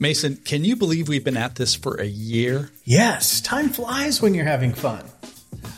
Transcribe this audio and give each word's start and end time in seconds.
Mason, 0.00 0.36
can 0.36 0.64
you 0.64 0.74
believe 0.74 1.08
we've 1.08 1.24
been 1.24 1.36
at 1.36 1.54
this 1.54 1.74
for 1.74 1.94
a 2.00 2.06
year? 2.06 2.70
Yes, 2.84 3.40
time 3.40 3.68
flies 3.68 4.20
when 4.20 4.34
you're 4.34 4.44
having 4.44 4.72
fun. 4.72 5.04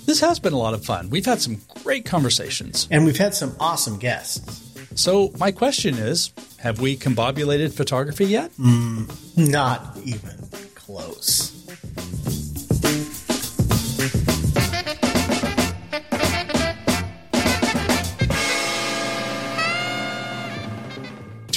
This 0.06 0.20
has 0.20 0.38
been 0.38 0.54
a 0.54 0.58
lot 0.58 0.72
of 0.72 0.84
fun. 0.84 1.10
We've 1.10 1.26
had 1.26 1.40
some 1.40 1.60
great 1.82 2.06
conversations. 2.06 2.88
And 2.90 3.04
we've 3.04 3.18
had 3.18 3.34
some 3.34 3.54
awesome 3.60 3.98
guests. 3.98 4.62
So, 4.94 5.30
my 5.38 5.52
question 5.52 5.94
is 5.96 6.32
have 6.58 6.80
we 6.80 6.96
combobulated 6.96 7.72
photography 7.74 8.24
yet? 8.24 8.50
Mm, 8.52 9.10
not 9.36 9.98
even 10.04 10.35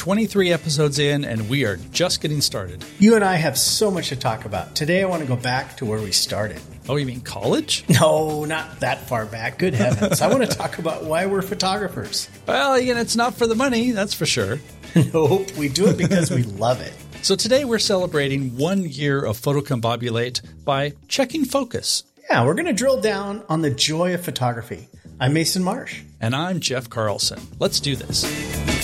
23 0.09 0.52
episodes 0.52 0.98
in, 0.98 1.23
and 1.23 1.48
we 1.48 1.63
are 1.66 1.76
just 1.91 2.20
getting 2.20 2.41
started. 2.41 2.84
You 2.98 3.13
and 3.13 3.23
I 3.23 3.36
have 3.36 3.55
so 3.55 3.91
much 3.91 4.09
to 4.09 4.16
talk 4.16 4.44
about. 4.44 4.73
Today, 4.73 5.04
I 5.04 5.05
want 5.05 5.22
to 5.22 5.27
go 5.27 5.35
back 5.35 5.77
to 5.77 5.85
where 5.85 6.02
we 6.02 6.12
started. 6.12 6.59
Oh, 6.90 6.95
you 6.95 7.05
mean 7.05 7.22
college? 7.22 7.85
No, 7.99 8.44
not 8.44 8.80
that 8.80 9.08
far 9.08 9.27
back. 9.27 9.59
Good 9.59 9.76
heavens. 9.76 10.20
I 10.23 10.27
want 10.27 10.49
to 10.49 10.58
talk 10.58 10.80
about 10.80 11.04
why 11.04 11.27
we're 11.27 11.44
photographers. 11.44 12.27
Well, 12.48 12.73
again, 12.73 12.98
it's 12.98 13.16
not 13.16 13.35
for 13.35 13.45
the 13.45 13.54
money, 13.54 13.91
that's 13.91 14.16
for 14.16 14.26
sure. 14.26 14.58
nope, 15.13 15.55
we 15.55 15.70
do 15.70 15.85
it 15.85 15.98
because 15.99 16.32
we 16.32 16.41
love 16.41 16.82
it. 16.82 16.94
So 17.21 17.35
today 17.35 17.63
we're 17.63 17.77
celebrating 17.77 18.57
one 18.57 18.85
year 18.85 19.23
of 19.23 19.38
Photocombobulate 19.40 20.41
by 20.66 20.94
checking 21.07 21.46
focus. 21.46 22.04
Yeah, 22.27 22.48
we're 22.48 22.55
going 22.55 22.66
to 22.66 22.73
drill 22.73 22.99
down 22.99 23.44
on 23.48 23.62
the 23.62 23.70
joy 23.70 24.16
of 24.16 24.26
photography. 24.26 24.88
I'm 25.20 25.34
Mason 25.34 25.63
Marsh. 25.63 26.02
And 26.20 26.35
I'm 26.35 26.62
Jeff 26.62 26.90
Carlson. 26.90 27.40
Let's 27.60 27.80
do 27.80 27.96
this. 27.96 28.79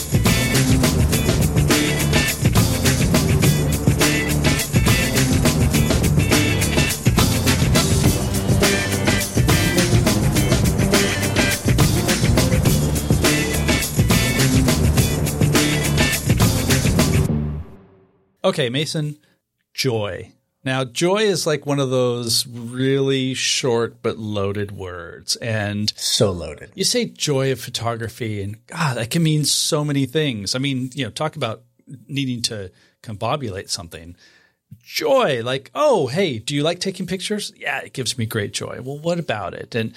Okay, 18.45 18.69
Mason, 18.69 19.17
joy. 19.73 20.31
Now, 20.63 20.83
joy 20.85 21.23
is 21.23 21.47
like 21.47 21.65
one 21.65 21.79
of 21.79 21.89
those 21.89 22.45
really 22.45 23.33
short 23.33 24.03
but 24.03 24.19
loaded 24.19 24.71
words. 24.71 25.35
And 25.37 25.91
So 25.95 26.31
loaded. 26.31 26.71
you 26.75 26.83
say 26.83 27.05
joy 27.05 27.51
of 27.51 27.59
photography, 27.59 28.43
and 28.43 28.63
God, 28.67 28.97
that 28.97 29.09
can 29.09 29.23
mean 29.23 29.45
so 29.45 29.83
many 29.83 30.05
things. 30.05 30.53
I 30.53 30.59
mean, 30.59 30.91
you 30.93 31.05
know, 31.05 31.09
talk 31.09 31.35
about 31.35 31.63
needing 32.07 32.43
to 32.43 32.71
combobulate 33.01 33.69
something. 33.69 34.15
Joy, 34.83 35.41
like, 35.43 35.71
oh, 35.73 36.05
hey, 36.05 36.37
do 36.37 36.53
you 36.53 36.61
like 36.61 36.79
taking 36.79 37.07
pictures? 37.07 37.51
Yeah, 37.55 37.79
it 37.79 37.93
gives 37.93 38.15
me 38.15 38.27
great 38.27 38.53
joy. 38.53 38.79
Well, 38.83 38.99
what 38.99 39.17
about 39.17 39.55
it? 39.55 39.73
And 39.73 39.95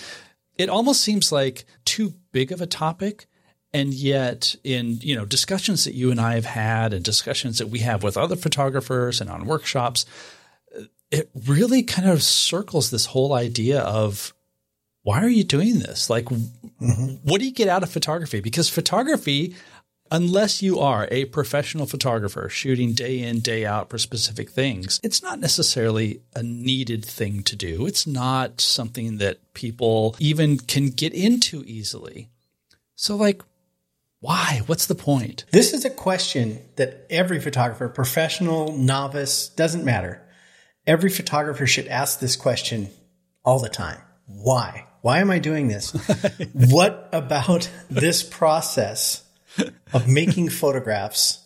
it 0.57 0.71
almost 0.71 1.03
seems 1.03 1.31
like 1.31 1.67
too 1.85 2.15
big 2.33 2.51
of 2.51 2.63
a 2.63 2.67
topic. 2.67 3.27
And 3.73 3.93
yet, 3.93 4.57
in 4.65 4.99
you 5.03 5.15
know 5.15 5.25
discussions 5.25 5.85
that 5.85 5.95
you 5.95 6.11
and 6.11 6.21
I 6.21 6.35
have 6.35 6.47
had, 6.47 6.95
and 6.95 7.05
discussions 7.05 7.59
that 7.59 7.69
we 7.69 7.81
have 7.81 8.03
with 8.03 8.17
other 8.17 8.37
photographers 8.37 9.21
and 9.21 9.29
on 9.29 9.47
workshops, 9.47 10.07
uh, 10.77 10.85
it 11.11 11.31
really 11.47 11.83
kind 11.83 12.09
of 12.09 12.23
circles 12.23 12.91
this 12.91 13.07
whole 13.07 13.35
idea 13.35 13.81
of 13.81 14.33
why 15.03 15.23
are 15.23 15.29
you 15.29 15.45
doing 15.45 15.79
this? 15.79 16.11
Like, 16.11 16.27
mm-hmm. 16.27 17.15
what 17.23 17.41
do 17.41 17.47
you 17.47 17.53
get 17.53 17.69
out 17.69 17.83
of 17.83 17.91
photography? 17.91 18.41
Because 18.41 18.69
photography, 18.69 19.55
unless 20.11 20.61
you 20.61 20.79
are 20.81 21.09
a 21.11 21.25
professional 21.27 21.87
photographer 21.87 22.49
shooting 22.49 22.93
day 22.93 23.21
in, 23.21 23.41
day 23.41 23.65
out 23.65 23.89
for 23.89 23.97
specific 23.97 24.51
things, 24.51 25.01
it's 25.03 25.23
not 25.23 25.41
necessarily 25.41 26.21
a 26.35 26.43
needed 26.43 27.05
thing 27.05 27.43
to 27.45 27.57
do. 27.57 27.87
It's 27.87 28.07
not 28.07 28.61
something 28.61 29.19
that 29.19 29.55
people 29.55 30.15
even 30.19 30.59
can 30.59 30.91
get 30.91 31.15
into 31.15 31.65
easily. 31.67 32.29
So, 32.95 33.17
like, 33.17 33.43
why? 34.21 34.63
What's 34.67 34.87
the 34.87 34.95
point? 34.97 35.45
This 35.53 35.73
is 35.73 35.85
a 35.85 35.91
question 35.91 36.61
that 36.77 37.07
every 37.09 37.41
photographer, 37.41 37.89
professional, 37.89 38.77
novice, 38.77 39.49
doesn't 39.51 39.85
matter. 39.85 40.27
Every 40.87 41.11
photographer 41.11 41.67
should 41.67 41.87
ask 41.87 42.19
this 42.19 42.35
question 42.35 42.91
all 43.45 43.61
the 43.61 43.69
time. 43.69 44.01
Why? 44.27 44.87
Why 45.03 45.21
am 45.21 45.31
I 45.31 45.39
doing 45.39 45.69
this? 45.69 45.93
what 46.53 47.09
about 47.13 47.71
this 47.89 48.23
process 48.25 49.23
of 49.93 50.09
making 50.09 50.49
photographs 50.49 51.45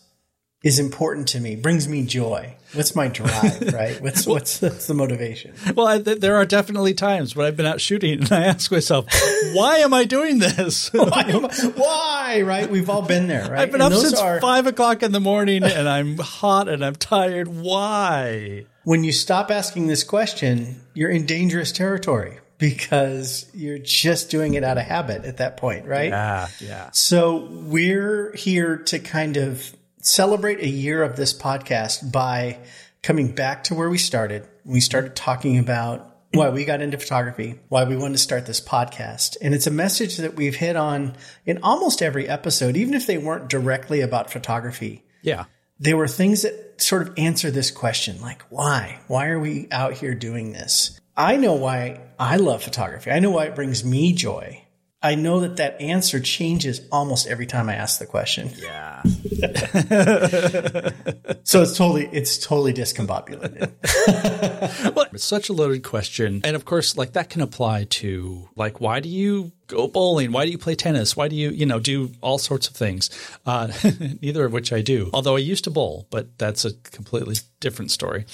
is 0.63 0.79
important 0.79 1.27
to 1.27 1.39
me, 1.39 1.55
brings 1.55 1.87
me 1.87 2.03
joy? 2.05 2.55
What's 2.73 2.95
my 2.95 3.07
drive, 3.09 3.61
right? 3.73 4.01
What's, 4.01 4.25
what's, 4.25 4.61
what's 4.61 4.87
the 4.87 4.93
motivation? 4.95 5.53
Well, 5.75 5.85
I, 5.85 5.99
th- 6.01 6.19
there 6.21 6.37
are 6.37 6.45
definitely 6.45 6.93
times 6.95 7.35
when 7.35 7.45
I've 7.45 7.55
been 7.57 7.65
out 7.67 7.81
shooting 7.81 8.21
and 8.21 8.31
I 8.31 8.45
ask 8.45 8.71
myself, 8.71 9.05
why 9.53 9.79
am 9.79 9.93
I 9.93 10.05
doing 10.05 10.39
this? 10.39 10.89
Why, 10.93 11.25
am 11.27 11.45
I- 11.45 11.71
why, 11.75 12.41
right? 12.41 12.69
We've 12.71 12.89
all 12.89 13.01
been 13.03 13.27
there, 13.27 13.43
right? 13.51 13.59
I've 13.59 13.71
been 13.71 13.81
And 13.81 13.93
up 13.93 13.99
since 13.99 14.17
are- 14.19 14.39
five 14.41 14.65
o'clock 14.65 15.03
in 15.03 15.11
the 15.11 15.19
morning 15.19 15.63
and 15.63 15.87
I'm 15.87 16.17
hot 16.17 16.67
and 16.69 16.83
I'm 16.83 16.95
tired. 16.95 17.47
Why? 17.47 18.65
when 18.85 19.03
you 19.03 19.11
stop 19.13 19.49
asking 19.51 19.87
this 19.87 20.03
question, 20.03 20.81
you're 20.93 21.09
in 21.09 21.25
dangerous 21.25 21.71
territory 21.71 22.39
because 22.57 23.45
you're 23.53 23.77
just 23.77 24.29
doing 24.29 24.55
it 24.55 24.63
out 24.63 24.77
of 24.77 24.83
habit 24.85 25.25
at 25.25 25.37
that 25.37 25.57
point, 25.57 25.85
right? 25.85 26.09
Yeah, 26.09 26.47
yeah. 26.59 26.89
So 26.91 27.47
we're 27.51 28.33
here 28.35 28.77
to 28.77 28.99
kind 28.99 29.37
of 29.37 29.73
celebrate 30.05 30.59
a 30.59 30.67
year 30.67 31.01
of 31.03 31.15
this 31.15 31.33
podcast 31.33 32.11
by 32.11 32.59
coming 33.01 33.33
back 33.33 33.63
to 33.65 33.75
where 33.75 33.89
we 33.89 33.97
started. 33.97 34.47
We 34.65 34.79
started 34.79 35.15
talking 35.15 35.59
about 35.59 36.09
why 36.33 36.49
we 36.49 36.65
got 36.65 36.81
into 36.81 36.97
photography, 36.97 37.59
why 37.69 37.83
we 37.83 37.95
wanted 37.95 38.13
to 38.13 38.17
start 38.23 38.45
this 38.45 38.61
podcast. 38.61 39.37
And 39.41 39.53
it's 39.53 39.67
a 39.67 39.71
message 39.71 40.17
that 40.17 40.35
we've 40.35 40.55
hit 40.55 40.75
on 40.75 41.15
in 41.45 41.59
almost 41.61 42.01
every 42.01 42.27
episode, 42.27 42.75
even 42.75 42.93
if 42.95 43.05
they 43.05 43.17
weren't 43.17 43.49
directly 43.49 44.01
about 44.01 44.31
photography 44.31 45.03
Yeah. 45.21 45.45
they 45.79 45.93
were 45.93 46.07
things 46.07 46.41
that 46.43 46.81
sort 46.81 47.07
of 47.07 47.13
answer 47.17 47.51
this 47.51 47.69
question 47.71 48.19
like 48.19 48.41
why 48.49 48.99
why 49.07 49.27
are 49.27 49.39
we 49.39 49.67
out 49.71 49.93
here 49.93 50.15
doing 50.15 50.51
this 50.53 50.99
i 51.15 51.37
know 51.37 51.53
why 51.53 52.01
i 52.19 52.35
love 52.37 52.63
photography 52.63 53.11
i 53.11 53.19
know 53.19 53.29
why 53.29 53.45
it 53.45 53.55
brings 53.55 53.85
me 53.85 54.11
joy 54.11 54.62
i 55.03 55.15
know 55.15 55.41
that 55.41 55.57
that 55.57 55.79
answer 55.79 56.19
changes 56.19 56.81
almost 56.91 57.27
every 57.27 57.45
time 57.45 57.69
i 57.69 57.75
ask 57.75 57.99
the 57.99 58.05
question 58.05 58.49
Yeah. 58.57 59.01
so 61.43 61.61
it's 61.61 61.77
totally 61.77 62.07
it's 62.11 62.37
totally 62.37 62.73
discombobulated 62.73 63.71
well, 64.95 65.05
it's 65.11 65.23
such 65.23 65.49
a 65.49 65.53
loaded 65.53 65.83
question. 65.83 66.41
And 66.43 66.55
of 66.55 66.65
course, 66.65 66.97
like 66.97 67.13
that 67.13 67.29
can 67.29 67.41
apply 67.41 67.85
to 67.85 68.49
like, 68.55 68.81
why 68.81 68.99
do 68.99 69.09
you 69.09 69.51
go 69.67 69.87
bowling? 69.87 70.31
Why 70.31 70.45
do 70.45 70.51
you 70.51 70.57
play 70.57 70.75
tennis? 70.75 71.15
Why 71.15 71.27
do 71.27 71.35
you, 71.35 71.49
you 71.49 71.65
know, 71.65 71.79
do 71.79 72.11
all 72.21 72.37
sorts 72.37 72.67
of 72.67 72.75
things? 72.75 73.09
Uh, 73.45 73.71
neither 74.21 74.45
of 74.45 74.53
which 74.53 74.73
I 74.73 74.81
do. 74.81 75.09
Although 75.13 75.35
I 75.35 75.39
used 75.39 75.63
to 75.65 75.71
bowl, 75.71 76.07
but 76.09 76.37
that's 76.37 76.65
a 76.65 76.73
completely 76.73 77.35
different 77.59 77.91
story. 77.91 78.25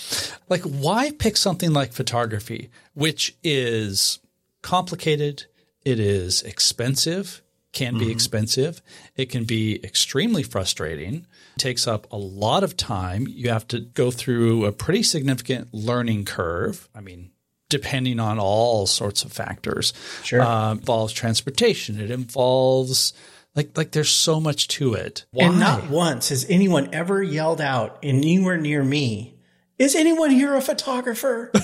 Like, 0.48 0.62
why 0.62 1.12
pick 1.12 1.38
something 1.38 1.74
like 1.74 1.94
photography, 1.94 2.70
which 2.94 3.36
is 3.44 4.20
complicated? 4.62 5.46
It 5.84 6.00
is 6.00 6.42
expensive, 6.44 7.42
can 7.72 7.98
be 7.98 8.12
expensive. 8.12 8.82
It 9.16 9.30
can 9.30 9.44
be 9.44 9.80
extremely 9.84 10.44
frustrating. 10.44 11.28
It 11.56 11.60
takes 11.60 11.88
up 11.88 12.12
a 12.12 12.18
lot 12.18 12.64
of 12.64 12.76
time. 12.76 13.28
You 13.30 13.50
have 13.50 13.68
to 13.70 13.80
go 13.80 14.12
through 14.12 14.66
a 14.66 14.72
pretty 14.72 15.04
significant 15.04 15.74
learning 15.74 16.26
curve. 16.26 16.90
I 16.96 17.02
mean, 17.02 17.32
depending 17.70 18.20
on 18.20 18.40
all 18.40 18.88
sorts 18.88 19.24
of 19.24 19.32
factors. 19.32 19.94
Sure. 20.24 20.42
Uh, 20.42 20.74
involves 20.74 21.14
transportation. 21.14 22.00
It 22.00 22.12
involves 22.12 23.14
like 23.56 23.78
like 23.78 23.92
there's 23.92 24.10
so 24.10 24.40
much 24.40 24.68
to 24.70 24.94
it. 24.94 25.26
Why? 25.32 25.46
and 25.46 25.60
not 25.60 25.90
once 25.90 26.30
has 26.30 26.46
anyone 26.50 26.90
ever 26.94 27.22
yelled 27.22 27.62
out 27.62 28.00
anywhere 28.04 28.58
near 28.58 28.84
me 28.84 29.36
is 29.80 29.96
anyone 29.96 30.30
here 30.30 30.54
a 30.56 30.62
photographer 30.62 31.50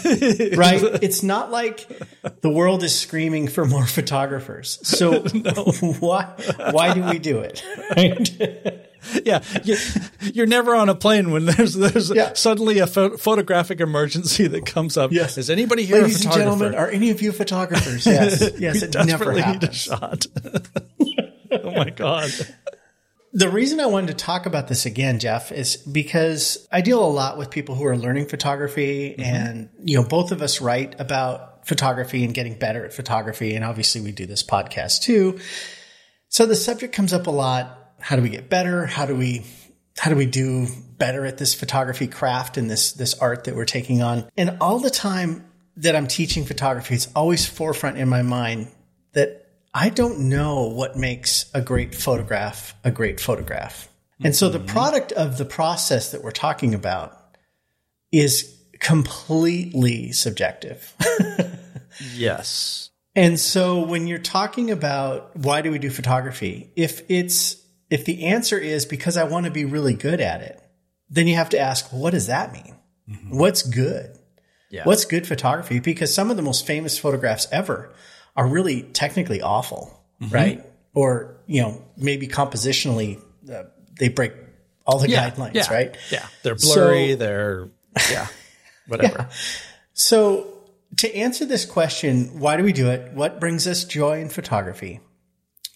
right 0.56 0.82
it's 1.04 1.22
not 1.22 1.52
like 1.52 1.88
the 2.42 2.50
world 2.50 2.82
is 2.84 2.98
screaming 2.98 3.48
for 3.48 3.66
more 3.66 3.86
photographers 3.86 4.80
so 4.82 5.20
why 6.00 6.24
why 6.72 6.94
do 6.94 7.04
we 7.04 7.20
do 7.20 7.40
it 7.40 7.64
Right? 7.96 8.82
yeah, 9.24 9.44
you, 9.64 9.78
you're 10.34 10.48
never 10.48 10.76
on 10.76 10.90
a 10.90 10.96
plane 10.96 11.30
when 11.30 11.46
there's 11.46 11.76
there's 11.76 12.10
Yeah. 12.10 12.34
suddenly 12.34 12.80
a 12.80 12.88
pho- 12.88 13.18
photographic 13.18 13.80
emergency 13.80 14.48
that 14.48 14.66
comes 14.66 14.98
up. 14.98 15.12
Yes. 15.12 15.38
Is 15.38 15.52
anybody 15.52 15.86
here 15.86 16.02
ladies 16.02 16.26
and 16.26 16.34
gentlemen 16.34 16.74
are 16.74 16.90
any 16.90 17.12
of 17.12 17.22
you 17.22 17.32
photographers 17.32 18.08
yes 18.08 18.42
yes 18.58 18.82
We 18.82 18.88
it 18.88 18.96
never 18.96 19.06
desperately 19.06 19.42
need 19.42 19.46
a 19.46 19.68
happens 19.68 19.76
shot. 19.78 20.26
oh 21.52 21.72
my 21.72 21.92
god. 21.92 22.32
The 23.38 23.50
reason 23.50 23.82
I 23.82 23.86
wanted 23.88 24.08
to 24.08 24.14
talk 24.14 24.46
about 24.46 24.70
this 24.70 24.86
again, 24.86 25.20
Jeff, 25.20 25.52
is 25.52 25.76
because 25.76 26.66
I 26.72 26.80
deal 26.80 27.04
a 27.04 27.12
lot 27.12 27.38
with 27.38 27.50
people 27.50 27.76
who 27.76 27.86
are 27.86 27.98
learning 27.98 28.28
photography 28.28 29.10
mm-hmm. 29.10 29.22
and, 29.22 29.70
you 29.84 29.98
know, 29.98 30.08
both 30.08 30.32
of 30.32 30.42
us 30.42 30.62
write 30.62 30.98
about 31.02 31.68
photography 31.68 32.24
and 32.24 32.34
getting 32.34 32.58
better 32.58 32.86
at 32.86 32.94
photography. 32.94 33.54
And 33.54 33.66
obviously 33.66 34.00
we 34.00 34.14
do 34.14 34.26
this 34.26 34.42
podcast 34.42 35.02
too. 35.02 35.38
So 36.30 36.46
the 36.46 36.56
subject 36.56 36.96
comes 36.96 37.12
up 37.12 37.28
a 37.28 37.32
lot. 37.32 37.96
how 38.00 38.16
do 38.16 38.22
we 38.22 38.30
get 38.30 38.50
better? 38.50 38.86
How 38.86 39.06
do 39.06 39.14
we 39.14 39.46
how 39.98 40.10
do 40.10 40.16
we 40.16 40.26
do 40.26 40.68
better 40.98 41.26
at 41.26 41.38
this 41.38 41.54
photography 41.54 42.08
craft 42.08 42.58
and 42.58 42.70
this 42.70 42.94
this 42.94 43.16
art 43.16 43.44
that 43.46 43.56
we're 43.56 43.66
taking 43.66 44.02
on? 44.02 44.30
And 44.38 44.58
all 44.62 44.80
the 44.80 44.90
time 44.90 45.46
that 45.76 45.94
I'm 45.94 46.08
teaching 46.08 46.46
photography, 46.46 46.96
it's 46.96 47.10
always 47.16 47.46
forefront 47.46 47.98
in 47.98 48.08
my 48.08 48.22
mind 48.22 48.72
that 49.12 49.45
I 49.76 49.90
don't 49.90 50.30
know 50.30 50.68
what 50.68 50.98
makes 50.98 51.52
a 51.54 51.62
great 51.62 51.94
photograph 51.94 52.74
a 52.84 52.92
great 52.92 53.20
photograph. 53.20 53.90
And 54.24 54.34
so 54.34 54.48
the 54.48 54.60
mm-hmm. 54.60 54.68
product 54.68 55.12
of 55.12 55.38
the 55.38 55.44
process 55.44 56.12
that 56.12 56.24
we're 56.24 56.32
talking 56.32 56.74
about 56.74 57.20
is 58.12 58.56
completely 58.80 60.14
subjective. 60.14 60.94
Yes. 62.14 62.90
And 63.16 63.40
so 63.40 63.86
when 63.86 64.08
you're 64.08 64.18
talking 64.20 64.72
about 64.72 65.36
why 65.38 65.62
do 65.62 65.72
we 65.72 65.80
do 65.80 65.90
photography, 65.90 66.72
if 66.76 67.04
it's 67.10 67.58
if 67.90 68.06
the 68.06 68.26
answer 68.26 68.58
is 68.58 68.86
because 68.86 69.16
I 69.16 69.24
want 69.26 69.46
to 69.46 69.52
be 69.52 69.66
really 69.66 69.94
good 69.94 70.20
at 70.20 70.42
it, 70.42 70.62
then 71.10 71.28
you 71.28 71.36
have 71.36 71.50
to 71.50 71.60
ask, 71.60 71.92
well, 71.92 72.02
what 72.02 72.12
does 72.12 72.28
that 72.28 72.52
mean? 72.52 72.76
Mm-hmm. 73.10 73.38
What's 73.38 73.62
good? 73.62 74.18
Yeah. 74.70 74.84
What's 74.84 75.06
good 75.06 75.28
photography? 75.28 75.80
Because 75.80 76.14
some 76.14 76.32
of 76.32 76.36
the 76.36 76.44
most 76.44 76.66
famous 76.66 76.98
photographs 76.98 77.48
ever 77.52 77.94
are 78.36 78.48
really 78.48 78.84
technically 78.84 79.42
awful, 79.42 80.04
right? 80.30 80.64
Or, 80.94 81.38
you 81.46 81.62
know, 81.62 81.84
maybe 81.98 82.28
compositionally 82.28 83.22
uh, 83.52 83.64
they 84.00 84.10
break 84.10 84.34
all 84.86 85.00
the 85.00 85.10
yeah. 85.10 85.30
guidelines, 85.30 85.56
yeah. 85.56 85.74
right? 85.74 85.98
Yeah. 86.12 86.26
They're 86.44 86.56
blurry. 86.56 87.12
So- 87.12 87.16
they're, 87.18 87.70
yeah, 88.12 88.28
whatever. 88.88 89.30
So, 89.94 90.52
to 90.98 91.14
answer 91.16 91.46
this 91.46 91.66
question, 91.66 92.40
why 92.40 92.58
do 92.58 92.64
we 92.64 92.74
do 92.74 92.90
it? 92.90 93.14
What 93.14 93.40
brings 93.40 93.68
us 93.68 93.84
joy 93.84 94.22
in 94.22 94.30
photography? 94.30 95.02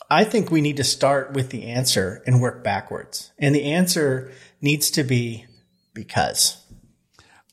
I 0.09 0.23
think 0.23 0.49
we 0.49 0.61
need 0.61 0.77
to 0.77 0.83
start 0.83 1.33
with 1.33 1.49
the 1.49 1.65
answer 1.65 2.23
and 2.25 2.41
work 2.41 2.63
backwards. 2.63 3.31
And 3.37 3.53
the 3.53 3.71
answer 3.73 4.31
needs 4.61 4.91
to 4.91 5.03
be 5.03 5.45
because. 5.93 6.63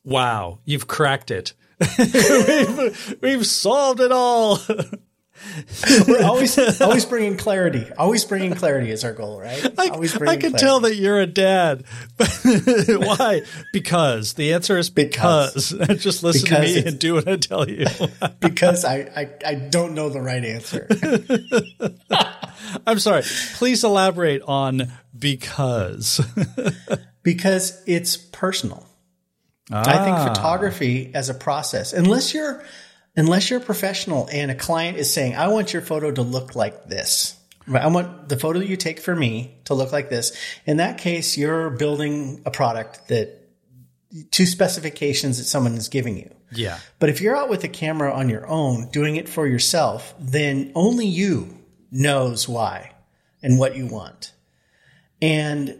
Wow. 0.04 0.60
You've 0.64 0.86
cracked 0.86 1.30
it. 1.30 1.52
We've, 1.98 3.16
we've 3.20 3.46
solved 3.46 4.00
it 4.00 4.12
all. 4.12 4.58
We're 6.08 6.24
always 6.24 6.80
always 6.80 7.04
bringing 7.04 7.36
clarity. 7.36 7.86
Always 7.98 8.24
bringing 8.24 8.54
clarity 8.54 8.90
is 8.90 9.04
our 9.04 9.12
goal, 9.12 9.40
right? 9.40 9.64
I, 9.78 9.84
I 9.84 9.88
can 9.88 10.08
clarity. 10.08 10.58
tell 10.58 10.80
that 10.80 10.96
you're 10.96 11.20
a 11.20 11.26
dad. 11.26 11.84
Why? 12.88 13.42
Because. 13.72 14.34
The 14.34 14.54
answer 14.54 14.78
is 14.78 14.90
because. 14.90 15.70
Just 15.98 16.22
listen 16.22 16.44
Because 16.44 16.74
to 16.74 16.82
me 16.82 16.88
and 16.88 16.98
do 16.98 17.14
what 17.14 17.28
I 17.28 17.36
tell 17.36 17.68
you. 17.68 17.86
because 18.40 18.84
I, 18.84 19.08
I 19.14 19.30
I 19.46 19.54
don't 19.54 19.94
know 19.94 20.08
the 20.08 20.20
right 20.20 20.44
answer. 20.44 20.88
I'm 22.86 22.98
sorry. 22.98 23.22
Please 23.54 23.84
elaborate 23.84 24.42
on 24.42 24.92
because. 25.16 26.20
because 27.22 27.82
it's 27.86 28.16
personal. 28.16 28.85
I 29.70 30.04
think 30.04 30.16
Ah. 30.16 30.28
photography 30.28 31.10
as 31.14 31.28
a 31.28 31.34
process, 31.34 31.92
unless 31.92 32.32
you're 32.34 32.62
unless 33.16 33.48
you're 33.48 33.60
a 33.60 33.64
professional 33.64 34.28
and 34.30 34.50
a 34.50 34.54
client 34.54 34.98
is 34.98 35.10
saying, 35.12 35.34
"I 35.36 35.48
want 35.48 35.72
your 35.72 35.82
photo 35.82 36.10
to 36.12 36.22
look 36.22 36.54
like 36.54 36.88
this." 36.88 37.34
I 37.72 37.88
want 37.88 38.28
the 38.28 38.36
photo 38.38 38.60
that 38.60 38.68
you 38.68 38.76
take 38.76 39.00
for 39.00 39.16
me 39.16 39.56
to 39.64 39.74
look 39.74 39.90
like 39.90 40.08
this. 40.08 40.32
In 40.66 40.76
that 40.76 40.98
case, 40.98 41.36
you're 41.36 41.70
building 41.70 42.40
a 42.46 42.50
product 42.50 43.08
that 43.08 43.42
two 44.30 44.46
specifications 44.46 45.38
that 45.38 45.44
someone 45.44 45.74
is 45.74 45.88
giving 45.88 46.16
you. 46.16 46.30
Yeah. 46.52 46.78
But 47.00 47.08
if 47.08 47.20
you're 47.20 47.34
out 47.36 47.48
with 47.48 47.64
a 47.64 47.68
camera 47.68 48.12
on 48.12 48.28
your 48.28 48.46
own, 48.46 48.88
doing 48.92 49.16
it 49.16 49.28
for 49.28 49.48
yourself, 49.48 50.14
then 50.20 50.70
only 50.76 51.06
you 51.06 51.58
knows 51.90 52.48
why 52.48 52.92
and 53.42 53.58
what 53.58 53.76
you 53.76 53.86
want. 53.86 54.30
And 55.20 55.76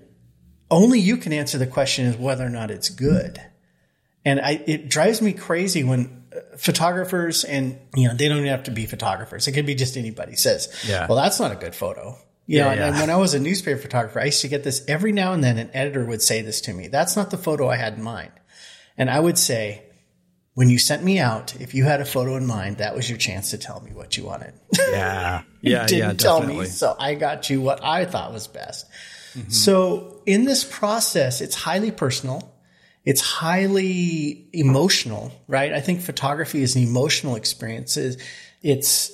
only 0.71 0.99
you 0.99 1.17
can 1.17 1.33
answer 1.33 1.57
the 1.57 1.67
question 1.69 2.07
is 2.07 2.17
whether 2.17 2.45
or 2.45 2.51
not 2.51 2.73
it's 2.73 2.89
good. 2.89 3.41
And 4.27 4.41
I, 4.41 4.63
it 4.67 4.89
drives 4.91 5.23
me 5.23 5.33
crazy 5.33 5.85
when 5.85 6.25
uh, 6.35 6.41
photographers 6.59 7.45
and, 7.45 7.79
you 7.95 8.09
know, 8.09 8.15
they 8.15 8.29
don't 8.29 8.39
even 8.39 8.51
have 8.51 8.65
to 8.65 8.73
be 8.73 8.85
photographers. 8.85 9.47
It 9.49 9.53
could 9.53 9.67
be 9.67 9.75
just 9.75 9.97
anybody 9.97 10.35
says, 10.37 10.69
Yeah. 10.87 11.07
well, 11.07 11.17
that's 11.17 11.41
not 11.41 11.53
a 11.53 11.55
good 11.55 11.75
photo. 11.75 12.19
You 12.47 12.59
Yeah, 12.59 12.65
know, 12.65 12.71
and- 12.73 12.81
yeah. 12.81 12.87
and 12.89 12.99
when 12.99 13.11
I 13.11 13.17
was 13.17 13.35
a 13.35 13.39
newspaper 13.41 13.81
photographer, 13.81 14.21
I 14.21 14.25
used 14.27 14.43
to 14.43 14.49
get 14.49 14.65
this 14.65 14.85
every 14.89 15.13
now 15.13 15.33
and 15.33 15.43
then 15.43 15.59
an 15.59 15.71
editor 15.73 16.05
would 16.05 16.21
say 16.23 16.43
this 16.43 16.61
to 16.63 16.73
me. 16.75 16.89
That's 16.89 17.17
not 17.17 17.31
the 17.31 17.39
photo 17.39 17.69
I 17.71 17.77
had 17.77 17.95
in 17.95 18.03
mind. 18.03 18.33
And 18.99 19.09
I 19.09 19.21
would 19.21 19.39
say, 19.39 19.83
when 20.55 20.71
you 20.71 20.79
sent 20.79 21.05
me 21.05 21.19
out, 21.19 21.55
if 21.61 21.75
you 21.75 21.85
had 21.85 22.01
a 22.01 22.05
photo 22.05 22.35
in 22.37 22.47
mind, 22.47 22.79
that 22.79 22.97
was 22.97 23.09
your 23.09 23.19
chance 23.19 23.51
to 23.51 23.59
tell 23.59 23.81
me 23.81 23.93
what 23.93 24.17
you 24.17 24.25
wanted. 24.25 24.55
Yeah. 24.77 25.43
Yeah. 25.61 25.87
didn't 25.87 26.11
yeah. 26.11 26.13
tell 26.15 26.43
me, 26.43 26.65
so 26.67 26.95
I 26.99 27.15
got 27.15 27.51
you 27.51 27.61
what 27.61 27.83
I 27.83 28.05
thought 28.05 28.33
was 28.33 28.47
best. 28.47 28.87
Mm-hmm. 29.37 29.51
So 29.51 30.23
in 30.27 30.45
this 30.45 30.63
process, 30.65 31.41
it's 31.41 31.57
highly 31.57 31.91
personal. 31.91 32.53
It's 33.07 33.21
highly 33.23 34.49
emotional, 34.53 35.33
right? 35.49 35.73
I 35.73 35.81
think 35.81 36.01
photography 36.03 36.63
is 36.63 36.77
an 36.77 36.83
emotional 36.83 37.37
experience. 37.37 37.97
It's- 37.97 39.13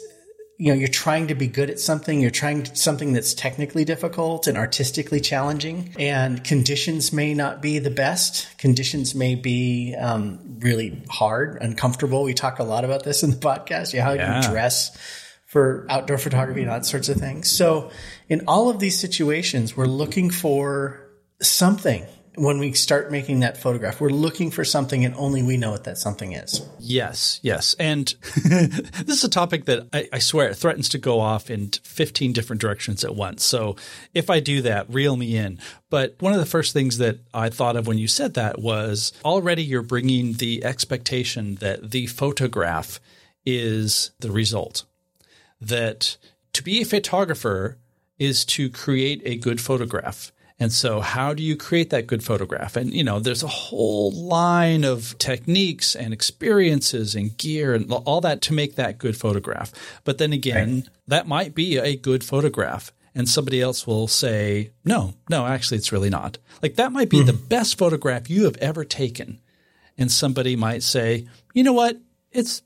you 0.59 0.69
know, 0.73 0.79
you're 0.79 0.87
trying 0.87 1.27
to 1.27 1.35
be 1.35 1.49
good 1.49 1.71
at 1.71 1.81
something. 1.81 2.21
You're 2.21 2.31
trying 2.31 2.62
to, 2.62 2.77
something 2.77 3.12
that's 3.12 3.35
technically 3.35 3.85
difficult 3.85 4.47
and 4.47 4.56
artistically 4.56 5.19
challenging 5.21 5.93
and 5.99 6.44
conditions 6.44 7.12
may 7.12 7.35
not 7.35 7.61
be 7.61 7.81
the 7.81 7.91
best. 7.91 8.47
Conditions 8.59 9.12
may 9.15 9.35
be, 9.35 9.95
um, 9.99 10.38
really 10.61 11.03
hard, 11.11 11.59
uncomfortable. 11.61 12.23
We 12.23 12.33
talk 12.35 12.61
a 12.61 12.65
lot 12.65 12.85
about 12.85 13.03
this 13.03 13.23
in 13.25 13.31
the 13.31 13.37
podcast. 13.37 13.93
Yeah, 13.93 14.05
how 14.05 14.12
Yeah. 14.12 14.41
you 14.41 14.49
dress 14.49 14.97
for 15.47 15.85
outdoor 15.91 16.19
photography 16.19 16.61
and 16.62 16.71
that 16.71 16.87
sorts 16.87 17.09
of 17.09 17.17
things. 17.17 17.50
So 17.50 17.91
in 18.29 18.43
all 18.47 18.71
of 18.71 18.79
these 18.79 18.97
situations, 18.99 19.77
we're 19.77 19.87
looking 19.87 20.31
for 20.31 21.09
something 21.43 22.05
when 22.34 22.58
we 22.58 22.73
start 22.73 23.11
making 23.11 23.40
that 23.40 23.58
photograph. 23.58 24.00
We're 24.00 24.08
looking 24.08 24.50
for 24.50 24.64
something 24.64 25.05
and 25.05 25.14
only 25.17 25.43
we 25.43 25.56
know 25.56 25.70
what 25.70 25.84
that 25.84 25.99
something 25.99 26.32
is. 26.32 26.67
Yes, 26.79 27.38
yes. 27.43 27.75
And 27.79 28.08
this 28.44 29.19
is 29.19 29.25
a 29.25 29.29
topic 29.29 29.67
that 29.67 29.87
I, 29.93 30.08
I 30.14 30.19
swear 30.19 30.49
it 30.49 30.55
threatens 30.55 30.88
to 30.90 30.99
go 30.99 31.20
off 31.20 31.50
in 31.50 31.69
15 31.69 32.32
different 32.32 32.61
directions 32.62 33.05
at 33.05 33.14
once. 33.14 33.44
So 33.44 33.76
if 34.14 34.31
I 34.31 34.40
do 34.40 34.62
that, 34.62 34.93
reel 34.93 35.17
me 35.17 35.37
in. 35.37 35.58
But 35.90 36.17
one 36.20 36.32
of 36.32 36.38
the 36.38 36.46
first 36.46 36.73
things 36.73 36.99
that 36.99 37.19
I 37.34 37.50
thought 37.50 37.76
of 37.76 37.87
when 37.87 37.99
you 37.99 38.08
said 38.08 38.35
that 38.35 38.58
was 38.58 39.12
already 39.25 39.62
you're 39.62 39.82
bringing 39.82 40.35
the 40.35 40.64
expectation 40.64 41.56
that 41.56 41.90
the 41.90 42.06
photograph 42.06 42.99
is 43.44 44.12
the 44.20 44.31
result. 44.31 44.85
That 45.61 46.17
to 46.55 46.62
be 46.62 46.81
a 46.81 46.87
photographer 46.87 47.78
is 48.19 48.44
to 48.44 48.70
create 48.70 49.20
a 49.25 49.37
good 49.37 49.61
photograph. 49.61 50.32
And 50.62 50.73
so, 50.73 51.00
how 51.00 51.35
do 51.35 51.42
you 51.42 51.57
create 51.57 51.90
that 51.90 52.07
good 52.07 52.23
photograph? 52.23 52.76
And, 52.76 52.95
you 52.95 53.02
know, 53.02 53.19
there's 53.19 53.42
a 53.42 53.49
whole 53.49 54.12
line 54.12 54.85
of 54.85 55.19
techniques 55.19 55.97
and 55.97 56.12
experiences 56.12 57.16
and 57.16 57.37
gear 57.37 57.75
and 57.75 57.90
all 57.90 58.21
that 58.21 58.42
to 58.42 58.52
make 58.52 58.76
that 58.76 58.97
good 58.97 59.16
photograph. 59.16 59.73
But 60.04 60.19
then 60.19 60.33
again, 60.33 60.88
that 61.09 61.26
might 61.26 61.57
be 61.57 61.78
a 61.78 61.97
good 61.97 62.23
photograph. 62.23 62.92
And 63.12 63.28
somebody 63.28 63.61
else 63.61 63.88
will 63.88 64.07
say, 64.07 64.71
no, 64.85 65.14
no, 65.28 65.47
actually, 65.47 65.78
it's 65.78 65.90
really 65.90 66.11
not. 66.11 66.38
Like 66.62 66.76
that 66.76 66.92
might 66.92 67.11
be 67.11 67.23
hmm. 67.23 67.26
the 67.26 67.33
best 67.33 67.76
photograph 67.76 68.31
you 68.31 68.45
have 68.45 68.57
ever 68.59 68.85
taken. 68.85 69.40
And 69.99 70.12
somebody 70.12 70.54
might 70.54 70.85
say, 70.85 71.26
you 71.54 71.64
know 71.64 71.73
what? 71.73 71.99
It's, 72.31 72.62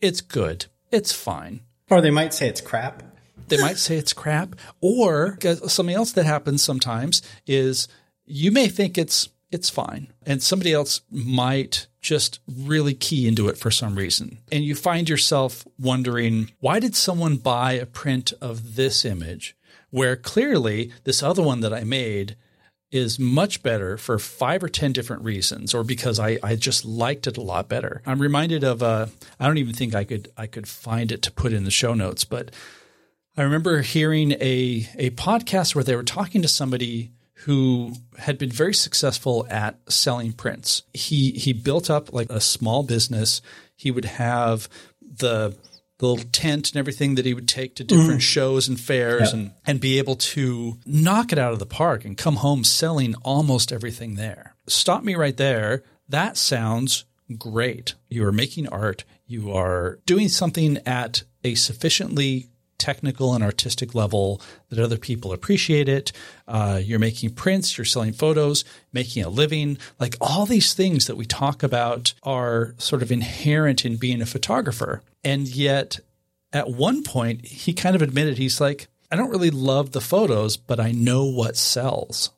it's 0.00 0.22
good. 0.22 0.66
It's 0.90 1.12
fine 1.12 1.60
Or 1.88 2.00
they 2.00 2.10
might 2.10 2.34
say 2.34 2.48
it's 2.48 2.60
crap. 2.60 3.04
They 3.48 3.60
might 3.60 3.78
say 3.78 3.96
it's 3.96 4.12
crap 4.12 4.56
or 4.80 5.38
something 5.66 5.94
else 5.94 6.12
that 6.12 6.26
happens 6.26 6.62
sometimes 6.62 7.22
is 7.46 7.88
you 8.26 8.50
may 8.50 8.68
think 8.68 8.98
it's 8.98 9.28
it's 9.50 9.70
fine 9.70 10.12
and 10.26 10.42
somebody 10.42 10.72
else 10.72 11.00
might 11.10 11.86
just 12.00 12.40
really 12.46 12.94
key 12.94 13.26
into 13.26 13.48
it 13.48 13.56
for 13.56 13.70
some 13.70 13.96
reason 13.96 14.38
and 14.52 14.64
you 14.64 14.74
find 14.74 15.08
yourself 15.08 15.66
wondering 15.78 16.50
why 16.60 16.78
did 16.78 16.94
someone 16.94 17.36
buy 17.36 17.72
a 17.72 17.86
print 17.86 18.32
of 18.40 18.76
this 18.76 19.04
image 19.04 19.56
where 19.90 20.16
clearly 20.16 20.92
this 21.04 21.22
other 21.22 21.42
one 21.42 21.60
that 21.60 21.72
I 21.72 21.84
made 21.84 22.36
is 22.90 23.18
much 23.18 23.62
better 23.62 23.96
for 23.96 24.18
five 24.18 24.62
or 24.62 24.68
ten 24.68 24.92
different 24.92 25.22
reasons, 25.22 25.74
or 25.74 25.84
because 25.84 26.18
I, 26.18 26.38
I 26.42 26.56
just 26.56 26.84
liked 26.84 27.26
it 27.26 27.36
a 27.36 27.42
lot 27.42 27.68
better. 27.68 28.02
I'm 28.06 28.20
reminded 28.20 28.64
of 28.64 28.82
uh, 28.82 29.06
I 29.38 29.46
don't 29.46 29.58
even 29.58 29.74
think 29.74 29.94
I 29.94 30.04
could 30.04 30.32
I 30.36 30.46
could 30.46 30.66
find 30.66 31.12
it 31.12 31.22
to 31.22 31.32
put 31.32 31.52
in 31.52 31.64
the 31.64 31.70
show 31.70 31.94
notes, 31.94 32.24
but 32.24 32.50
I 33.38 33.42
remember 33.42 33.82
hearing 33.82 34.32
a 34.32 34.88
a 34.96 35.10
podcast 35.10 35.76
where 35.76 35.84
they 35.84 35.94
were 35.94 36.02
talking 36.02 36.42
to 36.42 36.48
somebody 36.48 37.12
who 37.44 37.92
had 38.18 38.36
been 38.36 38.50
very 38.50 38.74
successful 38.74 39.46
at 39.48 39.78
selling 39.88 40.32
prints. 40.32 40.82
He 40.92 41.30
he 41.30 41.52
built 41.52 41.88
up 41.88 42.12
like 42.12 42.28
a 42.30 42.40
small 42.40 42.82
business. 42.82 43.40
He 43.76 43.92
would 43.92 44.06
have 44.06 44.68
the 45.00 45.56
the 45.98 46.06
little 46.06 46.28
tent 46.32 46.70
and 46.70 46.78
everything 46.78 47.14
that 47.14 47.26
he 47.26 47.34
would 47.34 47.46
take 47.46 47.76
to 47.76 47.84
different 47.84 48.10
mm-hmm. 48.10 48.18
shows 48.18 48.66
and 48.66 48.78
fairs 48.78 49.32
and 49.32 49.52
and 49.64 49.80
be 49.80 49.98
able 49.98 50.16
to 50.16 50.78
knock 50.84 51.30
it 51.30 51.38
out 51.38 51.52
of 51.52 51.60
the 51.60 51.66
park 51.66 52.04
and 52.04 52.16
come 52.16 52.36
home 52.36 52.64
selling 52.64 53.14
almost 53.22 53.72
everything 53.72 54.16
there. 54.16 54.56
Stop 54.66 55.04
me 55.04 55.14
right 55.14 55.36
there. 55.36 55.84
That 56.08 56.36
sounds 56.36 57.04
great. 57.38 57.94
You 58.08 58.26
are 58.26 58.32
making 58.32 58.66
art. 58.68 59.04
You 59.28 59.52
are 59.52 60.00
doing 60.06 60.28
something 60.28 60.78
at 60.84 61.22
a 61.44 61.54
sufficiently 61.54 62.48
technical 62.78 63.34
and 63.34 63.44
artistic 63.44 63.94
level 63.94 64.40
that 64.70 64.78
other 64.78 64.96
people 64.96 65.32
appreciate 65.32 65.88
it. 65.88 66.12
Uh, 66.46 66.80
you're 66.82 66.98
making 66.98 67.34
prints, 67.34 67.76
you're 67.76 67.84
selling 67.84 68.12
photos, 68.12 68.64
making 68.92 69.24
a 69.24 69.28
living. 69.28 69.78
Like 69.98 70.16
all 70.20 70.46
these 70.46 70.74
things 70.74 71.06
that 71.06 71.16
we 71.16 71.26
talk 71.26 71.62
about 71.62 72.14
are 72.22 72.74
sort 72.78 73.02
of 73.02 73.12
inherent 73.12 73.84
in 73.84 73.96
being 73.96 74.22
a 74.22 74.26
photographer. 74.26 75.02
And 75.24 75.48
yet, 75.48 75.98
at 76.52 76.70
one 76.70 77.02
point, 77.02 77.44
he 77.44 77.72
kind 77.72 77.94
of 77.94 78.02
admitted 78.02 78.38
he's 78.38 78.60
like, 78.60 78.88
I 79.10 79.16
don't 79.16 79.30
really 79.30 79.50
love 79.50 79.92
the 79.92 80.00
photos, 80.00 80.56
but 80.56 80.80
I 80.80 80.92
know 80.92 81.24
what 81.24 81.56
sells. 81.56 82.30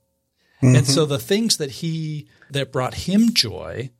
Mm-hmm. 0.62 0.76
And 0.76 0.86
so 0.86 1.04
the 1.06 1.18
things 1.18 1.56
that 1.56 1.70
he 1.70 2.28
that 2.50 2.72
brought 2.72 2.94
him 2.94 3.32
joy 3.32 3.90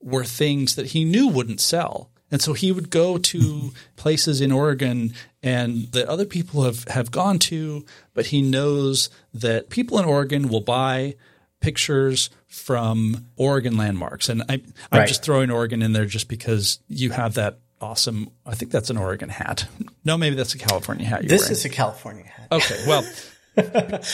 were 0.00 0.24
things 0.24 0.76
that 0.76 0.86
he 0.86 1.04
knew 1.04 1.28
wouldn't 1.28 1.60
sell. 1.60 2.10
And 2.30 2.40
so 2.40 2.52
he 2.52 2.70
would 2.70 2.90
go 2.90 3.18
to 3.18 3.72
places 3.96 4.40
in 4.40 4.52
Oregon 4.52 5.12
and 5.42 5.90
that 5.92 6.06
other 6.08 6.26
people 6.26 6.64
have, 6.64 6.84
have 6.88 7.10
gone 7.10 7.38
to, 7.38 7.84
but 8.14 8.26
he 8.26 8.42
knows 8.42 9.08
that 9.32 9.70
people 9.70 9.98
in 9.98 10.04
Oregon 10.04 10.48
will 10.48 10.60
buy 10.60 11.14
pictures 11.60 12.30
from 12.46 13.26
Oregon 13.36 13.76
landmarks. 13.76 14.28
And 14.28 14.42
I, 14.48 14.54
I'm 14.90 15.00
right. 15.00 15.08
just 15.08 15.22
throwing 15.22 15.50
Oregon 15.50 15.82
in 15.82 15.92
there 15.92 16.06
just 16.06 16.28
because 16.28 16.80
you 16.88 17.10
have 17.10 17.34
that 17.34 17.58
awesome, 17.80 18.30
I 18.44 18.54
think 18.54 18.70
that's 18.70 18.90
an 18.90 18.96
Oregon 18.96 19.28
hat. 19.28 19.66
No, 20.04 20.18
maybe 20.18 20.36
that's 20.36 20.54
a 20.54 20.58
California 20.58 21.06
hat. 21.06 21.22
This 21.22 21.42
wearing. 21.42 21.52
is 21.52 21.64
a 21.64 21.68
California 21.68 22.24
hat. 22.24 22.48
Okay. 22.52 22.84
Well, 22.86 23.04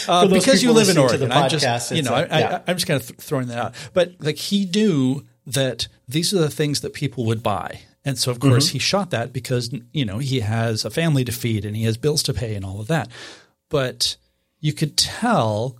uh, 0.09 0.27
because 0.29 0.63
you 0.63 0.73
live 0.73 0.89
in 0.89 0.99
Oregon, 0.99 1.31
I 1.31 1.47
just, 1.49 1.93
you 1.93 2.03
know, 2.03 2.15
a, 2.15 2.23
I, 2.23 2.39
yeah. 2.39 2.63
I, 2.67 2.71
I'm 2.71 2.77
just 2.77 2.87
kind 2.87 3.01
of 3.01 3.07
th- 3.07 3.21
throwing 3.21 3.49
that 3.49 3.59
out. 3.59 3.75
But 3.93 4.15
like 4.19 4.37
he 4.37 4.65
knew 4.67 5.25
that 5.47 5.89
these 6.09 6.33
are 6.35 6.39
the 6.39 6.51
things 6.51 6.81
that 6.81 6.95
people 6.95 7.27
would 7.27 7.43
buy. 7.43 7.83
And 8.07 8.17
so, 8.17 8.31
of 8.31 8.39
course, 8.39 8.69
mm-hmm. 8.69 8.75
he 8.75 8.79
shot 8.79 9.11
that 9.11 9.33
because, 9.33 9.75
you 9.93 10.05
know, 10.05 10.19
he 10.19 10.39
has 10.41 10.85
a 10.85 10.91
family 10.91 11.25
to 11.25 11.33
feed 11.33 11.65
and 11.65 11.77
he 11.77 11.83
has 11.83 11.97
bills 11.97 12.23
to 12.23 12.33
pay 12.33 12.55
and 12.55 12.65
all 12.65 12.81
of 12.81 12.87
that. 12.87 13.09
But 13.69 14.17
you 14.61 14.73
could 14.73 14.97
tell 14.97 15.77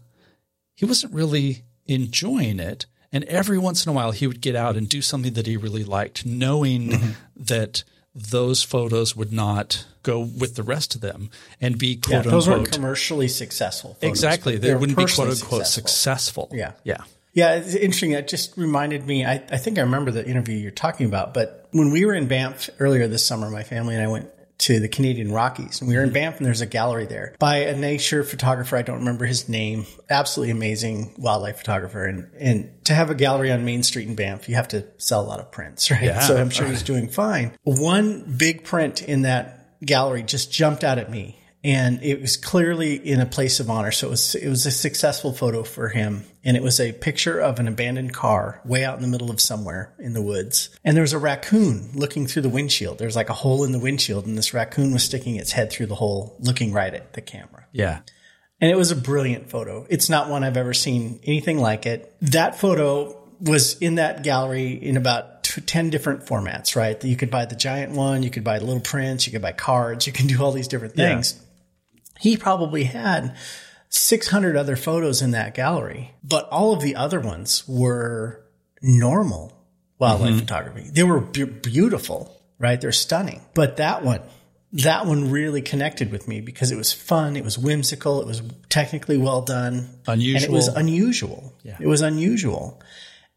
he 0.75 0.85
wasn't 0.85 1.15
really 1.15 1.63
enjoying 1.87 2.59
it. 2.59 2.87
And 3.13 3.23
every 3.25 3.59
once 3.59 3.87
in 3.87 3.91
a 3.91 3.93
while, 3.93 4.11
he 4.11 4.27
would 4.27 4.41
get 4.41 4.57
out 4.57 4.77
and 4.77 4.89
do 4.89 5.01
something 5.01 5.35
that 5.35 5.47
he 5.47 5.57
really 5.57 5.85
liked, 5.85 6.27
knowing 6.27 6.89
mm-hmm. 6.89 7.11
that 7.37 7.85
those 8.13 8.65
photos 8.65 9.15
would 9.15 9.33
not 9.33 9.87
go 10.03 10.19
with 10.19 10.57
the 10.57 10.63
rest 10.65 10.97
of 10.97 11.01
them 11.03 11.31
and 11.61 11.79
be 11.79 11.97
quote 11.97 12.25
yeah, 12.25 12.31
those 12.31 12.49
unquote 12.49 12.65
weren't 12.65 12.73
commercially 12.73 13.29
successful. 13.29 13.95
Photos, 13.95 14.11
exactly, 14.11 14.57
they, 14.57 14.69
they 14.69 14.75
wouldn't 14.75 14.99
be 14.99 15.05
quote 15.05 15.29
unquote 15.29 15.67
successful. 15.67 16.49
successful. 16.49 16.49
Yeah, 16.53 16.73
yeah. 16.83 17.05
Yeah, 17.37 17.57
it's 17.57 17.75
interesting. 17.75 18.13
It 18.13 18.29
just 18.29 18.57
reminded 18.57 19.07
me. 19.07 19.27
I, 19.27 19.35
I 19.35 19.59
think 19.59 19.77
I 19.77 19.83
remember 19.83 20.11
the 20.11 20.27
interview 20.27 20.57
you're 20.57 20.71
talking 20.71 21.05
about. 21.07 21.35
But 21.35 21.69
when 21.71 21.91
we 21.91 22.07
were 22.07 22.15
in 22.15 22.29
Banff 22.29 22.71
earlier 22.79 23.07
this 23.09 23.27
summer, 23.27 23.51
my 23.51 23.63
family 23.63 23.95
and 23.95 24.03
I 24.03 24.09
went 24.09 24.31
to 24.59 24.81
the 24.81 24.89
Canadian 24.89 25.31
Rockies. 25.31 25.83
And 25.83 25.89
we 25.89 25.97
were 25.97 26.03
in 26.03 26.09
mm-hmm. 26.09 26.15
Banff 26.15 26.39
and 26.39 26.47
there's 26.47 26.63
a 26.63 26.67
gallery 26.67 27.05
there 27.05 27.35
by 27.39 27.59
a 27.59 27.77
nature 27.77 28.25
photographer. 28.25 28.79
I 28.79 28.81
don't 28.81 29.01
remember 29.01 29.27
his 29.27 29.51
name. 29.51 29.85
Absolutely 30.09 30.53
amazing 30.53 31.13
wildlife 31.19 31.59
photographer. 31.59 32.07
And, 32.07 32.31
and 32.39 32.85
to 32.87 32.95
have 32.95 33.11
a 33.11 33.15
gallery 33.15 33.53
on 33.53 33.67
Main 33.67 33.83
Street 33.83 34.09
in 34.09 34.15
Banff, 34.15 34.49
you 34.49 34.55
have 34.55 34.69
to 34.69 34.87
sell 34.97 35.21
a 35.21 35.29
lot 35.29 35.39
of 35.39 35.53
prints, 35.53 35.91
right? 35.91 36.05
Yeah. 36.05 36.21
So 36.21 36.39
I'm 36.39 36.49
sure 36.49 36.67
he's 36.67 36.83
doing 36.83 37.09
fine. 37.09 37.53
One 37.65 38.37
big 38.39 38.65
print 38.65 39.03
in 39.03 39.23
that 39.23 39.85
gallery 39.85 40.23
just 40.23 40.51
jumped 40.51 40.85
out 40.85 40.97
at 40.97 41.11
me 41.11 41.39
and 41.67 42.01
it 42.05 42.21
was 42.21 42.37
clearly 42.37 42.95
in 42.95 43.21
a 43.21 43.27
place 43.27 43.59
of 43.59 43.69
honor. 43.69 43.91
So 43.91 44.07
it 44.07 44.11
was 44.11 44.35
it 44.37 44.49
was 44.49 44.67
a 44.67 44.71
successful 44.71 45.33
photo 45.33 45.65
for 45.65 45.89
him, 45.89 46.23
and 46.45 46.57
it 46.57 46.63
was 46.63 46.79
a 46.79 46.93
picture 46.93 47.41
of 47.41 47.59
an 47.59 47.67
abandoned 47.67 48.15
car 48.15 48.61
way 48.65 48.85
out 48.85 48.95
in 48.95 49.03
the 49.03 49.09
middle 49.09 49.33
of 49.33 49.41
somewhere 49.41 49.93
in 49.99 50.13
the 50.13 50.23
woods, 50.23 50.71
and 50.85 50.97
there 50.97 51.03
was 51.03 51.13
a 51.13 51.19
raccoon 51.19 51.91
looking 51.93 52.29
through 52.29 52.43
the 52.43 52.49
windshield. 52.49 52.99
There's 52.99 53.17
like 53.17 53.31
a 53.31 53.35
hole 53.35 53.65
in 53.65 53.73
the 53.73 53.81
windshield, 53.81 54.27
and 54.27 54.39
this 54.39 54.55
raccoon 54.55 54.93
was 54.93 55.03
sticking 55.03 55.35
its 55.35 55.51
head 55.51 55.73
through 55.73 55.87
the 55.87 55.97
hole, 55.97 56.37
looking 56.39 56.73
right 56.73 56.95
at 56.95 57.15
the 57.15 57.21
camera. 57.21 57.67
Yeah. 57.73 58.01
And 58.61 58.71
it 58.71 58.77
was 58.77 58.93
a 58.93 58.97
brilliant 58.97 59.51
photo. 59.51 59.87
It's 59.91 60.09
not 60.09 60.31
one 60.31 60.45
I've 60.45 60.57
ever 60.57 60.73
seen 60.73 61.19
anything 61.25 61.59
like 61.59 61.85
it. 61.85 62.15
That 62.23 62.59
photo 62.59 63.29
was 63.41 63.77
in 63.79 63.97
that 63.97 64.23
gallery 64.23 64.73
in 64.73 64.97
about 64.97 65.43
10 65.45 65.91
different 65.91 66.25
formats, 66.25 66.75
right? 66.75 67.03
You 67.05 67.17
could 67.17 67.31
buy 67.31 67.45
the 67.45 67.57
giant 67.57 67.93
one, 67.93 68.23
you 68.23 68.31
could 68.31 68.45
buy 68.45 68.59
little 68.59 68.81
prints, 68.81 69.27
you 69.27 69.33
could 69.33 69.43
buy 69.43 69.53
cards, 69.53 70.07
you 70.07 70.13
can 70.13 70.27
do 70.27 70.43
all 70.43 70.53
these 70.53 70.69
different 70.69 70.95
things. 70.95 71.35
Yeah 71.37 71.43
he 72.19 72.37
probably 72.37 72.85
had 72.85 73.37
600 73.89 74.57
other 74.57 74.77
photos 74.77 75.23
in 75.23 75.31
that 75.33 75.55
gallery, 75.55 76.15
but 76.23 76.49
all 76.49 76.73
of 76.73 76.83
the 76.83 76.97
other 76.97 77.21
ones 77.21 77.65
were 77.67 78.45
normal 78.83 79.53
wildlife 79.99 80.31
mm-hmm. 80.31 80.39
photography. 80.41 80.91
They 80.91 81.03
were 81.03 81.21
beautiful, 81.21 82.37
right? 82.59 82.81
They're 82.81 82.93
stunning. 82.93 83.41
But 83.55 83.79
that 83.79 84.05
one, 84.05 84.23
that 84.73 85.07
one 85.07 85.31
really 85.31 85.63
connected 85.63 86.13
with 86.13 86.29
me 86.29 86.41
because 86.41 86.71
it 86.71 86.77
was 86.77 86.93
fun, 86.93 87.37
it 87.37 87.45
was 87.45 87.59
whimsical, 87.59 88.21
it 88.21 88.27
was 88.27 88.43
technically 88.69 89.17
well 89.17 89.43
done, 89.43 89.89
unusual. 90.07 90.37
And 90.37 90.45
it 90.45 90.51
was 90.51 90.69
unusual. 90.69 91.55
Yeah. 91.63 91.77
It 91.81 91.87
was 91.87 92.03
unusual. 92.03 92.81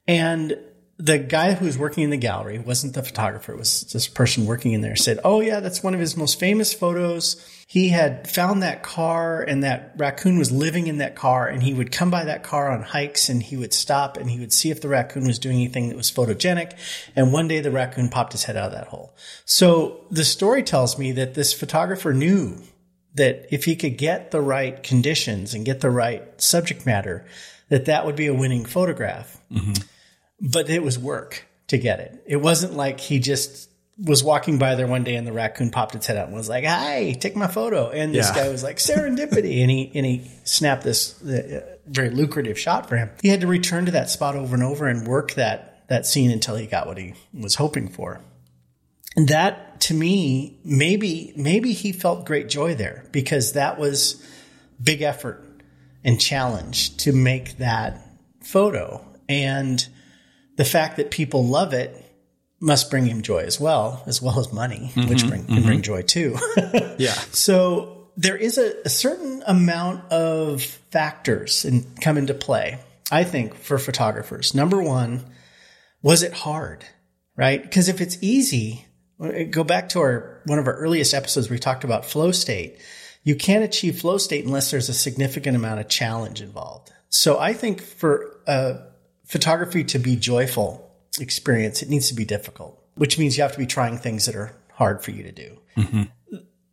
And 0.08 0.58
the 1.02 1.18
guy 1.18 1.54
who 1.54 1.66
was 1.66 1.78
working 1.78 2.04
in 2.04 2.10
the 2.10 2.18
gallery 2.18 2.60
wasn't 2.60 2.94
the 2.94 3.02
photographer, 3.02 3.54
it 3.54 3.58
was 3.58 3.84
this 3.94 4.10
person 4.10 4.46
working 4.46 4.74
in 4.74 4.82
there 4.82 4.98
said, 4.98 5.18
Oh 5.24 5.40
yeah, 5.40 5.62
that's 5.62 5.82
one 5.82 5.94
of 5.94 6.00
his 6.02 6.18
most 6.18 6.38
famous 6.38 6.74
photos. 6.74 7.42
He 7.68 7.88
had 7.88 8.30
found 8.30 8.62
that 8.64 8.84
car 8.84 9.42
and 9.42 9.64
that 9.64 9.94
raccoon 9.96 10.38
was 10.38 10.52
living 10.52 10.88
in 10.88 10.98
that 10.98 11.16
car 11.16 11.48
and 11.48 11.64
he 11.64 11.74
would 11.74 11.94
come 11.94 12.12
by 12.12 12.26
that 12.26 12.44
car 12.44 12.70
on 12.70 12.82
hikes 12.82 13.30
and 13.30 13.42
he 13.42 13.56
would 13.56 13.74
stop 13.74 14.18
and 14.18 14.30
he 14.30 14.42
would 14.42 14.52
see 14.52 14.72
if 14.72 14.82
the 14.82 14.90
raccoon 14.90 15.26
was 15.26 15.40
doing 15.40 15.56
anything 15.56 15.88
that 15.88 15.96
was 15.96 16.12
photogenic. 16.12 16.74
And 17.16 17.32
one 17.32 17.48
day 17.48 17.62
the 17.62 17.72
raccoon 17.72 18.10
popped 18.10 18.34
his 18.34 18.44
head 18.44 18.58
out 18.58 18.68
of 18.68 18.74
that 18.74 18.88
hole. 18.88 19.16
So 19.46 20.02
the 20.12 20.26
story 20.26 20.64
tells 20.64 21.00
me 21.00 21.14
that 21.14 21.34
this 21.34 21.54
photographer 21.54 22.14
knew 22.14 22.58
that 23.16 23.48
if 23.54 23.64
he 23.64 23.78
could 23.78 23.98
get 23.98 24.32
the 24.32 24.42
right 24.42 24.84
conditions 24.84 25.54
and 25.54 25.64
get 25.64 25.80
the 25.80 25.92
right 25.92 26.42
subject 26.42 26.86
matter, 26.86 27.26
that 27.70 27.86
that 27.86 28.06
would 28.06 28.18
be 28.18 28.28
a 28.28 28.34
winning 28.34 28.66
photograph. 28.66 29.40
Mm-hmm 29.50 29.82
but 30.42 30.70
it 30.70 30.84
was 30.84 30.98
work 30.98 31.46
to 31.68 31.78
get 31.78 32.00
it. 32.00 32.24
It 32.26 32.38
wasn't 32.38 32.74
like 32.74 33.00
he 33.00 33.20
just 33.20 33.70
was 34.02 34.24
walking 34.24 34.58
by 34.58 34.76
there 34.76 34.88
one 34.88 35.04
day 35.04 35.16
and 35.16 35.28
the 35.28 35.34
raccoon 35.34 35.72
popped 35.72 35.94
its 35.94 36.08
head 36.08 36.18
out 36.18 36.28
and 36.28 36.36
was 36.36 36.48
like, 36.48 36.64
"Hi, 36.64 37.12
take 37.20 37.36
my 37.36 37.48
photo." 37.48 37.90
And 37.90 38.14
this 38.14 38.30
yeah. 38.30 38.44
guy 38.44 38.50
was 38.50 38.64
like, 38.64 38.78
"Serendipity," 38.78 39.62
and 39.62 39.70
he 39.70 39.92
and 39.94 40.06
he 40.06 40.32
snapped 40.46 40.84
this 40.84 41.22
uh, 41.22 41.76
very 41.86 42.10
lucrative 42.10 42.58
shot 42.58 42.88
for 42.88 42.98
him. 42.98 43.10
He 43.22 43.28
had 43.28 43.42
to 43.42 43.48
return 43.48 43.86
to 43.86 43.92
that 43.92 44.10
spot 44.10 44.36
over 44.36 44.56
and 44.56 44.64
over 44.64 44.88
and 44.88 45.08
work 45.08 45.34
that 45.34 45.88
that 45.90 46.06
scene 46.06 46.32
until 46.32 46.56
he 46.56 46.66
got 46.66 46.88
what 46.88 46.98
he 46.98 47.14
was 47.34 47.56
hoping 47.56 47.90
for. 47.90 48.22
And 49.16 49.28
that 49.28 49.82
to 49.82 49.94
me, 49.94 50.60
maybe 50.64 51.34
maybe 51.36 51.74
he 51.74 51.92
felt 51.92 52.26
great 52.26 52.48
joy 52.48 52.76
there 52.76 53.06
because 53.12 53.54
that 53.54 53.78
was 53.78 54.26
big 54.82 55.02
effort 55.02 55.44
and 56.04 56.20
challenge 56.20 56.96
to 56.98 57.12
make 57.12 57.58
that 57.58 58.02
photo 58.42 59.06
and 59.28 59.86
the 60.60 60.66
fact 60.66 60.98
that 60.98 61.10
people 61.10 61.46
love 61.48 61.74
it 61.74 62.06
must 62.60 62.92
bring 62.92 63.06
him 63.06 63.22
joy 63.22 63.40
as 63.40 63.62
well, 63.62 64.04
as 64.08 64.22
well 64.22 64.38
as 64.42 64.52
money, 64.52 64.92
mm-hmm, 64.94 65.08
which 65.08 65.26
bring, 65.26 65.44
mm-hmm. 65.44 65.54
can 65.54 65.64
bring 65.64 65.82
joy 65.82 66.02
too. 66.02 66.36
yeah. 66.98 67.14
So 67.32 68.10
there 68.18 68.36
is 68.36 68.58
a, 68.58 68.74
a, 68.84 68.90
certain 68.90 69.42
amount 69.48 70.12
of 70.12 70.62
factors 70.62 71.64
and 71.64 71.86
come 72.02 72.18
into 72.18 72.34
play, 72.34 72.78
I 73.10 73.24
think, 73.24 73.56
for 73.56 73.78
photographers. 73.78 74.54
Number 74.54 74.84
one, 74.84 75.24
was 76.02 76.24
it 76.24 76.34
hard? 76.34 76.84
Right? 77.38 77.64
Because 77.64 77.88
if 77.88 78.02
it's 78.02 78.18
easy, 78.20 78.86
go 79.52 79.64
back 79.64 79.88
to 79.90 80.00
our 80.00 80.42
one 80.46 80.60
of 80.60 80.68
our 80.68 80.76
earliest 80.76 81.14
episodes, 81.14 81.50
we 81.50 81.58
talked 81.58 81.86
about 81.86 82.04
flow 82.04 82.34
state. 82.34 82.80
You 83.24 83.36
can't 83.36 83.64
achieve 83.64 84.02
flow 84.02 84.18
state 84.18 84.44
unless 84.44 84.72
there's 84.72 84.90
a 84.90 84.94
significant 84.94 85.56
amount 85.56 85.80
of 85.80 85.88
challenge 85.88 86.42
involved. 86.42 86.92
So 87.08 87.40
I 87.40 87.54
think 87.54 87.82
for 87.82 88.42
a 88.46 88.90
photography 89.30 89.84
to 89.86 90.00
be 90.00 90.16
joyful 90.16 90.92
experience, 91.20 91.82
it 91.82 91.90
needs 91.90 92.10
to 92.10 92.16
be 92.16 92.26
difficult, 92.26 92.84
which 92.96 93.18
means 93.18 93.38
you 93.38 93.44
have 93.44 93.54
to 93.54 93.60
be 93.60 93.68
trying 93.68 93.98
things 93.98 94.26
that 94.26 94.36
are 94.36 94.54
hard 94.74 95.04
for 95.04 95.12
you 95.12 95.24
to 95.24 95.32
do. 95.32 95.58
Mm-hmm. 95.78 96.04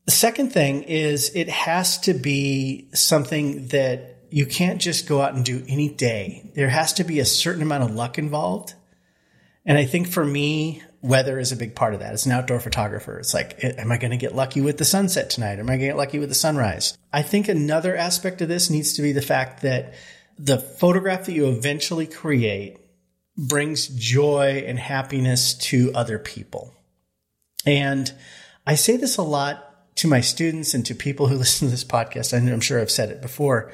The 0.06 0.10
second 0.10 0.52
thing 0.52 0.84
is 0.84 1.30
it 1.34 1.48
has 1.48 1.98
to 2.00 2.14
be 2.14 2.88
something 2.94 3.68
that 3.68 4.22
you 4.30 4.46
can't 4.46 4.80
just 4.80 5.06
go 5.06 5.20
out 5.20 5.34
and 5.34 5.44
do 5.44 5.64
any 5.68 5.88
day. 5.88 6.50
There 6.54 6.68
has 6.68 6.94
to 6.94 7.04
be 7.04 7.20
a 7.20 7.24
certain 7.24 7.62
amount 7.62 7.84
of 7.84 7.94
luck 7.94 8.18
involved. 8.18 8.74
And 9.64 9.76
I 9.76 9.84
think 9.84 10.08
for 10.08 10.24
me, 10.24 10.82
weather 11.02 11.38
is 11.38 11.52
a 11.52 11.56
big 11.56 11.74
part 11.74 11.92
of 11.92 12.00
that. 12.00 12.12
As 12.12 12.24
an 12.24 12.32
outdoor 12.32 12.60
photographer, 12.60 13.18
it's 13.18 13.34
like, 13.34 13.58
am 13.62 13.92
I 13.92 13.98
going 13.98 14.12
to 14.12 14.16
get 14.16 14.34
lucky 14.34 14.60
with 14.60 14.78
the 14.78 14.84
sunset 14.84 15.28
tonight? 15.28 15.58
Am 15.58 15.66
I 15.66 15.72
going 15.72 15.80
to 15.80 15.86
get 15.86 15.96
lucky 15.96 16.18
with 16.18 16.28
the 16.28 16.34
sunrise? 16.34 16.96
I 17.12 17.22
think 17.22 17.48
another 17.48 17.96
aspect 17.96 18.40
of 18.40 18.48
this 18.48 18.70
needs 18.70 18.94
to 18.94 19.02
be 19.02 19.12
the 19.12 19.22
fact 19.22 19.62
that 19.62 19.94
the 20.38 20.58
photograph 20.58 21.26
that 21.26 21.32
you 21.32 21.48
eventually 21.48 22.06
create 22.06 22.78
brings 23.36 23.88
joy 23.88 24.64
and 24.66 24.78
happiness 24.78 25.54
to 25.54 25.92
other 25.94 26.18
people. 26.18 26.74
And 27.64 28.12
I 28.66 28.74
say 28.74 28.96
this 28.96 29.16
a 29.16 29.22
lot 29.22 29.62
to 29.96 30.08
my 30.08 30.20
students 30.20 30.74
and 30.74 30.84
to 30.86 30.94
people 30.94 31.26
who 31.26 31.36
listen 31.38 31.68
to 31.68 31.70
this 31.70 31.84
podcast. 31.84 32.32
And 32.32 32.48
I'm 32.48 32.60
sure 32.60 32.80
I've 32.80 32.90
said 32.90 33.10
it 33.10 33.20
before. 33.20 33.72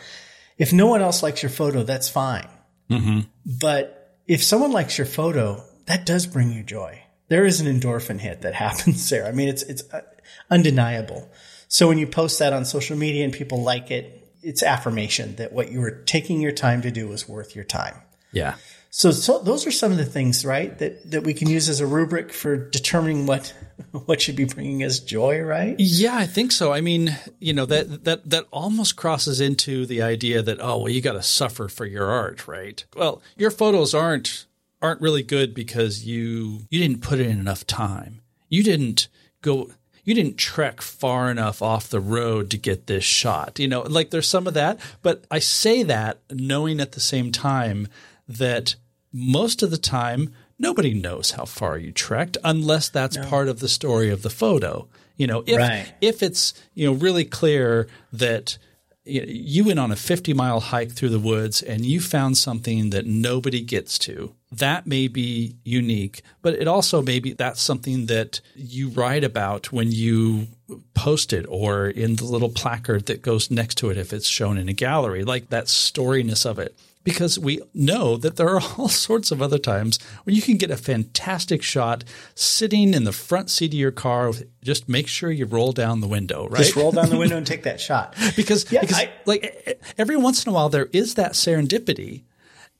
If 0.58 0.72
no 0.72 0.86
one 0.86 1.02
else 1.02 1.22
likes 1.22 1.42
your 1.42 1.50
photo, 1.50 1.82
that's 1.82 2.08
fine. 2.08 2.48
Mm-hmm. 2.90 3.20
But 3.60 4.18
if 4.26 4.42
someone 4.42 4.72
likes 4.72 4.98
your 4.98 5.06
photo, 5.06 5.62
that 5.86 6.06
does 6.06 6.26
bring 6.26 6.52
you 6.52 6.62
joy. 6.62 7.02
There 7.28 7.44
is 7.44 7.60
an 7.60 7.66
endorphin 7.66 8.20
hit 8.20 8.42
that 8.42 8.54
happens 8.66 9.08
there. 9.08 9.26
I 9.26 9.32
mean, 9.32 9.48
it's, 9.48 9.62
it's 9.62 9.82
uh, 9.92 10.02
undeniable. 10.50 11.30
So 11.68 11.88
when 11.88 11.98
you 11.98 12.06
post 12.06 12.38
that 12.38 12.52
on 12.52 12.64
social 12.64 12.96
media 12.96 13.24
and 13.24 13.32
people 13.32 13.62
like 13.62 13.90
it, 13.90 14.21
it's 14.42 14.62
affirmation 14.62 15.36
that 15.36 15.52
what 15.52 15.70
you 15.70 15.80
were 15.80 15.90
taking 15.90 16.40
your 16.40 16.52
time 16.52 16.82
to 16.82 16.90
do 16.90 17.08
was 17.08 17.28
worth 17.28 17.54
your 17.54 17.64
time. 17.64 17.94
Yeah. 18.32 18.56
So, 18.90 19.10
so 19.10 19.38
those 19.38 19.66
are 19.66 19.70
some 19.70 19.90
of 19.90 19.96
the 19.96 20.04
things, 20.04 20.44
right, 20.44 20.78
that, 20.78 21.10
that 21.10 21.24
we 21.24 21.32
can 21.32 21.48
use 21.48 21.70
as 21.70 21.80
a 21.80 21.86
rubric 21.86 22.30
for 22.30 22.56
determining 22.56 23.24
what 23.24 23.54
what 24.04 24.20
should 24.20 24.36
be 24.36 24.44
bringing 24.44 24.82
us 24.82 24.98
joy, 24.98 25.40
right? 25.40 25.76
Yeah, 25.78 26.14
I 26.14 26.26
think 26.26 26.52
so. 26.52 26.72
I 26.72 26.82
mean, 26.82 27.16
you 27.38 27.52
know, 27.52 27.66
that 27.66 28.04
that 28.04 28.28
that 28.28 28.46
almost 28.50 28.96
crosses 28.96 29.40
into 29.40 29.86
the 29.86 30.02
idea 30.02 30.42
that 30.42 30.58
oh, 30.60 30.78
well, 30.78 30.88
you 30.88 31.00
got 31.00 31.12
to 31.12 31.22
suffer 31.22 31.68
for 31.68 31.86
your 31.86 32.06
art, 32.06 32.46
right? 32.46 32.84
Well, 32.94 33.22
your 33.36 33.50
photos 33.50 33.94
aren't 33.94 34.46
aren't 34.80 35.00
really 35.00 35.22
good 35.22 35.54
because 35.54 36.04
you 36.04 36.66
you 36.70 36.80
didn't 36.80 37.02
put 37.02 37.18
in 37.18 37.30
enough 37.30 37.66
time. 37.66 38.20
You 38.48 38.62
didn't 38.62 39.08
go 39.40 39.70
you 40.04 40.14
didn't 40.14 40.36
trek 40.36 40.80
far 40.80 41.30
enough 41.30 41.62
off 41.62 41.88
the 41.88 42.00
road 42.00 42.50
to 42.50 42.58
get 42.58 42.86
this 42.86 43.04
shot. 43.04 43.58
You 43.58 43.68
know, 43.68 43.82
like 43.82 44.10
there's 44.10 44.28
some 44.28 44.46
of 44.46 44.54
that, 44.54 44.80
but 45.02 45.24
I 45.30 45.38
say 45.38 45.82
that 45.84 46.18
knowing 46.30 46.80
at 46.80 46.92
the 46.92 47.00
same 47.00 47.30
time 47.30 47.88
that 48.28 48.74
most 49.12 49.62
of 49.62 49.70
the 49.70 49.78
time, 49.78 50.32
nobody 50.58 50.94
knows 50.94 51.32
how 51.32 51.44
far 51.44 51.78
you 51.78 51.92
trekked 51.92 52.36
unless 52.42 52.88
that's 52.88 53.16
no. 53.16 53.26
part 53.26 53.48
of 53.48 53.60
the 53.60 53.68
story 53.68 54.10
of 54.10 54.22
the 54.22 54.30
photo. 54.30 54.88
You 55.16 55.26
know, 55.26 55.44
if 55.46 55.58
right. 55.58 55.92
if 56.00 56.22
it's 56.22 56.54
you 56.74 56.86
know 56.86 56.94
really 56.94 57.24
clear 57.24 57.86
that 58.12 58.58
you 59.04 59.64
went 59.64 59.80
on 59.80 59.90
a 59.90 59.96
50 59.96 60.32
mile 60.32 60.60
hike 60.60 60.92
through 60.92 61.08
the 61.08 61.18
woods 61.18 61.60
and 61.60 61.84
you 61.84 62.00
found 62.00 62.38
something 62.38 62.90
that 62.90 63.06
nobody 63.06 63.60
gets 63.60 63.98
to. 64.00 64.34
That 64.50 64.86
may 64.86 65.08
be 65.08 65.56
unique, 65.64 66.22
but 66.40 66.54
it 66.54 66.68
also 66.68 67.02
may 67.02 67.18
be 67.18 67.32
that's 67.32 67.60
something 67.60 68.06
that 68.06 68.40
you 68.54 68.90
write 68.90 69.24
about 69.24 69.72
when 69.72 69.90
you 69.90 70.48
post 70.94 71.32
it 71.32 71.46
or 71.48 71.88
in 71.88 72.16
the 72.16 72.24
little 72.24 72.50
placard 72.50 73.06
that 73.06 73.22
goes 73.22 73.50
next 73.50 73.76
to 73.78 73.90
it 73.90 73.96
if 73.96 74.12
it's 74.12 74.28
shown 74.28 74.58
in 74.58 74.68
a 74.68 74.74
gallery, 74.74 75.24
like 75.24 75.48
that 75.48 75.64
storiness 75.64 76.46
of 76.46 76.58
it 76.58 76.76
because 77.04 77.38
we 77.38 77.60
know 77.74 78.16
that 78.16 78.36
there 78.36 78.48
are 78.48 78.60
all 78.78 78.88
sorts 78.88 79.30
of 79.30 79.42
other 79.42 79.58
times 79.58 79.98
when 80.24 80.34
you 80.34 80.42
can 80.42 80.56
get 80.56 80.70
a 80.70 80.76
fantastic 80.76 81.62
shot 81.62 82.04
sitting 82.34 82.94
in 82.94 83.04
the 83.04 83.12
front 83.12 83.50
seat 83.50 83.72
of 83.72 83.78
your 83.78 83.90
car. 83.90 84.32
Just 84.62 84.88
make 84.88 85.08
sure 85.08 85.30
you 85.30 85.46
roll 85.46 85.72
down 85.72 86.00
the 86.00 86.08
window, 86.08 86.48
right? 86.48 86.58
Just 86.58 86.76
roll 86.76 86.92
down 86.92 87.10
the 87.10 87.18
window 87.18 87.36
and 87.36 87.46
take 87.52 87.64
that 87.64 87.80
shot. 87.80 88.14
because 88.36 88.70
yeah, 88.70 88.80
because 88.80 88.98
I, 88.98 89.12
like 89.26 89.82
every 89.98 90.16
once 90.16 90.44
in 90.44 90.50
a 90.50 90.54
while 90.54 90.68
there 90.68 90.88
is 90.92 91.14
that 91.14 91.32
serendipity, 91.32 92.22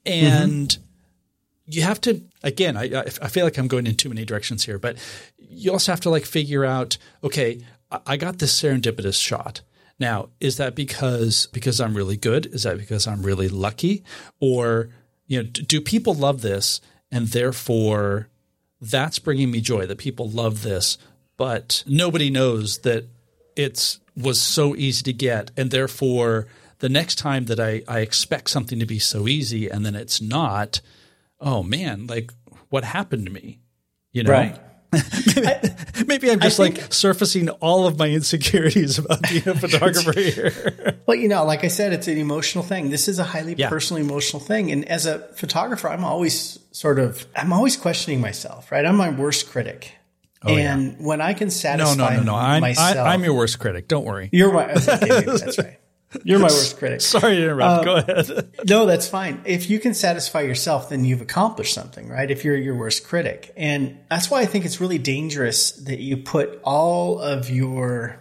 and 0.07 0.69
mm-hmm. 0.69 0.83
you 1.67 1.83
have 1.83 2.01
to 2.03 2.23
again. 2.43 2.77
I 2.77 3.05
I 3.21 3.29
feel 3.29 3.45
like 3.45 3.59
I'm 3.59 3.69
going 3.69 3.87
in 3.87 3.97
too 3.97 4.09
many 4.09 4.25
directions 4.25 4.65
here, 4.65 4.79
but 4.79 4.97
you 5.39 5.73
also 5.73 5.93
have 5.93 6.01
to 6.01 6.11
like 6.11 6.25
figure 6.25 6.65
out. 6.65 6.99
Okay, 7.25 7.61
I 8.07 8.17
got 8.17 8.39
this 8.39 8.61
serendipitous 8.61 9.21
shot 9.21 9.63
now, 9.99 10.31
is 10.41 10.57
that 10.57 10.75
because 10.75 11.47
because 11.53 11.81
I'm 11.81 11.95
really 11.95 12.17
good? 12.17 12.47
Is 12.47 12.65
that 12.65 12.79
because 12.79 13.07
I'm 13.07 13.23
really 13.23 13.49
lucky? 13.49 14.05
Or 14.41 14.89
you 15.27 15.43
know, 15.43 15.49
do 15.49 15.81
people 15.81 16.15
love 16.15 16.43
this 16.43 16.81
and 17.11 17.29
therefore 17.29 18.29
that's 18.81 19.19
bringing 19.19 19.51
me 19.51 19.61
joy 19.61 19.87
that 19.87 19.99
people 19.99 20.29
love 20.29 20.63
this, 20.63 20.99
but 21.37 21.85
nobody 21.87 22.31
knows 22.31 22.79
that 22.79 23.07
it's 23.57 24.01
was 24.17 24.41
so 24.41 24.75
easy 24.77 25.03
to 25.05 25.13
get 25.13 25.51
and 25.57 25.71
therefore 25.71 26.47
the 26.81 26.89
next 26.89 27.15
time 27.15 27.45
that 27.45 27.61
I, 27.61 27.83
I 27.87 28.01
expect 28.01 28.51
something 28.51 28.79
to 28.81 28.87
be 28.87 28.99
so 28.99 29.29
easy 29.29 29.69
and 29.69 29.87
then 29.87 29.95
it's 29.95 30.21
not, 30.21 30.81
oh 31.41 31.63
man, 31.63 32.09
like 32.09 32.33
what 32.71 32.83
happened 32.83 33.27
to 33.27 33.33
me? 33.33 33.61
You 34.11 34.25
know? 34.25 34.33
Right. 34.33 34.59
maybe, 36.07 36.31
I'm 36.31 36.41
just 36.41 36.59
think, 36.59 36.79
like 36.79 36.93
surfacing 36.93 37.49
all 37.49 37.87
of 37.87 37.99
my 37.99 38.09
insecurities 38.09 38.99
about 38.99 39.23
being 39.23 39.49
a 39.49 39.55
photographer 39.59 40.13
here. 40.13 40.99
well, 41.07 41.17
you 41.17 41.29
know, 41.29 41.45
like 41.45 41.65
I 41.65 41.69
said, 41.69 41.93
it's 41.93 42.09
an 42.09 42.19
emotional 42.19 42.63
thing. 42.63 42.91
This 42.91 43.09
is 43.09 43.19
a 43.19 43.25
highly 43.25 43.55
yeah. 43.55 43.69
personal, 43.69 44.03
emotional 44.03 44.41
thing. 44.41 44.71
And 44.71 44.87
as 44.89 45.07
a 45.07 45.21
photographer, 45.35 45.89
I'm 45.89 46.05
always 46.05 46.59
sort 46.73 46.99
of, 46.99 47.27
I'm 47.35 47.53
always 47.53 47.77
questioning 47.77 48.21
myself, 48.21 48.71
right? 48.71 48.85
I'm 48.85 48.97
my 48.97 49.11
worst 49.11 49.51
critic. 49.51 49.93
Oh, 50.45 50.55
and 50.55 50.93
yeah. 50.93 51.07
when 51.07 51.21
I 51.21 51.35
can 51.35 51.51
satisfy 51.51 51.95
no, 51.95 52.11
no, 52.11 52.17
no, 52.17 52.23
no. 52.23 52.35
I'm, 52.35 52.61
myself, 52.61 53.07
I, 53.07 53.15
am 53.15 53.25
your 53.25 53.35
worst 53.35 53.59
critic. 53.59 53.89
Don't 53.89 54.05
worry. 54.05 54.29
You're 54.33 54.53
my. 54.53 54.73
Okay, 54.73 55.23
that's 55.23 55.59
right. 55.59 55.79
You're 56.25 56.39
my 56.39 56.47
worst 56.47 56.77
critic. 56.79 57.01
Sorry 57.01 57.37
to 57.37 57.43
interrupt. 57.45 57.79
Um, 57.79 57.85
Go 57.85 57.97
ahead. 57.97 58.51
no, 58.69 58.87
that's 58.87 59.09
fine. 59.09 59.41
If 59.45 59.71
you 59.71 59.79
can 59.79 59.95
satisfy 59.95 60.43
yourself, 60.43 60.89
then 60.89 61.05
you've 61.05 61.21
accomplished 61.21 61.75
something, 61.75 62.09
right? 62.09 62.31
If 62.31 62.45
you're 62.45 62.57
your 62.57 62.77
worst 62.77 63.07
critic. 63.07 63.53
And 63.57 63.99
that's 64.11 64.31
why 64.31 64.41
I 64.41 64.47
think 64.47 64.65
it's 64.65 64.81
really 64.81 64.99
dangerous 64.99 65.73
that 65.73 66.01
you 66.01 66.19
put 66.19 66.61
all 66.65 67.19
of 67.19 67.51
your 67.51 68.19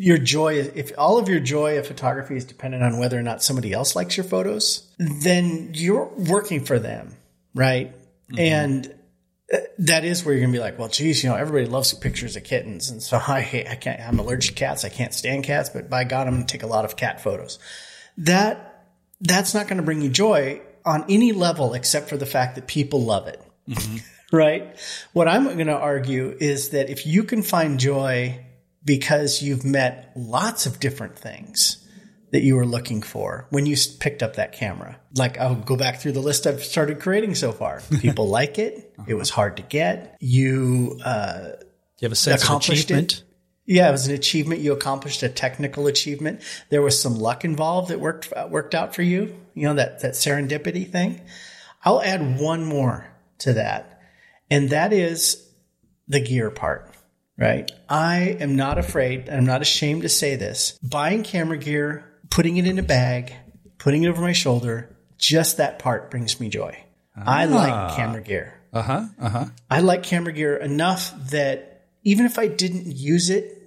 your 0.00 0.16
joy 0.16 0.60
if 0.76 0.92
all 0.96 1.18
of 1.18 1.28
your 1.28 1.40
joy 1.40 1.76
of 1.76 1.86
photography 1.86 2.36
is 2.36 2.44
dependent 2.44 2.84
on 2.84 2.98
whether 2.98 3.18
or 3.18 3.22
not 3.22 3.42
somebody 3.42 3.72
else 3.72 3.96
likes 3.96 4.16
your 4.16 4.24
photos, 4.24 4.86
then 4.98 5.70
you're 5.74 6.08
working 6.16 6.64
for 6.64 6.78
them, 6.78 7.16
right? 7.52 7.92
Mm-hmm. 8.30 8.38
And 8.38 8.94
that 9.78 10.04
is 10.04 10.24
where 10.24 10.34
you're 10.34 10.42
gonna 10.42 10.52
be 10.52 10.58
like, 10.58 10.78
well, 10.78 10.88
geez, 10.88 11.22
you 11.22 11.30
know, 11.30 11.36
everybody 11.36 11.66
loves 11.66 11.92
pictures 11.94 12.36
of 12.36 12.44
kittens, 12.44 12.90
and 12.90 13.02
so 13.02 13.16
I 13.28 13.66
I 13.68 13.76
can't, 13.76 14.00
I'm 14.00 14.18
allergic 14.18 14.54
to 14.54 14.60
cats, 14.60 14.84
I 14.84 14.88
can't 14.88 15.14
stand 15.14 15.44
cats, 15.44 15.70
but 15.70 15.88
by 15.88 16.04
God, 16.04 16.26
I'm 16.26 16.34
gonna 16.34 16.46
take 16.46 16.62
a 16.62 16.68
lot 16.68 16.84
of 16.84 16.96
cat 16.96 17.22
photos. 17.22 17.58
That 18.18 18.86
that's 19.20 19.54
not 19.54 19.68
gonna 19.68 19.82
bring 19.82 20.02
you 20.02 20.10
joy 20.10 20.60
on 20.84 21.04
any 21.08 21.32
level 21.32 21.74
except 21.74 22.08
for 22.08 22.16
the 22.16 22.26
fact 22.26 22.54
that 22.56 22.66
people 22.66 23.02
love 23.02 23.26
it, 23.26 23.42
mm-hmm. 23.68 23.96
right? 24.36 24.76
What 25.12 25.28
I'm 25.28 25.56
gonna 25.56 25.72
argue 25.72 26.36
is 26.38 26.70
that 26.70 26.90
if 26.90 27.06
you 27.06 27.24
can 27.24 27.42
find 27.42 27.80
joy 27.80 28.44
because 28.84 29.42
you've 29.42 29.64
met 29.64 30.12
lots 30.14 30.66
of 30.66 30.80
different 30.80 31.18
things 31.18 31.87
that 32.30 32.42
you 32.42 32.56
were 32.56 32.66
looking 32.66 33.02
for 33.02 33.46
when 33.50 33.66
you 33.66 33.76
picked 34.00 34.22
up 34.22 34.36
that 34.36 34.52
camera? 34.52 34.98
Like 35.14 35.38
I'll 35.38 35.54
go 35.54 35.76
back 35.76 36.00
through 36.00 36.12
the 36.12 36.20
list 36.20 36.46
I've 36.46 36.62
started 36.62 37.00
creating 37.00 37.34
so 37.34 37.52
far. 37.52 37.82
People 38.00 38.28
like 38.28 38.58
it. 38.58 38.94
It 39.06 39.14
was 39.14 39.30
hard 39.30 39.56
to 39.56 39.62
get. 39.62 40.16
You, 40.20 40.98
uh, 41.04 41.50
you 41.98 42.06
have 42.06 42.12
a 42.12 42.16
sense 42.16 42.48
of 42.48 42.56
achievement. 42.56 43.12
It. 43.12 43.22
Yeah, 43.66 43.88
it 43.88 43.92
was 43.92 44.06
an 44.06 44.14
achievement. 44.14 44.62
You 44.62 44.72
accomplished 44.72 45.22
a 45.22 45.28
technical 45.28 45.86
achievement. 45.88 46.40
There 46.70 46.80
was 46.80 47.00
some 47.00 47.18
luck 47.18 47.44
involved 47.44 47.90
that 47.90 48.00
worked 48.00 48.32
uh, 48.34 48.48
worked 48.50 48.74
out 48.74 48.94
for 48.94 49.02
you. 49.02 49.36
You 49.54 49.64
know 49.64 49.74
that 49.74 50.00
that 50.00 50.14
serendipity 50.14 50.90
thing. 50.90 51.20
I'll 51.84 52.00
add 52.00 52.40
one 52.40 52.64
more 52.64 53.06
to 53.40 53.52
that, 53.54 54.00
and 54.50 54.70
that 54.70 54.94
is 54.94 55.46
the 56.08 56.20
gear 56.20 56.50
part. 56.50 56.94
Right. 57.36 57.70
I 57.88 58.36
am 58.40 58.56
not 58.56 58.78
afraid. 58.78 59.28
I'm 59.28 59.46
not 59.46 59.62
ashamed 59.62 60.02
to 60.02 60.08
say 60.08 60.34
this. 60.34 60.76
Buying 60.82 61.22
camera 61.22 61.56
gear 61.56 62.04
putting 62.30 62.56
it 62.56 62.66
in 62.66 62.78
a 62.78 62.82
bag, 62.82 63.32
putting 63.78 64.02
it 64.04 64.08
over 64.08 64.20
my 64.20 64.32
shoulder, 64.32 64.96
just 65.16 65.56
that 65.56 65.78
part 65.78 66.10
brings 66.10 66.38
me 66.40 66.48
joy. 66.48 66.76
Ah. 67.16 67.22
I 67.26 67.44
like 67.46 67.96
camera 67.96 68.22
gear. 68.22 68.54
Uh 68.72 68.82
huh. 68.82 69.04
Uh 69.20 69.28
huh. 69.28 69.44
I 69.70 69.80
like 69.80 70.02
camera 70.02 70.32
gear 70.32 70.56
enough 70.56 71.12
that 71.30 71.86
even 72.04 72.26
if 72.26 72.38
I 72.38 72.46
didn't 72.46 72.86
use 72.86 73.30
it, 73.30 73.58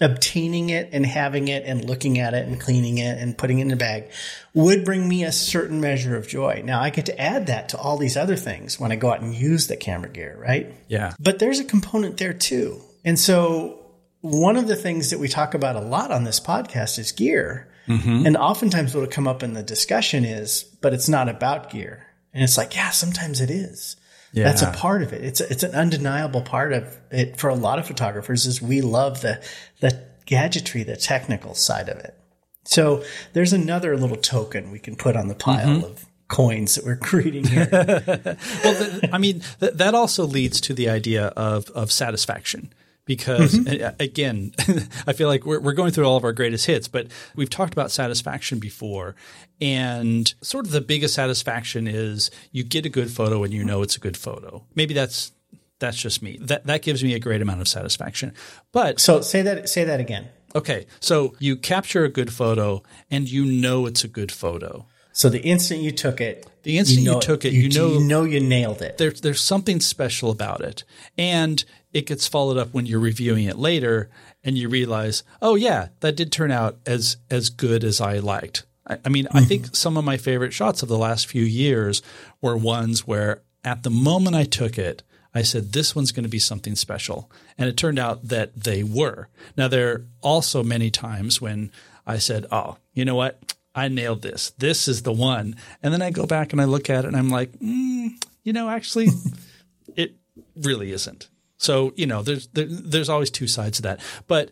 obtaining 0.00 0.70
it 0.70 0.90
and 0.92 1.04
having 1.04 1.48
it 1.48 1.64
and 1.64 1.84
looking 1.84 2.18
at 2.18 2.32
it 2.34 2.46
and 2.46 2.60
cleaning 2.60 2.98
it 2.98 3.18
and 3.18 3.36
putting 3.36 3.58
it 3.58 3.62
in 3.62 3.72
a 3.72 3.76
bag 3.76 4.10
would 4.54 4.84
bring 4.84 5.08
me 5.08 5.24
a 5.24 5.32
certain 5.32 5.80
measure 5.80 6.16
of 6.16 6.28
joy. 6.28 6.62
Now 6.64 6.80
I 6.80 6.90
get 6.90 7.06
to 7.06 7.20
add 7.20 7.48
that 7.48 7.70
to 7.70 7.78
all 7.78 7.96
these 7.96 8.16
other 8.16 8.36
things 8.36 8.78
when 8.78 8.92
I 8.92 8.96
go 8.96 9.10
out 9.10 9.22
and 9.22 9.34
use 9.34 9.66
the 9.66 9.76
camera 9.76 10.08
gear, 10.08 10.38
right? 10.40 10.72
Yeah. 10.86 11.14
But 11.18 11.40
there's 11.40 11.58
a 11.58 11.64
component 11.64 12.16
there 12.16 12.32
too. 12.32 12.80
And 13.04 13.18
so 13.18 13.86
one 14.20 14.56
of 14.56 14.68
the 14.68 14.76
things 14.76 15.10
that 15.10 15.18
we 15.18 15.28
talk 15.28 15.54
about 15.54 15.76
a 15.76 15.80
lot 15.80 16.10
on 16.10 16.24
this 16.24 16.40
podcast 16.40 16.98
is 16.98 17.12
gear. 17.12 17.67
Mm-hmm. 17.88 18.26
And 18.26 18.36
oftentimes 18.36 18.94
what 18.94 19.00
will 19.00 19.08
come 19.08 19.26
up 19.26 19.42
in 19.42 19.54
the 19.54 19.62
discussion 19.62 20.24
is, 20.24 20.64
but 20.80 20.92
it's 20.92 21.08
not 21.08 21.28
about 21.28 21.70
gear. 21.70 22.06
And 22.34 22.44
it's 22.44 22.58
like, 22.58 22.74
yeah, 22.74 22.90
sometimes 22.90 23.40
it 23.40 23.50
is. 23.50 23.96
Yeah. 24.32 24.44
That's 24.44 24.62
a 24.62 24.70
part 24.72 25.02
of 25.02 25.12
it. 25.12 25.24
It's 25.24 25.40
a, 25.40 25.50
it's 25.50 25.62
an 25.62 25.74
undeniable 25.74 26.42
part 26.42 26.72
of 26.72 26.98
it 27.10 27.38
for 27.38 27.48
a 27.48 27.54
lot 27.54 27.78
of 27.78 27.86
photographers 27.86 28.46
is 28.46 28.60
we 28.60 28.82
love 28.82 29.22
the 29.22 29.42
the 29.80 30.04
gadgetry, 30.26 30.82
the 30.82 30.96
technical 30.96 31.54
side 31.54 31.88
of 31.88 31.96
it. 31.98 32.14
So 32.64 33.02
there's 33.32 33.54
another 33.54 33.96
little 33.96 34.18
token 34.18 34.70
we 34.70 34.78
can 34.78 34.96
put 34.96 35.16
on 35.16 35.28
the 35.28 35.34
pile 35.34 35.68
mm-hmm. 35.68 35.84
of 35.84 36.04
coins 36.28 36.74
that 36.74 36.84
we're 36.84 36.96
creating 37.02 37.46
here. 37.46 37.68
well, 37.72 39.00
I 39.10 39.16
mean, 39.16 39.42
th- 39.60 39.72
that 39.72 39.94
also 39.94 40.26
leads 40.26 40.60
to 40.62 40.74
the 40.74 40.90
idea 40.90 41.28
of 41.28 41.70
of 41.70 41.90
satisfaction 41.90 42.72
because 43.08 43.54
mm-hmm. 43.54 43.96
again, 43.98 44.52
I 45.06 45.14
feel 45.14 45.28
like 45.28 45.46
we're, 45.46 45.60
we're 45.60 45.72
going 45.72 45.90
through 45.90 46.04
all 46.04 46.18
of 46.18 46.24
our 46.24 46.34
greatest 46.34 46.66
hits, 46.66 46.86
but 46.86 47.08
we've 47.34 47.48
talked 47.48 47.72
about 47.72 47.90
satisfaction 47.90 48.58
before. 48.60 49.16
And 49.62 50.32
sort 50.42 50.66
of 50.66 50.72
the 50.72 50.82
biggest 50.82 51.14
satisfaction 51.14 51.88
is 51.88 52.30
you 52.52 52.62
get 52.62 52.84
a 52.84 52.90
good 52.90 53.10
photo 53.10 53.42
and 53.42 53.52
you 53.52 53.64
know 53.64 53.82
it's 53.82 53.96
a 53.96 54.00
good 54.00 54.16
photo. 54.16 54.62
Maybe 54.74 54.92
that's 54.92 55.32
that's 55.80 55.96
just 55.96 56.22
me. 56.22 56.38
That 56.42 56.66
that 56.66 56.82
gives 56.82 57.02
me 57.02 57.14
a 57.14 57.18
great 57.18 57.40
amount 57.40 57.62
of 57.62 57.66
satisfaction. 57.66 58.34
But 58.72 59.00
so 59.00 59.22
say 59.22 59.40
that 59.42 59.68
say 59.70 59.84
that 59.84 60.00
again. 60.00 60.28
Okay. 60.54 60.86
So 61.00 61.34
you 61.38 61.56
capture 61.56 62.04
a 62.04 62.10
good 62.10 62.32
photo 62.32 62.82
and 63.10 63.28
you 63.28 63.46
know 63.46 63.86
it's 63.86 64.04
a 64.04 64.08
good 64.08 64.30
photo. 64.30 64.86
So 65.18 65.28
the 65.28 65.40
instant 65.40 65.80
you 65.80 65.90
took 65.90 66.20
it, 66.20 66.46
The 66.62 66.78
instant 66.78 67.00
you 67.00 67.20
took 67.20 67.44
it, 67.44 67.52
you 67.52 67.68
know- 67.70 67.94
you 67.94 68.04
know 68.04 68.22
you 68.22 68.38
nailed 68.38 68.82
it. 68.82 68.98
There's 68.98 69.20
there's 69.20 69.40
something 69.40 69.80
special 69.80 70.30
about 70.30 70.60
it, 70.60 70.84
and 71.18 71.64
it 71.92 72.06
gets 72.06 72.28
followed 72.28 72.56
up 72.56 72.72
when 72.72 72.86
you're 72.86 73.00
reviewing 73.00 73.46
it 73.46 73.58
later, 73.58 74.10
and 74.44 74.56
you 74.56 74.68
realize, 74.68 75.24
oh 75.42 75.56
yeah, 75.56 75.88
that 76.00 76.14
did 76.14 76.30
turn 76.30 76.52
out 76.52 76.78
as 76.86 77.16
as 77.32 77.50
good 77.50 77.82
as 77.82 78.00
I 78.00 78.20
liked. 78.20 78.64
I, 78.86 78.98
I 79.04 79.08
mean, 79.08 79.26
I 79.32 79.38
mm-hmm. 79.38 79.48
think 79.48 79.74
some 79.74 79.96
of 79.96 80.04
my 80.04 80.18
favorite 80.18 80.52
shots 80.52 80.84
of 80.84 80.88
the 80.88 80.96
last 80.96 81.26
few 81.26 81.42
years 81.42 82.00
were 82.40 82.56
ones 82.56 83.04
where 83.04 83.42
at 83.64 83.82
the 83.82 83.90
moment 83.90 84.36
I 84.36 84.44
took 84.44 84.78
it, 84.78 85.02
I 85.34 85.42
said, 85.42 85.72
this 85.72 85.96
one's 85.96 86.12
going 86.12 86.22
to 86.22 86.30
be 86.30 86.38
something 86.38 86.76
special. 86.76 87.28
And 87.58 87.68
it 87.68 87.76
turned 87.76 87.98
out 87.98 88.28
that 88.28 88.54
they 88.54 88.84
were. 88.84 89.28
Now, 89.56 89.66
there 89.66 89.90
are 89.90 90.06
also 90.22 90.62
many 90.62 90.92
times 90.92 91.40
when 91.40 91.72
I 92.06 92.18
said, 92.18 92.46
oh, 92.52 92.76
you 92.94 93.04
know 93.04 93.16
what? 93.16 93.42
I 93.74 93.88
nailed 93.88 94.22
this. 94.22 94.50
This 94.58 94.88
is 94.88 95.02
the 95.02 95.12
one. 95.12 95.56
And 95.82 95.92
then 95.92 96.02
I 96.02 96.10
go 96.10 96.26
back 96.26 96.52
and 96.52 96.60
I 96.60 96.64
look 96.64 96.90
at 96.90 97.04
it 97.04 97.08
and 97.08 97.16
I'm 97.16 97.30
like, 97.30 97.52
mm, 97.58 98.10
you 98.42 98.52
know, 98.52 98.68
actually, 98.68 99.08
it 99.96 100.16
really 100.56 100.92
isn't. 100.92 101.28
So, 101.58 101.92
you 101.96 102.06
know, 102.06 102.22
there's 102.22 102.48
there, 102.48 102.66
there's 102.66 103.08
always 103.08 103.30
two 103.30 103.46
sides 103.46 103.76
to 103.76 103.82
that. 103.82 104.00
But 104.26 104.50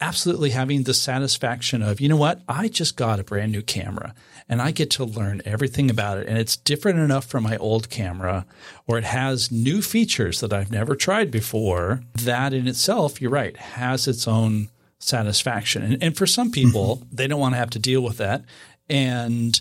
absolutely 0.00 0.50
having 0.50 0.84
the 0.84 0.94
satisfaction 0.94 1.82
of, 1.82 2.00
you 2.00 2.08
know 2.08 2.16
what, 2.16 2.42
I 2.48 2.68
just 2.68 2.96
got 2.96 3.20
a 3.20 3.24
brand 3.24 3.52
new 3.52 3.62
camera 3.62 4.14
and 4.48 4.62
I 4.62 4.70
get 4.70 4.90
to 4.92 5.04
learn 5.04 5.42
everything 5.44 5.90
about 5.90 6.18
it. 6.18 6.26
And 6.26 6.38
it's 6.38 6.56
different 6.56 7.00
enough 7.00 7.26
from 7.26 7.42
my 7.42 7.56
old 7.58 7.90
camera, 7.90 8.46
or 8.86 8.96
it 8.96 9.04
has 9.04 9.50
new 9.50 9.82
features 9.82 10.40
that 10.40 10.52
I've 10.52 10.70
never 10.70 10.96
tried 10.96 11.30
before. 11.30 12.02
That 12.14 12.54
in 12.54 12.66
itself, 12.66 13.20
you're 13.20 13.30
right, 13.30 13.56
has 13.56 14.08
its 14.08 14.26
own 14.26 14.70
satisfaction. 15.00 15.82
And, 15.82 16.02
and 16.02 16.16
for 16.16 16.26
some 16.26 16.50
people, 16.50 16.96
mm-hmm. 16.96 17.16
they 17.16 17.26
don't 17.26 17.40
want 17.40 17.54
to 17.54 17.58
have 17.58 17.70
to 17.70 17.78
deal 17.78 18.00
with 18.00 18.18
that. 18.18 18.44
And, 18.88 19.60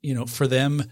you 0.00 0.14
know, 0.14 0.26
for 0.26 0.46
them, 0.46 0.84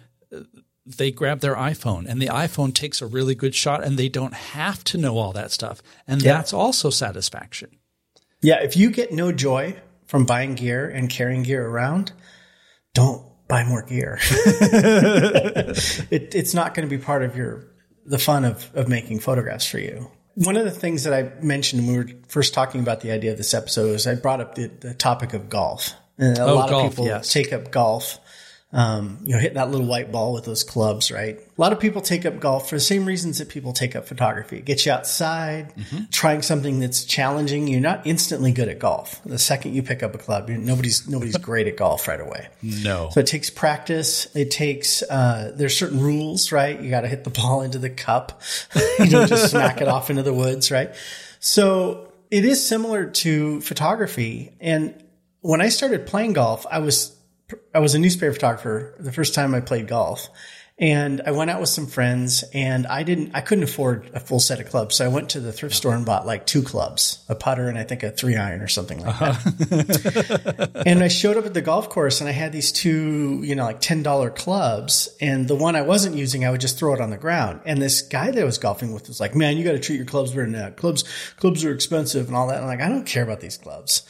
they 0.97 1.11
grab 1.11 1.41
their 1.41 1.55
iPhone 1.55 2.07
and 2.09 2.21
the 2.21 2.29
iPhone 2.29 2.75
takes 2.75 3.03
a 3.03 3.07
really 3.07 3.35
good 3.35 3.55
shot 3.55 3.85
and 3.85 3.99
they 3.99 4.09
don't 4.09 4.35
have 4.35 4.83
to 4.85 4.97
know 4.99 5.19
all 5.19 5.33
that 5.33 5.51
stuff. 5.51 5.83
And 6.07 6.23
Yeah. 6.23 6.35
that's 6.35 6.53
also 6.53 6.91
satisfaction. 6.91 7.71
Yeah, 8.41 8.63
if 8.63 8.77
you 8.77 8.91
get 8.91 9.13
no 9.13 9.33
joy 9.33 9.77
from 10.07 10.25
buying 10.25 10.55
gear 10.55 10.89
and 10.89 11.11
carrying 11.11 11.43
gear 11.43 11.67
around, 11.67 12.13
don't 12.95 13.27
buy 13.49 13.65
more 13.65 13.83
gear. 13.83 14.19
it, 16.11 16.35
it's 16.35 16.55
not 16.55 16.75
going 16.75 16.89
to 16.89 16.97
be 16.97 17.03
part 17.03 17.23
of 17.23 17.37
your 17.37 17.67
the 18.07 18.19
fun 18.19 18.45
of 18.45 18.71
of 18.75 18.89
making 18.89 19.21
photographs 19.21 19.67
for 19.67 19.79
you. 19.79 20.11
One 20.45 20.57
of 20.57 20.65
the 20.65 20.71
things 20.71 21.03
that 21.05 21.13
I 21.13 21.33
mentioned 21.45 21.87
when 21.87 21.97
we 21.97 22.05
were 22.05 22.11
first 22.29 22.55
talking 22.55 22.81
about 22.81 23.01
the 23.01 23.11
idea 23.11 23.33
of 23.33 23.39
this 23.39 23.55
episode 23.55 23.95
is 23.95 24.07
I 24.07 24.15
brought 24.15 24.41
up 24.41 24.55
the, 24.55 24.69
the 24.69 24.95
topic 24.95 25.35
of 25.35 25.49
golf. 25.49 25.93
And 26.17 26.39
a 26.39 26.45
Oh, 26.45 26.55
lot 26.55 26.71
golf, 26.71 26.85
of 26.85 26.91
people 26.93 27.07
yes. 27.07 27.33
take 27.33 27.53
up 27.53 27.71
golf. 27.73 28.19
Um, 28.71 29.21
you 29.25 29.33
know, 29.33 29.39
hitting 29.39 29.55
that 29.55 29.71
little 29.71 29.87
white 29.87 30.13
ball 30.13 30.35
with 30.35 30.45
those 30.45 30.63
clubs, 30.63 31.11
right? 31.11 31.39
A 31.39 31.61
lot 31.61 31.73
of 31.73 31.81
people 31.81 32.03
take 32.03 32.27
up 32.27 32.39
golf 32.39 32.69
for 32.69 32.77
the 32.77 32.81
same 32.81 33.07
reasons 33.07 33.39
that 33.39 33.49
people 33.49 33.73
take 33.73 33.97
up 33.97 34.07
photography. 34.07 34.59
It 34.59 34.67
gets 34.67 34.85
you 34.85 34.93
outside, 34.93 35.73
Mm-hmm. 35.75 36.05
trying 36.11 36.43
something 36.43 36.79
that's 36.79 37.05
challenging. 37.05 37.67
You're 37.67 37.81
not 37.81 38.07
instantly 38.07 38.53
good 38.53 38.69
at 38.69 38.79
golf. 38.79 39.23
The 39.25 39.39
second 39.39 39.75
you 39.75 39.83
pick 39.83 40.03
up 40.03 40.15
a 40.15 40.19
club, 40.19 40.51
nobody's 40.51 41.09
nobody's 41.09 41.39
great 41.39 41.67
at 41.67 41.79
golf 41.79 42.07
right 42.09 42.21
away. 42.21 42.49
No. 42.61 43.09
So 43.11 43.21
it 43.21 43.27
takes 43.27 43.49
practice. 43.49 44.29
It 44.37 44.51
takes 44.51 45.03
uh, 45.03 45.53
there's 45.57 45.75
certain 45.75 46.01
rules, 46.03 46.53
right? 46.53 46.79
You 46.79 46.91
got 46.91 47.01
to 47.03 47.09
hit 47.09 47.25
the 47.25 47.31
ball 47.31 47.63
into 47.63 47.79
the 47.79 47.89
cup. 47.89 48.43
you 48.99 49.07
don't 49.09 49.29
just 49.29 49.51
smack 49.51 49.81
it 49.81 49.89
off 49.89 50.11
into 50.11 50.23
the 50.23 50.35
woods, 50.35 50.71
right? 50.71 50.95
So 51.41 52.13
it 52.31 52.45
is 52.45 52.67
similar 52.67 53.07
to 53.07 53.63
photography. 53.63 54.53
And 54.61 54.95
when 55.41 55.63
I 55.63 55.71
started 55.71 56.07
playing 56.07 56.35
golf, 56.35 56.67
I 56.71 56.81
was 56.81 57.15
I 57.75 57.79
was 57.79 57.95
a 57.95 57.99
newspaper 57.99 58.33
photographer 58.33 58.95
the 58.99 59.13
first 59.13 59.35
time 59.35 59.55
I 59.55 59.61
played 59.61 59.89
golf. 59.89 60.29
And 60.81 61.23
I 61.27 61.33
went 61.33 61.51
out 61.51 61.59
with 61.59 61.71
some 61.71 61.89
friends 61.89 62.45
and 62.55 62.87
I 62.87 63.03
didn't, 63.03 63.33
I 63.35 63.41
couldn't 63.41 63.65
afford 63.65 64.11
a 64.15 64.21
full 64.21 64.39
set 64.39 64.61
of 64.61 64.71
clubs. 64.71 64.95
So 64.95 65.05
I 65.05 65.09
went 65.09 65.31
to 65.31 65.41
the 65.41 65.53
thrift 65.53 65.75
store 65.75 65.93
and 65.93 66.07
bought 66.07 66.25
like 66.25 66.47
two 66.47 66.63
clubs, 66.63 67.25
a 67.29 67.35
putter 67.35 67.69
and 67.69 67.77
I 67.77 67.83
think 67.83 68.05
a 68.05 68.13
three 68.13 68.37
iron 68.37 68.61
or 68.61 68.69
something 68.69 69.01
like 69.01 69.19
that. 69.19 70.61
Uh-huh. 70.61 70.83
and 70.87 71.03
I 71.03 71.09
showed 71.09 71.37
up 71.37 71.47
at 71.47 71.55
the 71.55 71.63
golf 71.63 71.89
course 71.89 72.21
and 72.21 72.29
I 72.29 72.33
had 72.33 72.53
these 72.53 72.71
two, 72.71 73.41
you 73.43 73.57
know, 73.57 73.65
like 73.65 73.81
$10 73.81 74.37
clubs. 74.37 75.09
And 75.21 75.49
the 75.49 75.57
one 75.57 75.75
I 75.75 75.83
wasn't 75.83 76.15
using, 76.15 76.47
I 76.47 76.51
would 76.53 76.61
just 76.61 76.79
throw 76.79 76.95
it 76.95 77.01
on 77.01 77.11
the 77.11 77.17
ground. 77.17 77.61
And 77.65 77.83
this 77.83 78.03
guy 78.03 78.31
that 78.31 78.41
I 78.41 78.45
was 78.45 78.59
golfing 78.59 78.93
with 78.93 79.09
was 79.09 79.19
like, 79.19 79.35
man, 79.35 79.57
you 79.57 79.65
got 79.65 79.73
to 79.73 79.81
treat 79.81 79.97
your 79.97 80.07
clubs 80.07 80.31
better 80.31 80.45
than 80.45 80.53
that. 80.53 80.77
Clubs, 80.77 81.03
clubs 81.39 81.65
are 81.65 81.73
expensive 81.73 82.29
and 82.29 82.37
all 82.37 82.47
that. 82.49 82.63
And 82.63 82.71
I'm 82.71 82.79
like, 82.79 82.87
I 82.87 82.89
don't 82.89 83.05
care 83.05 83.25
about 83.25 83.41
these 83.41 83.57
clubs. 83.57 84.05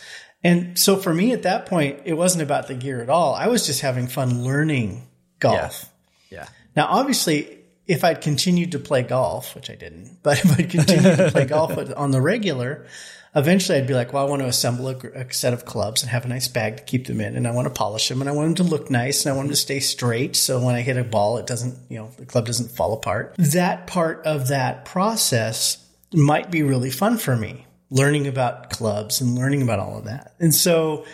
And 0.45 0.79
so 0.79 0.97
for 0.97 1.13
me 1.13 1.33
at 1.33 1.43
that 1.43 1.67
point, 1.67 2.01
it 2.05 2.15
wasn't 2.15 2.43
about 2.43 2.69
the 2.69 2.75
gear 2.75 3.03
at 3.03 3.11
all. 3.11 3.35
I 3.35 3.49
was 3.49 3.67
just 3.67 3.81
having 3.81 4.07
fun 4.07 4.45
learning 4.45 5.09
golf. 5.41 5.91
Yeah. 6.31 6.47
Now, 6.77 6.87
obviously, 6.89 7.59
if 7.87 8.05
I'd 8.05 8.21
continued 8.21 8.73
to 8.73 8.79
play 8.79 9.03
golf, 9.03 9.55
which 9.55 9.71
I 9.71 9.75
didn't, 9.75 10.19
but 10.23 10.45
if 10.45 10.59
I'd 10.59 10.71
continued 10.71 11.17
to 11.17 11.31
play 11.31 11.47
golf 11.47 11.77
on 11.97 12.11
the 12.13 12.21
regular, 12.21 12.87
eventually 13.35 13.79
I'd 13.79 13.87
be 13.87 13.95
like, 13.95 14.13
well, 14.13 14.27
I 14.27 14.31
want 14.31 14.43
to 14.43 14.49
assemble 14.49 14.89
a, 14.89 14.97
a 14.97 15.33
set 15.33 15.55
of 15.55 15.65
clubs 15.65 16.03
and 16.03 16.11
have 16.11 16.25
a 16.25 16.29
nice 16.29 16.49
bag 16.49 16.77
to 16.77 16.83
keep 16.85 17.07
them 17.07 17.21
in, 17.21 17.37
and 17.37 17.47
I 17.47 17.51
want 17.51 17.67
to 17.67 17.75
polish 17.75 18.09
them, 18.09 18.21
and 18.21 18.29
I 18.29 18.33
want 18.33 18.57
them 18.57 18.67
to 18.67 18.71
look 18.71 18.91
nice, 18.91 19.25
and 19.25 19.33
I 19.33 19.37
want 19.37 19.49
them 19.49 19.55
to 19.55 19.61
stay 19.61 19.81
straight, 19.81 20.37
so 20.37 20.63
when 20.63 20.75
I 20.75 20.83
hit 20.83 20.97
a 20.97 21.05
ball, 21.05 21.39
it 21.39 21.47
doesn't, 21.47 21.77
you 21.89 21.99
know, 21.99 22.11
the 22.17 22.27
club 22.27 22.47
doesn't 22.47 22.71
fall 22.71 22.93
apart. 22.93 23.35
That 23.39 23.87
part 23.87 24.25
of 24.27 24.49
that 24.49 24.85
process 24.85 25.85
might 26.13 26.51
be 26.51 26.63
really 26.63 26.91
fun 26.91 27.19
for 27.19 27.37
me, 27.37 27.67
learning 27.91 28.27
about 28.27 28.71
clubs 28.71 29.21
and 29.21 29.35
learning 29.35 29.63
about 29.63 29.79
all 29.79 29.99
of 29.99 30.05
that, 30.05 30.35
and 30.41 30.55
so. 30.55 31.05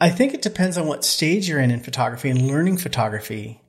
I 0.00 0.10
think 0.10 0.34
it 0.34 0.42
depends 0.42 0.76
on 0.76 0.88
what 0.88 1.04
stage 1.04 1.48
you're 1.48 1.60
in 1.60 1.70
in 1.70 1.78
photography 1.80 2.28
and 2.28 2.48
learning 2.48 2.78
photography 2.78 3.62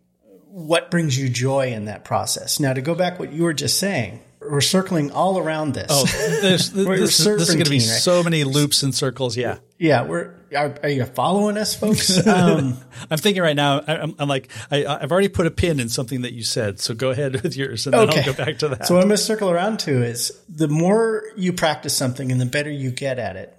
what 0.56 0.89
brings 0.89 1.17
you 1.17 1.28
joy 1.28 1.73
in 1.73 1.86
that 1.86 2.06
process. 2.06 2.62
Now, 2.62 2.71
to 2.71 2.82
go 2.82 2.95
back 2.95 3.19
what 3.19 3.34
you 3.34 3.43
were 3.43 3.54
just 3.54 3.78
saying, 3.78 4.21
we're 4.49 4.62
circling 4.62 5.12
all 5.12 5.38
around 5.39 5.73
this. 5.73 5.88
Oh, 5.89 6.05
this, 6.05 6.67
is- 6.73 6.73
this 6.73 7.19
is 7.19 7.47
going 7.49 7.63
to 7.63 7.69
be 7.69 7.77
right? 7.77 7.81
so 7.81 8.23
many 8.23 8.43
loops 8.43 8.84
and 8.84 8.93
circles. 8.93 9.36
Yeah. 9.38 9.58
yeah, 9.77 10.03
we're 10.03 10.34
are, 10.55 10.73
are 10.84 10.89
you 10.89 11.03
following 11.05 11.58
us, 11.58 11.75
folks? 11.75 12.25
Um, 12.27 12.77
I'm 13.12 13.17
thinking 13.17 13.41
right 13.43 13.55
now, 13.55 13.81
I- 13.86 13.97
I'm, 13.97 14.15
I'm 14.19 14.29
like, 14.29 14.49
I, 14.71 14.86
I've 14.86 15.12
already 15.12 15.27
put 15.27 15.47
a 15.47 15.51
pin 15.51 15.79
in 15.79 15.89
something 15.89 16.21
that 16.21 16.34
you 16.34 16.43
said. 16.43 16.79
So 16.79 16.93
go 16.93 17.10
ahead 17.12 17.41
with 17.43 17.58
yours 17.58 17.86
and 17.86 17.93
then 17.93 18.10
Okay. 18.10 18.19
I'll 18.19 18.25
go 18.34 18.34
back 18.45 18.58
to 18.60 18.69
that. 18.69 18.88
so 18.88 18.93
what 18.95 19.01
I'm 19.01 19.08
going 19.10 19.17
to 19.17 19.23
circle 19.23 19.49
around 19.49 19.79
to 19.81 20.03
is 20.03 20.31
the 20.47 20.67
more 20.69 21.23
you 21.36 21.51
practice 21.53 21.95
something 21.95 22.31
and 22.31 22.39
the 22.39 22.45
better 22.45 22.69
you 22.71 22.91
get 22.91 23.19
at 23.19 23.36
it, 23.36 23.53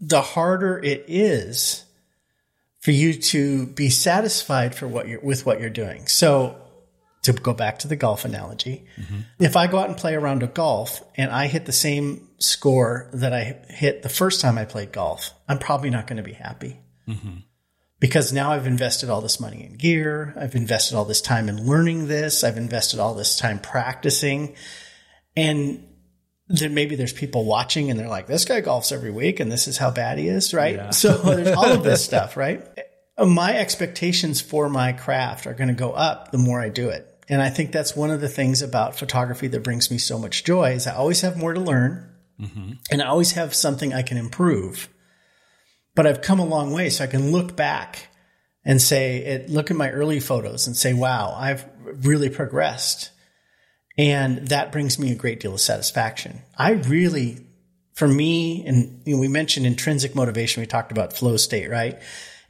the 0.00 0.20
harder 0.20 0.78
it 0.84 1.04
is 1.08 1.84
for 2.80 2.90
you 2.90 3.14
to 3.14 3.66
be 3.68 3.88
satisfied 3.88 4.74
for 4.74 4.86
what 4.86 5.08
you're 5.08 5.20
with 5.20 5.46
what 5.46 5.60
you're 5.60 5.70
doing. 5.70 6.06
So 6.06 6.56
to 7.24 7.32
go 7.32 7.52
back 7.52 7.80
to 7.80 7.88
the 7.88 7.96
golf 7.96 8.24
analogy, 8.24 8.86
mm-hmm. 8.96 9.20
if 9.38 9.56
I 9.56 9.66
go 9.66 9.78
out 9.78 9.88
and 9.88 9.96
play 9.96 10.14
a 10.14 10.20
round 10.20 10.42
of 10.42 10.54
golf 10.54 11.02
and 11.16 11.30
I 11.30 11.46
hit 11.46 11.66
the 11.66 11.72
same 11.72 12.28
score 12.38 13.10
that 13.12 13.32
I 13.32 13.64
hit 13.68 14.02
the 14.02 14.08
first 14.08 14.40
time 14.40 14.56
I 14.58 14.64
played 14.64 14.92
golf, 14.92 15.32
I'm 15.48 15.58
probably 15.58 15.90
not 15.90 16.06
going 16.06 16.18
to 16.18 16.22
be 16.22 16.32
happy. 16.32 16.80
Mm-hmm. 17.08 17.38
Because 18.00 18.32
now 18.32 18.52
I've 18.52 18.66
invested 18.66 19.08
all 19.08 19.20
this 19.20 19.40
money 19.40 19.64
in 19.64 19.74
gear. 19.74 20.34
I've 20.38 20.54
invested 20.54 20.96
all 20.96 21.06
this 21.06 21.22
time 21.22 21.48
in 21.48 21.66
learning 21.66 22.08
this. 22.08 22.44
I've 22.44 22.58
invested 22.58 23.00
all 23.00 23.14
this 23.14 23.38
time 23.38 23.58
practicing. 23.58 24.56
And 25.36 25.86
then 26.48 26.74
maybe 26.74 26.96
there's 26.96 27.12
people 27.12 27.44
watching 27.46 27.90
and 27.90 27.98
they're 27.98 28.08
like, 28.08 28.26
this 28.26 28.44
guy 28.44 28.60
golfs 28.60 28.92
every 28.92 29.10
week 29.10 29.40
and 29.40 29.50
this 29.50 29.66
is 29.66 29.78
how 29.78 29.90
bad 29.90 30.18
he 30.18 30.28
is, 30.28 30.52
right? 30.52 30.92
So 30.92 31.16
there's 31.16 31.56
all 31.56 31.72
of 31.72 31.82
this 31.82 32.04
stuff, 32.10 32.36
right? 32.36 32.66
My 33.18 33.56
expectations 33.56 34.40
for 34.40 34.68
my 34.68 34.92
craft 34.92 35.46
are 35.46 35.54
going 35.54 35.68
to 35.68 35.74
go 35.74 35.92
up 35.92 36.32
the 36.32 36.38
more 36.38 36.60
I 36.60 36.68
do 36.68 36.90
it. 36.90 37.08
And 37.28 37.40
I 37.40 37.50
think 37.50 37.72
that's 37.72 37.96
one 37.96 38.10
of 38.10 38.20
the 38.20 38.28
things 38.28 38.62
about 38.62 38.96
photography 38.96 39.48
that 39.48 39.62
brings 39.62 39.90
me 39.90 39.98
so 39.98 40.18
much 40.18 40.44
joy 40.44 40.72
is 40.72 40.86
I 40.86 40.94
always 40.94 41.22
have 41.22 41.36
more 41.36 41.54
to 41.54 41.60
learn 41.60 42.10
mm-hmm. 42.40 42.72
and 42.90 43.02
I 43.02 43.06
always 43.06 43.32
have 43.32 43.54
something 43.54 43.92
I 43.92 44.02
can 44.02 44.16
improve. 44.16 44.88
But 45.94 46.06
I've 46.06 46.22
come 46.22 46.40
a 46.40 46.44
long 46.44 46.72
way 46.72 46.90
so 46.90 47.04
I 47.04 47.06
can 47.06 47.32
look 47.32 47.56
back 47.56 48.08
and 48.64 48.80
say, 48.80 49.18
it, 49.18 49.50
look 49.50 49.70
at 49.70 49.76
my 49.76 49.90
early 49.90 50.20
photos 50.20 50.66
and 50.66 50.76
say, 50.76 50.92
wow, 50.92 51.34
I've 51.36 51.64
really 52.04 52.30
progressed. 52.30 53.10
And 53.96 54.48
that 54.48 54.72
brings 54.72 54.98
me 54.98 55.12
a 55.12 55.16
great 55.16 55.40
deal 55.40 55.54
of 55.54 55.60
satisfaction. 55.60 56.42
I 56.58 56.72
really, 56.72 57.46
for 57.92 58.08
me, 58.08 58.66
and 58.66 59.02
you 59.06 59.14
know, 59.14 59.20
we 59.20 59.28
mentioned 59.28 59.66
intrinsic 59.66 60.14
motivation. 60.14 60.62
We 60.62 60.66
talked 60.66 60.90
about 60.90 61.12
flow 61.12 61.36
state, 61.36 61.70
right? 61.70 62.00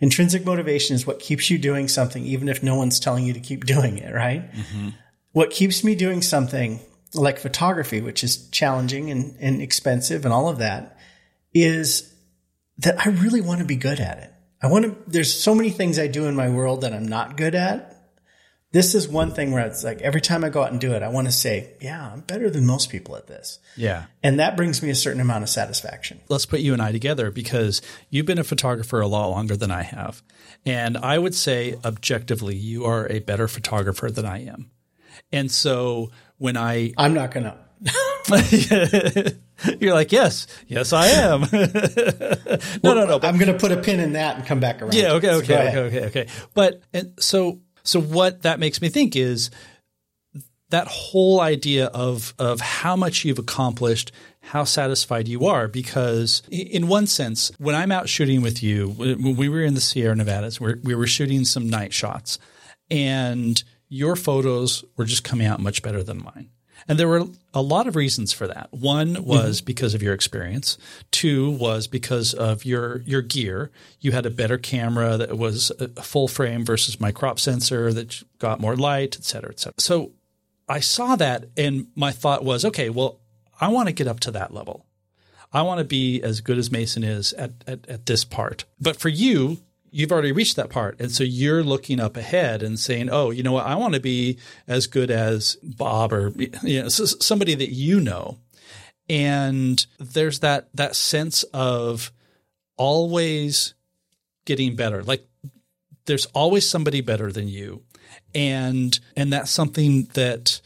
Intrinsic 0.04 0.44
motivation 0.44 0.94
is 0.94 1.06
what 1.06 1.18
keeps 1.18 1.48
you 1.48 1.56
doing 1.56 1.88
something, 1.88 2.22
even 2.26 2.50
if 2.50 2.62
no 2.62 2.74
one's 2.74 3.00
telling 3.00 3.24
you 3.24 3.32
to 3.32 3.40
keep 3.40 3.64
doing 3.64 3.96
it, 3.96 4.12
right? 4.12 4.52
Mm-hmm. 4.52 4.90
What 5.32 5.48
keeps 5.48 5.82
me 5.82 5.94
doing 5.94 6.20
something 6.20 6.80
like 7.14 7.38
photography, 7.38 8.02
which 8.02 8.22
is 8.22 8.46
challenging 8.50 9.10
and, 9.10 9.34
and 9.40 9.62
expensive 9.62 10.26
and 10.26 10.34
all 10.34 10.50
of 10.50 10.58
that, 10.58 10.98
is 11.54 12.12
that 12.76 13.06
I 13.06 13.12
really 13.12 13.40
want 13.40 13.60
to 13.60 13.64
be 13.64 13.76
good 13.76 13.98
at 13.98 14.18
it. 14.18 14.30
I 14.60 14.66
want 14.66 14.84
to, 14.84 15.10
there's 15.10 15.32
so 15.32 15.54
many 15.54 15.70
things 15.70 15.98
I 15.98 16.06
do 16.06 16.26
in 16.26 16.36
my 16.36 16.50
world 16.50 16.82
that 16.82 16.92
I'm 16.92 17.08
not 17.08 17.38
good 17.38 17.54
at 17.54 17.93
this 18.74 18.96
is 18.96 19.06
one 19.08 19.30
thing 19.30 19.52
where 19.52 19.64
it's 19.64 19.84
like 19.84 20.02
every 20.02 20.20
time 20.20 20.42
I 20.42 20.48
go 20.48 20.60
out 20.60 20.72
and 20.72 20.80
do 20.80 20.94
it, 20.94 21.02
I 21.04 21.08
want 21.08 21.28
to 21.28 21.32
say, 21.32 21.74
yeah, 21.80 22.10
I'm 22.12 22.22
better 22.22 22.50
than 22.50 22.66
most 22.66 22.90
people 22.90 23.14
at 23.14 23.28
this. 23.28 23.60
Yeah. 23.76 24.06
And 24.20 24.40
that 24.40 24.56
brings 24.56 24.82
me 24.82 24.90
a 24.90 24.96
certain 24.96 25.20
amount 25.20 25.44
of 25.44 25.48
satisfaction. 25.48 26.20
Let's 26.28 26.44
put 26.44 26.58
you 26.58 26.72
and 26.72 26.82
I 26.82 26.90
together 26.90 27.30
because 27.30 27.80
you've 28.10 28.26
been 28.26 28.40
a 28.40 28.44
photographer 28.44 29.00
a 29.00 29.06
lot 29.06 29.28
longer 29.28 29.56
than 29.56 29.70
I 29.70 29.82
have. 29.82 30.24
And 30.66 30.98
I 30.98 31.20
would 31.20 31.36
say 31.36 31.76
objectively, 31.84 32.56
you 32.56 32.84
are 32.84 33.06
a 33.12 33.20
better 33.20 33.46
photographer 33.46 34.10
than 34.10 34.26
I 34.26 34.44
am. 34.44 34.72
And 35.30 35.52
so 35.52 36.10
when 36.38 36.56
I 36.56 36.94
I'm 36.98 37.14
not 37.14 37.30
going 37.30 37.44
to 38.24 39.36
You're 39.80 39.94
like, 39.94 40.10
yes, 40.10 40.48
yes, 40.66 40.92
I 40.92 41.06
am. 41.06 41.42
no, 42.82 42.94
no, 42.94 43.06
no. 43.06 43.20
I'm 43.22 43.38
going 43.38 43.52
to 43.52 43.58
put 43.58 43.70
a 43.70 43.76
pin 43.76 44.00
in 44.00 44.14
that 44.14 44.36
and 44.36 44.44
come 44.44 44.58
back 44.58 44.82
around. 44.82 44.94
Yeah. 44.94 45.12
Okay. 45.12 45.28
So 45.28 45.34
Okay. 45.36 45.46
go 45.46 45.54
okay. 45.54 45.78
Okay. 45.78 46.06
Okay. 46.06 46.26
But 46.54 46.82
and 46.92 47.12
so 47.20 47.60
so 47.84 48.00
what 48.00 48.42
that 48.42 48.58
makes 48.58 48.80
me 48.80 48.88
think 48.88 49.14
is 49.14 49.50
that 50.70 50.88
whole 50.88 51.40
idea 51.40 51.86
of 51.86 52.34
of 52.38 52.60
how 52.60 52.96
much 52.96 53.24
you've 53.24 53.38
accomplished, 53.38 54.10
how 54.40 54.64
satisfied 54.64 55.28
you 55.28 55.46
are. 55.46 55.68
Because 55.68 56.42
in 56.50 56.88
one 56.88 57.06
sense, 57.06 57.52
when 57.58 57.74
I'm 57.74 57.92
out 57.92 58.08
shooting 58.08 58.42
with 58.42 58.62
you, 58.62 58.88
when 58.88 59.36
we 59.36 59.48
were 59.48 59.62
in 59.62 59.74
the 59.74 59.80
Sierra 59.80 60.16
Nevadas, 60.16 60.60
we 60.60 60.74
we 60.82 60.94
were 60.94 61.06
shooting 61.06 61.44
some 61.44 61.68
night 61.68 61.92
shots, 61.92 62.38
and 62.90 63.62
your 63.88 64.16
photos 64.16 64.84
were 64.96 65.04
just 65.04 65.22
coming 65.22 65.46
out 65.46 65.60
much 65.60 65.82
better 65.82 66.02
than 66.02 66.24
mine. 66.24 66.50
And 66.86 66.98
there 66.98 67.08
were 67.08 67.26
a 67.52 67.62
lot 67.62 67.86
of 67.86 67.96
reasons 67.96 68.32
for 68.32 68.46
that. 68.46 68.68
One 68.72 69.24
was 69.24 69.58
mm-hmm. 69.58 69.66
because 69.66 69.94
of 69.94 70.02
your 70.02 70.12
experience. 70.12 70.76
Two 71.10 71.50
was 71.50 71.86
because 71.86 72.34
of 72.34 72.64
your 72.64 72.98
your 73.06 73.22
gear. 73.22 73.70
You 74.00 74.12
had 74.12 74.26
a 74.26 74.30
better 74.30 74.58
camera 74.58 75.16
that 75.16 75.38
was 75.38 75.72
a 75.78 76.02
full 76.02 76.28
frame 76.28 76.64
versus 76.64 77.00
my 77.00 77.12
crop 77.12 77.40
sensor 77.40 77.92
that 77.92 78.22
got 78.38 78.60
more 78.60 78.76
light, 78.76 79.16
et 79.16 79.24
cetera, 79.24 79.50
et 79.50 79.60
cetera. 79.60 79.74
So 79.78 80.12
I 80.68 80.80
saw 80.80 81.16
that 81.16 81.46
and 81.56 81.86
my 81.94 82.12
thought 82.12 82.44
was, 82.44 82.64
okay, 82.64 82.90
well, 82.90 83.20
I 83.60 83.68
want 83.68 83.88
to 83.88 83.94
get 83.94 84.08
up 84.08 84.20
to 84.20 84.30
that 84.32 84.52
level. 84.52 84.84
I 85.52 85.62
want 85.62 85.78
to 85.78 85.84
be 85.84 86.20
as 86.22 86.40
good 86.40 86.58
as 86.58 86.72
Mason 86.72 87.04
is 87.04 87.32
at, 87.34 87.52
at, 87.66 87.88
at 87.88 88.06
this 88.06 88.24
part. 88.24 88.64
But 88.80 88.96
for 88.96 89.08
you, 89.08 89.58
you've 89.94 90.10
already 90.10 90.32
reached 90.32 90.56
that 90.56 90.70
part. 90.70 91.00
And 91.00 91.12
so 91.12 91.22
you're 91.22 91.62
looking 91.62 92.00
up 92.00 92.16
ahead 92.16 92.64
and 92.64 92.80
saying, 92.80 93.10
oh, 93.12 93.30
you 93.30 93.44
know 93.44 93.52
what? 93.52 93.66
I 93.66 93.76
want 93.76 93.94
to 93.94 94.00
be 94.00 94.38
as 94.66 94.88
good 94.88 95.08
as 95.08 95.56
Bob 95.62 96.12
or 96.12 96.32
you 96.64 96.82
know, 96.82 96.88
somebody 96.88 97.54
that 97.54 97.70
you 97.70 98.00
know. 98.00 98.38
And 99.08 99.86
there's 100.00 100.40
that, 100.40 100.68
that 100.74 100.96
sense 100.96 101.44
of 101.54 102.10
always 102.76 103.74
getting 104.44 104.74
better. 104.74 105.04
Like 105.04 105.28
there's 106.06 106.26
always 106.26 106.68
somebody 106.68 107.00
better 107.00 107.30
than 107.30 107.46
you. 107.46 107.84
And, 108.34 108.98
and 109.16 109.32
that's 109.32 109.52
something 109.52 110.08
that, 110.14 110.60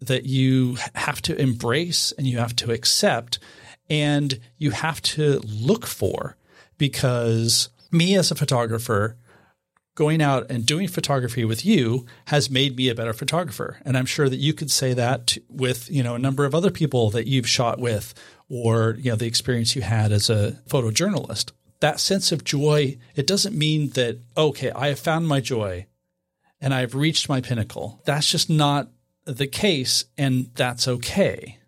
that 0.00 0.24
you 0.24 0.78
have 0.94 1.20
to 1.22 1.38
embrace 1.38 2.12
and 2.16 2.26
you 2.26 2.38
have 2.38 2.56
to 2.56 2.72
accept 2.72 3.38
and 3.90 4.40
you 4.56 4.70
have 4.70 5.02
to 5.02 5.40
look 5.44 5.84
for 5.84 6.38
because 6.78 7.68
me 7.92 8.14
as 8.16 8.30
a 8.30 8.34
photographer 8.34 9.16
going 9.96 10.22
out 10.22 10.50
and 10.50 10.64
doing 10.64 10.88
photography 10.88 11.44
with 11.44 11.66
you 11.66 12.06
has 12.26 12.48
made 12.48 12.76
me 12.76 12.88
a 12.88 12.94
better 12.94 13.12
photographer 13.12 13.78
and 13.84 13.96
i'm 13.98 14.06
sure 14.06 14.28
that 14.28 14.36
you 14.38 14.54
could 14.54 14.70
say 14.70 14.94
that 14.94 15.36
with 15.48 15.90
you 15.90 16.02
know 16.02 16.14
a 16.14 16.18
number 16.18 16.44
of 16.44 16.54
other 16.54 16.70
people 16.70 17.10
that 17.10 17.26
you've 17.26 17.48
shot 17.48 17.78
with 17.78 18.14
or 18.48 18.96
you 18.98 19.10
know 19.10 19.16
the 19.16 19.26
experience 19.26 19.74
you 19.76 19.82
had 19.82 20.12
as 20.12 20.30
a 20.30 20.52
photojournalist 20.68 21.52
that 21.80 21.98
sense 22.00 22.30
of 22.32 22.44
joy 22.44 22.96
it 23.16 23.26
doesn't 23.26 23.56
mean 23.56 23.90
that 23.90 24.18
okay 24.36 24.70
i 24.70 24.88
have 24.88 24.98
found 24.98 25.26
my 25.26 25.40
joy 25.40 25.84
and 26.60 26.72
i've 26.72 26.94
reached 26.94 27.28
my 27.28 27.40
pinnacle 27.40 28.00
that's 28.04 28.30
just 28.30 28.48
not 28.48 28.88
the 29.24 29.46
case 29.46 30.04
and 30.16 30.50
that's 30.54 30.86
okay 30.88 31.58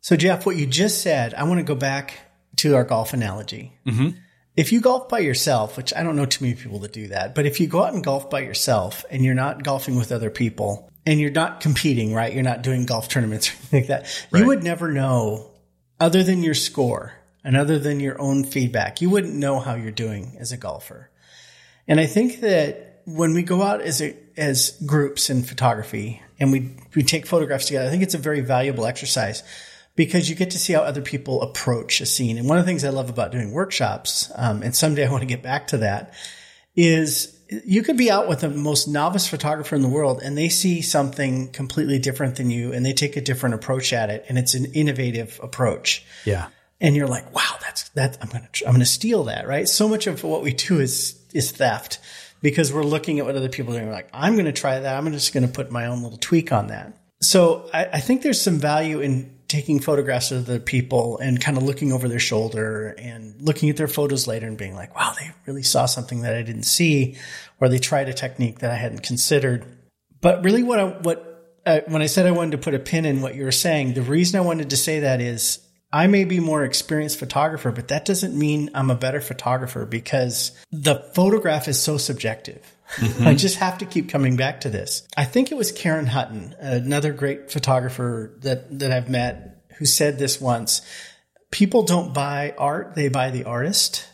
So, 0.00 0.16
Jeff, 0.16 0.44
what 0.44 0.56
you 0.56 0.66
just 0.66 1.00
said, 1.00 1.32
I 1.32 1.44
want 1.44 1.60
to 1.60 1.64
go 1.64 1.74
back 1.74 2.12
to 2.56 2.76
our 2.76 2.84
golf 2.84 3.14
analogy. 3.14 3.72
Mm-hmm. 3.86 4.18
If 4.56 4.70
you 4.70 4.80
golf 4.80 5.08
by 5.08 5.18
yourself, 5.18 5.76
which 5.76 5.92
I 5.94 6.04
don't 6.04 6.14
know 6.14 6.26
too 6.26 6.44
many 6.44 6.56
people 6.56 6.78
that 6.80 6.92
do 6.92 7.08
that, 7.08 7.34
but 7.34 7.44
if 7.44 7.58
you 7.58 7.66
go 7.66 7.82
out 7.82 7.92
and 7.92 8.04
golf 8.04 8.30
by 8.30 8.40
yourself 8.40 9.04
and 9.10 9.24
you're 9.24 9.34
not 9.34 9.64
golfing 9.64 9.96
with 9.96 10.12
other 10.12 10.30
people 10.30 10.90
and 11.04 11.20
you're 11.20 11.30
not 11.30 11.60
competing, 11.60 12.14
right? 12.14 12.32
You're 12.32 12.44
not 12.44 12.62
doing 12.62 12.86
golf 12.86 13.08
tournaments 13.08 13.48
or 13.50 13.52
anything 13.52 13.80
like 13.80 13.88
that. 13.88 14.26
You 14.32 14.46
would 14.46 14.62
never 14.62 14.92
know, 14.92 15.50
other 15.98 16.22
than 16.22 16.42
your 16.44 16.54
score 16.54 17.14
and 17.42 17.56
other 17.56 17.80
than 17.80 17.98
your 17.98 18.20
own 18.20 18.44
feedback, 18.44 19.00
you 19.00 19.10
wouldn't 19.10 19.34
know 19.34 19.58
how 19.58 19.74
you're 19.74 19.90
doing 19.90 20.36
as 20.38 20.52
a 20.52 20.56
golfer. 20.56 21.10
And 21.88 21.98
I 21.98 22.06
think 22.06 22.40
that 22.40 23.02
when 23.06 23.34
we 23.34 23.42
go 23.42 23.60
out 23.60 23.80
as 23.80 24.00
a, 24.00 24.16
as 24.36 24.80
groups 24.86 25.30
in 25.30 25.42
photography 25.42 26.22
and 26.38 26.52
we, 26.52 26.76
we 26.94 27.02
take 27.02 27.26
photographs 27.26 27.66
together, 27.66 27.88
I 27.88 27.90
think 27.90 28.04
it's 28.04 28.14
a 28.14 28.18
very 28.18 28.40
valuable 28.40 28.86
exercise 28.86 29.42
because 29.96 30.28
you 30.28 30.34
get 30.34 30.50
to 30.50 30.58
see 30.58 30.72
how 30.72 30.80
other 30.80 31.02
people 31.02 31.42
approach 31.42 32.00
a 32.00 32.06
scene. 32.06 32.38
And 32.38 32.48
one 32.48 32.58
of 32.58 32.64
the 32.64 32.68
things 32.68 32.84
I 32.84 32.90
love 32.90 33.10
about 33.10 33.32
doing 33.32 33.52
workshops, 33.52 34.30
um, 34.34 34.62
and 34.62 34.74
someday 34.74 35.06
I 35.06 35.10
want 35.10 35.22
to 35.22 35.26
get 35.26 35.42
back 35.42 35.68
to 35.68 35.78
that, 35.78 36.14
is 36.74 37.38
you 37.48 37.82
could 37.82 37.96
be 37.96 38.10
out 38.10 38.28
with 38.28 38.40
the 38.40 38.48
most 38.48 38.88
novice 38.88 39.28
photographer 39.28 39.76
in 39.76 39.82
the 39.82 39.88
world 39.88 40.20
and 40.22 40.36
they 40.36 40.48
see 40.48 40.82
something 40.82 41.52
completely 41.52 41.98
different 41.98 42.36
than 42.36 42.50
you 42.50 42.72
and 42.72 42.84
they 42.84 42.92
take 42.92 43.16
a 43.16 43.20
different 43.20 43.54
approach 43.54 43.92
at 43.92 44.10
it 44.10 44.24
and 44.28 44.38
it's 44.38 44.54
an 44.54 44.64
innovative 44.72 45.38
approach 45.42 46.04
yeah 46.24 46.48
and 46.80 46.94
you're 46.94 47.08
like, 47.08 47.34
wow, 47.34 47.56
that's 47.62 47.88
that. 47.90 48.18
I'm 48.20 48.28
gonna 48.28 48.48
I'm 48.66 48.72
gonna 48.72 48.84
steal 48.84 49.24
that, 49.24 49.46
right? 49.46 49.68
So 49.68 49.88
much 49.88 50.06
of 50.06 50.22
what 50.22 50.42
we 50.42 50.52
do 50.52 50.80
is 50.80 51.18
is 51.32 51.50
theft 51.50 51.98
because 52.42 52.72
we're 52.72 52.84
looking 52.84 53.18
at 53.18 53.24
what 53.24 53.36
other 53.36 53.48
people 53.48 53.72
are 53.72 53.78
doing. 53.78 53.88
We're 53.88 53.94
like, 53.94 54.10
I'm 54.12 54.36
gonna 54.36 54.52
try 54.52 54.78
that. 54.78 54.96
I'm 54.96 55.10
just 55.12 55.32
gonna 55.32 55.48
put 55.48 55.70
my 55.70 55.86
own 55.86 56.02
little 56.02 56.18
tweak 56.18 56.52
on 56.52 56.68
that. 56.68 56.98
So 57.22 57.70
I, 57.72 57.86
I 57.94 58.00
think 58.00 58.22
there's 58.22 58.40
some 58.40 58.58
value 58.58 59.00
in 59.00 59.33
taking 59.48 59.80
photographs 59.80 60.32
of 60.32 60.46
the 60.46 60.60
people 60.60 61.18
and 61.18 61.40
kind 61.40 61.56
of 61.56 61.62
looking 61.62 61.92
over 61.92 62.08
their 62.08 62.18
shoulder 62.18 62.94
and 62.98 63.34
looking 63.40 63.70
at 63.70 63.76
their 63.76 63.88
photos 63.88 64.26
later 64.26 64.46
and 64.46 64.58
being 64.58 64.74
like, 64.74 64.94
wow, 64.96 65.12
they 65.18 65.30
really 65.46 65.62
saw 65.62 65.86
something 65.86 66.22
that 66.22 66.34
I 66.34 66.42
didn't 66.42 66.64
see, 66.64 67.16
or 67.60 67.68
they 67.68 67.78
tried 67.78 68.08
a 68.08 68.14
technique 68.14 68.60
that 68.60 68.70
I 68.70 68.76
hadn't 68.76 69.02
considered. 69.02 69.64
But 70.20 70.44
really, 70.44 70.62
what 70.62 70.78
I, 70.78 70.84
what 70.84 71.60
uh, 71.66 71.80
when 71.86 72.02
I 72.02 72.06
said 72.06 72.26
I 72.26 72.30
wanted 72.32 72.52
to 72.52 72.58
put 72.58 72.74
a 72.74 72.78
pin 72.78 73.04
in 73.04 73.20
what 73.20 73.34
you 73.34 73.44
were 73.44 73.52
saying, 73.52 73.94
the 73.94 74.02
reason 74.02 74.38
I 74.38 74.42
wanted 74.42 74.70
to 74.70 74.76
say 74.76 75.00
that 75.00 75.20
is 75.20 75.60
I 75.92 76.08
may 76.08 76.24
be 76.24 76.40
more 76.40 76.64
experienced 76.64 77.18
photographer, 77.18 77.70
but 77.70 77.88
that 77.88 78.04
doesn't 78.04 78.36
mean 78.36 78.70
I'm 78.74 78.90
a 78.90 78.96
better 78.96 79.20
photographer 79.20 79.86
because 79.86 80.50
the 80.72 80.96
photograph 81.14 81.68
is 81.68 81.80
so 81.80 81.98
subjective. 81.98 82.73
I 83.20 83.34
just 83.34 83.56
have 83.56 83.78
to 83.78 83.86
keep 83.86 84.08
coming 84.08 84.36
back 84.36 84.60
to 84.62 84.70
this. 84.70 85.06
I 85.16 85.24
think 85.24 85.50
it 85.50 85.56
was 85.56 85.72
Karen 85.72 86.06
Hutton, 86.06 86.54
another 86.58 87.12
great 87.12 87.50
photographer 87.50 88.36
that, 88.42 88.78
that 88.78 88.92
I've 88.92 89.08
met, 89.08 89.64
who 89.78 89.86
said 89.86 90.18
this 90.18 90.40
once. 90.40 90.82
People 91.50 91.82
don't 91.82 92.14
buy 92.14 92.54
art, 92.58 92.94
they 92.94 93.08
buy 93.08 93.30
the 93.30 93.44
artist. 93.44 94.06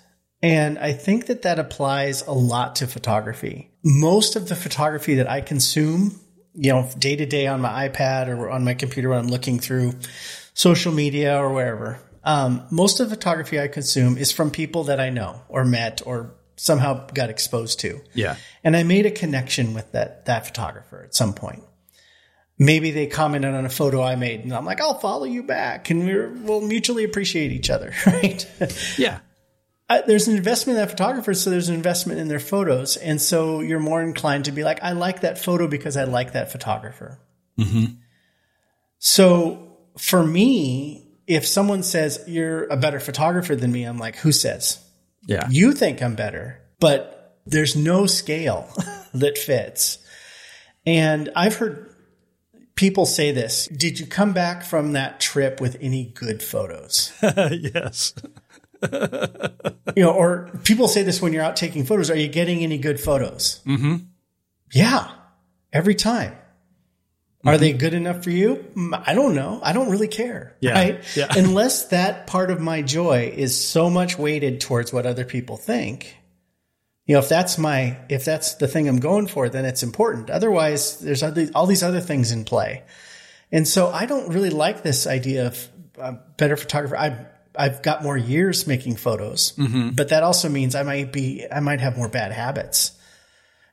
And 0.43 0.79
I 0.79 0.93
think 0.93 1.27
that 1.27 1.43
that 1.43 1.59
applies 1.59 2.27
a 2.27 2.33
lot 2.33 2.77
to 2.77 2.87
photography. 2.87 3.71
Most 3.85 4.37
of 4.37 4.49
the 4.49 4.57
photography 4.57 5.17
that 5.17 5.29
I 5.29 5.43
consume, 5.43 6.19
you 6.55 6.73
know, 6.73 6.89
day 6.99 7.17
to 7.17 7.27
day 7.27 7.47
on 7.47 7.61
my 7.61 7.89
iPad 7.89 8.29
or 8.29 8.51
on 8.51 8.65
my 8.65 8.75
computer 8.75 9.11
when 9.11 9.19
I'm 9.19 9.29
looking 9.29 9.59
through 9.59 9.95
social 10.55 10.93
media 10.93 11.37
or 11.39 11.53
wherever, 11.53 12.01
um, 12.25 12.67
most 12.71 13.01
of 13.01 13.09
the 13.11 13.17
photography 13.17 13.61
I 13.61 13.69
consume 13.69 14.17
is 14.17 14.33
from 14.33 14.51
people 14.51 14.85
that 14.85 15.01
I 15.01 15.11
know 15.11 15.43
or 15.49 15.65
met 15.65 16.03
or 16.05 16.35
somehow 16.61 17.07
got 17.15 17.31
exposed 17.31 17.81
to. 17.81 18.01
yeah 18.13 18.37
And 18.63 18.77
I 18.77 18.83
made 18.83 19.07
a 19.07 19.11
connection 19.11 19.73
with 19.73 19.93
that, 19.93 20.27
that 20.27 20.47
photographer 20.47 21.03
at 21.03 21.15
some 21.15 21.33
point. 21.33 21.63
Maybe 22.59 22.91
they 22.91 23.07
commented 23.07 23.55
on 23.55 23.65
a 23.65 23.71
photo 23.71 24.03
I 24.03 24.17
made 24.17 24.41
and 24.41 24.53
I'm 24.53 24.67
like, 24.67 24.83
I'll 24.83 24.99
follow 24.99 25.25
you 25.25 25.43
back 25.43 25.89
and 25.89 26.05
we're, 26.05 26.29
we'll 26.29 26.61
mutually 26.61 27.05
appreciate 27.05 27.53
each 27.53 27.71
other, 27.71 27.95
right? 28.07 28.47
yeah 28.99 29.21
I, 29.89 30.03
there's 30.03 30.29
an 30.29 30.37
investment 30.37 30.79
in 30.79 30.85
that 30.85 30.91
photographer, 30.91 31.35
so 31.35 31.51
there's 31.51 31.69
an 31.69 31.75
investment 31.75 32.21
in 32.21 32.29
their 32.29 32.39
photos. 32.39 32.97
And 32.97 33.21
so 33.21 33.61
you're 33.61 33.81
more 33.81 34.01
inclined 34.01 34.45
to 34.45 34.53
be 34.53 34.63
like, 34.63 34.81
I 34.85 34.93
like 34.93 35.23
that 35.23 35.37
photo 35.37 35.67
because 35.67 35.97
I 35.97 36.05
like 36.05 36.35
that 36.35 36.53
photographer. 36.53 37.19
Mm-hmm. 37.59 37.95
So 39.01 39.79
for 39.99 40.25
me, 40.25 41.09
if 41.27 41.45
someone 41.45 41.83
says 41.83 42.23
you're 42.29 42.67
a 42.67 42.77
better 42.77 43.01
photographer 43.01 43.57
than 43.57 43.73
me, 43.73 43.83
I'm 43.83 43.99
like, 43.99 44.15
who 44.15 44.31
says? 44.31 44.79
Yeah 45.31 45.49
You 45.51 45.73
think 45.73 46.03
I'm 46.03 46.15
better, 46.15 46.61
but 46.81 47.39
there's 47.47 47.77
no 47.77 48.07
scale 48.07 48.69
that 49.15 49.39
fits. 49.39 49.99
And 50.85 51.31
I've 51.35 51.57
heard 51.57 51.95
people 52.75 53.07
say 53.07 53.33
this 53.33 53.67
Did 53.69 53.99
you 54.01 54.07
come 54.07 54.33
back 54.33 54.63
from 54.65 54.93
that 54.93 55.21
trip 55.21 55.61
with 55.61 55.77
any 55.81 56.05
good 56.05 56.43
photos? 56.43 57.13
yes 57.23 58.13
you 58.93 60.03
know, 60.03 60.13
or 60.13 60.51
people 60.65 60.89
say 60.89 61.03
this 61.03 61.21
when 61.21 61.33
you're 61.33 61.43
out 61.43 61.57
taking 61.57 61.85
photos. 61.85 62.11
Are 62.11 62.17
you 62.17 62.29
getting 62.29 62.61
any 62.61 62.79
good 62.79 62.99
photos? 62.99 63.61
Mm-hmm. 63.67 63.97
Yeah, 64.73 65.11
every 65.73 65.95
time. 65.95 66.35
Are 67.45 67.57
they 67.57 67.73
good 67.73 67.95
enough 67.95 68.23
for 68.23 68.31
you? 68.31 68.57
Mm, 68.77 69.03
I 69.07 69.15
don't 69.15 69.35
know. 69.35 69.61
I 69.63 69.73
don't 69.73 69.91
really 69.91 70.09
care. 70.09 70.55
Yeah. 70.61 70.73
Right? 70.73 71.17
Yeah. 71.17 71.27
Unless 71.37 71.89
that 71.89 72.27
part 72.27 72.51
of 72.51 72.61
my 72.61 72.83
joy 72.83 73.33
is 73.35 73.59
so 73.59 73.89
much 73.89 74.19
weighted 74.19 74.61
towards 74.61 74.93
what 74.93 75.07
other 75.07 75.25
people 75.25 75.57
think, 75.57 76.17
you 77.07 77.15
know, 77.15 77.21
if 77.21 77.29
that's 77.31 77.57
my, 77.59 77.97
if 78.09 78.25
that's 78.27 78.55
the 78.57 78.69
thing 78.69 78.89
I'm 78.89 79.01
going 79.01 79.27
for, 79.27 79.49
then 79.49 79.65
it's 79.65 79.83
important. 79.83 80.29
Otherwise, 80.31 80.99
there's 81.01 81.23
other, 81.23 81.49
all 81.55 81.67
these 81.67 81.83
other 81.83 82.01
things 82.01 82.31
in 82.31 82.45
play. 82.45 82.83
And 83.51 83.67
so 83.67 83.89
I 83.89 84.07
don't 84.07 84.33
really 84.33 84.51
like 84.51 84.83
this 84.83 85.07
idea 85.07 85.47
of 85.49 85.69
uh, 85.99 86.13
better 86.37 86.57
photographer. 86.57 86.97
I, 86.97 87.27
I've 87.57 87.83
got 87.83 88.03
more 88.05 88.17
years 88.17 88.67
making 88.67 88.97
photos, 88.97 89.53
Mm-hmm. 89.57 89.91
but 89.97 90.11
that 90.11 90.23
also 90.23 90.49
means 90.49 90.75
I 90.75 90.83
might 90.85 91.11
be, 91.13 91.47
I 91.51 91.61
might 91.61 91.81
have 91.81 91.97
more 91.97 92.09
bad 92.09 92.31
habits. 92.33 92.93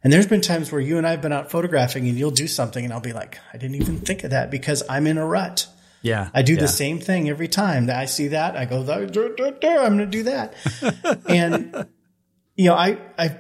And 0.08 0.14
there's 0.14 0.26
been 0.26 0.40
times 0.40 0.72
where 0.72 0.80
you 0.80 0.98
and 0.98 1.06
I 1.06 1.12
have 1.12 1.22
been 1.22 1.34
out 1.34 1.52
photographing 1.52 2.08
and 2.08 2.18
you'll 2.18 2.32
do 2.32 2.48
something 2.48 2.86
and 2.86 2.94
I'll 2.94 3.02
be 3.02 3.12
like, 3.12 3.40
I 3.54 3.58
didn't 3.58 3.76
even 3.76 4.00
think 4.00 4.24
of 4.24 4.30
that 4.30 4.50
because 4.50 4.82
I'm 4.90 5.06
in 5.06 5.18
a 5.18 5.26
rut. 5.26 5.68
Yeah. 6.02 6.30
I 6.34 6.44
do 6.44 6.54
yeah. 6.54 6.62
the 6.62 6.70
same 6.70 7.02
thing 7.02 7.28
every 7.28 7.50
time 7.50 7.88
that 7.88 7.98
I 7.98 8.06
see 8.06 8.30
that. 8.30 8.56
I 8.56 8.64
go, 8.64 8.86
"Duh, 8.86 9.04
duh, 9.04 9.36
duh, 9.36 9.52
duh, 9.52 9.68
I'm 9.68 9.98
going 9.98 10.10
to 10.10 10.18
do 10.18 10.24
that. 10.24 10.54
and, 11.28 11.88
you 12.56 12.68
know, 12.68 12.76
I, 12.76 13.00
I 13.20 13.38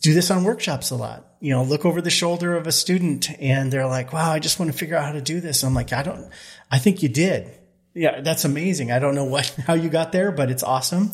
do 0.00 0.12
this 0.12 0.32
on 0.32 0.42
workshops 0.42 0.90
a 0.90 0.96
lot. 0.96 1.24
You 1.38 1.52
know, 1.52 1.62
look 1.62 1.84
over 1.84 2.02
the 2.02 2.10
shoulder 2.10 2.56
of 2.56 2.66
a 2.66 2.72
student 2.72 3.30
and 3.40 3.72
they're 3.72 3.86
like, 3.86 4.12
wow, 4.12 4.32
I 4.32 4.40
just 4.40 4.58
want 4.58 4.72
to 4.72 4.76
figure 4.76 4.96
out 4.96 5.04
how 5.04 5.12
to 5.12 5.22
do 5.22 5.40
this. 5.40 5.62
I'm 5.62 5.72
like, 5.72 5.92
I 5.92 6.02
don't, 6.02 6.28
I 6.68 6.80
think 6.80 7.04
you 7.04 7.08
did. 7.08 7.48
Yeah, 7.94 8.22
that's 8.22 8.44
amazing. 8.44 8.90
I 8.90 8.98
don't 8.98 9.14
know 9.14 9.26
what, 9.26 9.46
how 9.68 9.74
you 9.74 9.88
got 9.88 10.10
there, 10.10 10.32
but 10.32 10.50
it's 10.50 10.64
awesome. 10.64 11.12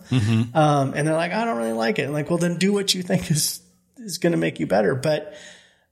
Um, 0.54 0.94
and 0.94 1.06
they're 1.06 1.14
like, 1.14 1.32
I 1.32 1.44
don't 1.44 1.58
really 1.58 1.74
like 1.74 1.98
it. 1.98 2.06
I'm 2.06 2.14
like, 2.14 2.30
well, 2.30 2.38
then 2.38 2.56
do 2.56 2.72
what 2.72 2.94
you 2.94 3.02
think 3.02 3.30
is, 3.30 3.60
is 4.04 4.18
going 4.18 4.32
to 4.32 4.38
make 4.38 4.60
you 4.60 4.66
better. 4.66 4.94
But 4.94 5.34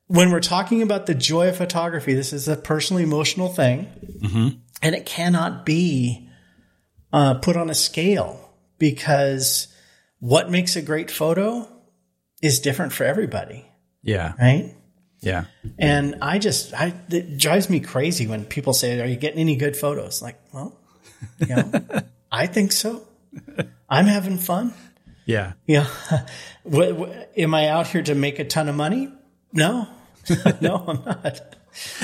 when 0.07 0.31
we're 0.31 0.41
talking 0.41 0.83
about 0.83 1.07
the 1.07 1.15
joy 1.15 1.49
of 1.49 1.57
photography, 1.57 2.15
this 2.15 2.33
is 2.33 2.49
a 2.49 2.57
personal 2.57 3.03
emotional 3.03 3.49
thing 3.49 3.89
and 4.83 4.95
it 4.95 5.07
cannot 5.07 5.65
be 5.65 6.29
uh, 7.13 7.35
put 7.35 7.57
on 7.57 7.71
a 7.71 7.75
scale 7.75 8.51
because 8.79 9.69
what 10.19 10.51
makes 10.51 10.77
a 10.77 10.83
great 10.83 11.11
photo 11.11 11.67
is 12.43 12.61
different 12.61 12.93
for 12.93 13.05
everybody, 13.05 13.65
Yeah. 14.03 14.33
right? 14.39 14.75
Yeah. 15.21 15.45
And 15.79 16.17
I 16.21 16.39
just, 16.41 16.75
I, 16.75 16.93
it 17.09 17.39
drives 17.39 17.71
me 17.71 17.79
crazy 17.81 18.27
when 18.27 18.45
people 18.45 18.73
say, 18.73 19.01
"Are 19.01 19.07
you 19.07 19.15
getting 19.15 19.39
any 19.39 19.55
good 19.55 19.77
photos?" 19.77 20.21
Like, 20.21 20.37
well, 20.53 20.77
you 21.39 21.55
know, 21.55 21.71
I 22.33 22.49
think 22.49 22.73
so. 22.73 23.07
I'm 23.89 24.07
having 24.07 24.37
fun. 24.39 24.75
Yeah. 25.33 25.53
Yeah. 25.67 25.87
what, 26.63 26.95
what, 26.97 27.33
am 27.37 27.55
I 27.55 27.69
out 27.69 27.87
here 27.89 28.03
to 28.03 28.15
make 28.15 28.39
a 28.39 28.45
ton 28.45 28.69
of 28.69 28.75
money? 28.77 29.09
No, 29.53 29.89
no, 30.61 30.85
I'm 30.89 31.05
not. 31.05 31.41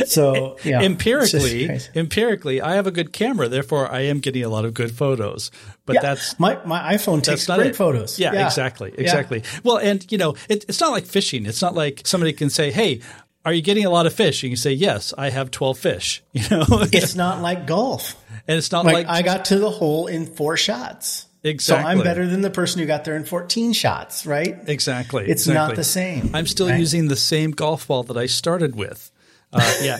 So 0.06 0.56
yeah, 0.64 0.80
empirically, 0.80 1.68
empirically, 1.94 2.60
I 2.62 2.74
have 2.76 2.86
a 2.86 2.90
good 2.90 3.12
camera, 3.12 3.48
therefore 3.48 3.90
I 3.92 4.00
am 4.02 4.20
getting 4.20 4.42
a 4.42 4.48
lot 4.48 4.64
of 4.64 4.72
good 4.72 4.92
photos. 4.96 5.50
But 5.84 5.96
Yeah, 5.96 6.00
that's 6.02 6.40
my 6.40 6.58
my 6.64 6.94
iPhone 6.94 7.22
takes 7.22 7.46
great 7.46 7.66
it. 7.68 7.76
photos. 7.76 8.18
Yeah, 8.18 8.46
exactly, 8.46 8.92
Yeah. 8.94 9.00
exactly. 9.02 9.42
Well, 9.64 9.76
and 9.76 10.10
you 10.10 10.16
know, 10.18 10.36
it, 10.48 10.64
it's 10.68 10.80
not 10.80 10.90
like 10.92 11.04
fishing. 11.04 11.44
It's 11.46 11.60
not 11.60 11.74
like 11.74 12.02
somebody 12.06 12.32
can 12.32 12.48
say, 12.50 12.70
"Hey, 12.70 13.00
are 13.44 13.52
you 13.52 13.60
getting 13.62 13.84
a 13.84 13.90
lot 13.90 14.06
of 14.06 14.14
fish?" 14.14 14.42
And 14.42 14.50
you 14.50 14.56
say, 14.56 14.72
"Yes, 14.72 15.12
I 15.18 15.28
have 15.30 15.50
twelve 15.50 15.78
fish." 15.78 16.22
You 16.32 16.48
know, 16.50 16.64
It's 16.92 17.14
not 17.14 17.42
like 17.42 17.66
golf. 17.66 18.16
and 18.48 18.56
it's 18.56 18.72
not 18.72 18.86
Like, 18.86 19.06
like, 19.06 19.06
I 19.08 19.20
got 19.22 19.44
to 19.46 19.58
the 19.58 19.70
hole 19.70 20.06
in 20.06 20.24
four 20.26 20.56
shots. 20.56 21.26
Exactly. 21.42 21.84
So 21.84 21.88
I'm 21.88 22.02
better 22.02 22.26
than 22.26 22.42
the 22.42 22.50
person 22.50 22.80
who 22.80 22.86
got 22.86 23.04
there 23.04 23.16
in 23.16 23.24
14 23.24 23.72
shots, 23.72 24.26
right? 24.26 24.58
Exactly. 24.66 25.24
It's 25.24 25.46
exactly. 25.46 25.54
not 25.54 25.76
the 25.76 25.84
same. 25.84 26.30
I'm 26.34 26.46
still 26.46 26.68
right? 26.68 26.78
using 26.78 27.08
the 27.08 27.16
same 27.16 27.52
golf 27.52 27.88
ball 27.88 28.02
that 28.04 28.16
I 28.16 28.26
started 28.26 28.76
with. 28.76 29.10
Uh, 29.52 29.74
yeah, 29.82 29.98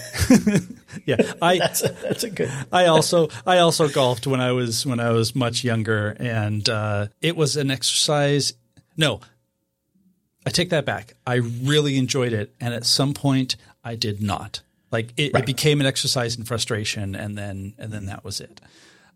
yeah. 1.06 1.32
I 1.40 1.58
That's 1.58 1.82
a, 1.82 1.88
that's 1.88 2.24
a 2.24 2.30
good. 2.30 2.50
I 2.70 2.86
also 2.86 3.28
I 3.46 3.58
also 3.58 3.88
golfed 3.88 4.26
when 4.26 4.40
I 4.40 4.52
was 4.52 4.84
when 4.84 5.00
I 5.00 5.10
was 5.10 5.34
much 5.34 5.64
younger, 5.64 6.16
and 6.18 6.68
uh, 6.68 7.08
it 7.22 7.36
was 7.36 7.56
an 7.56 7.70
exercise. 7.70 8.52
No, 8.96 9.20
I 10.44 10.50
take 10.50 10.70
that 10.70 10.84
back. 10.84 11.14
I 11.26 11.36
really 11.36 11.96
enjoyed 11.96 12.32
it, 12.32 12.54
and 12.60 12.74
at 12.74 12.84
some 12.84 13.14
point 13.14 13.56
I 13.82 13.94
did 13.94 14.20
not. 14.20 14.60
Like 14.90 15.12
it, 15.16 15.34
it 15.34 15.46
became 15.46 15.80
an 15.80 15.86
exercise 15.86 16.36
in 16.36 16.44
frustration, 16.44 17.14
and 17.14 17.36
then 17.36 17.74
and 17.78 17.92
then 17.92 18.06
that 18.06 18.24
was 18.24 18.40
it. 18.40 18.60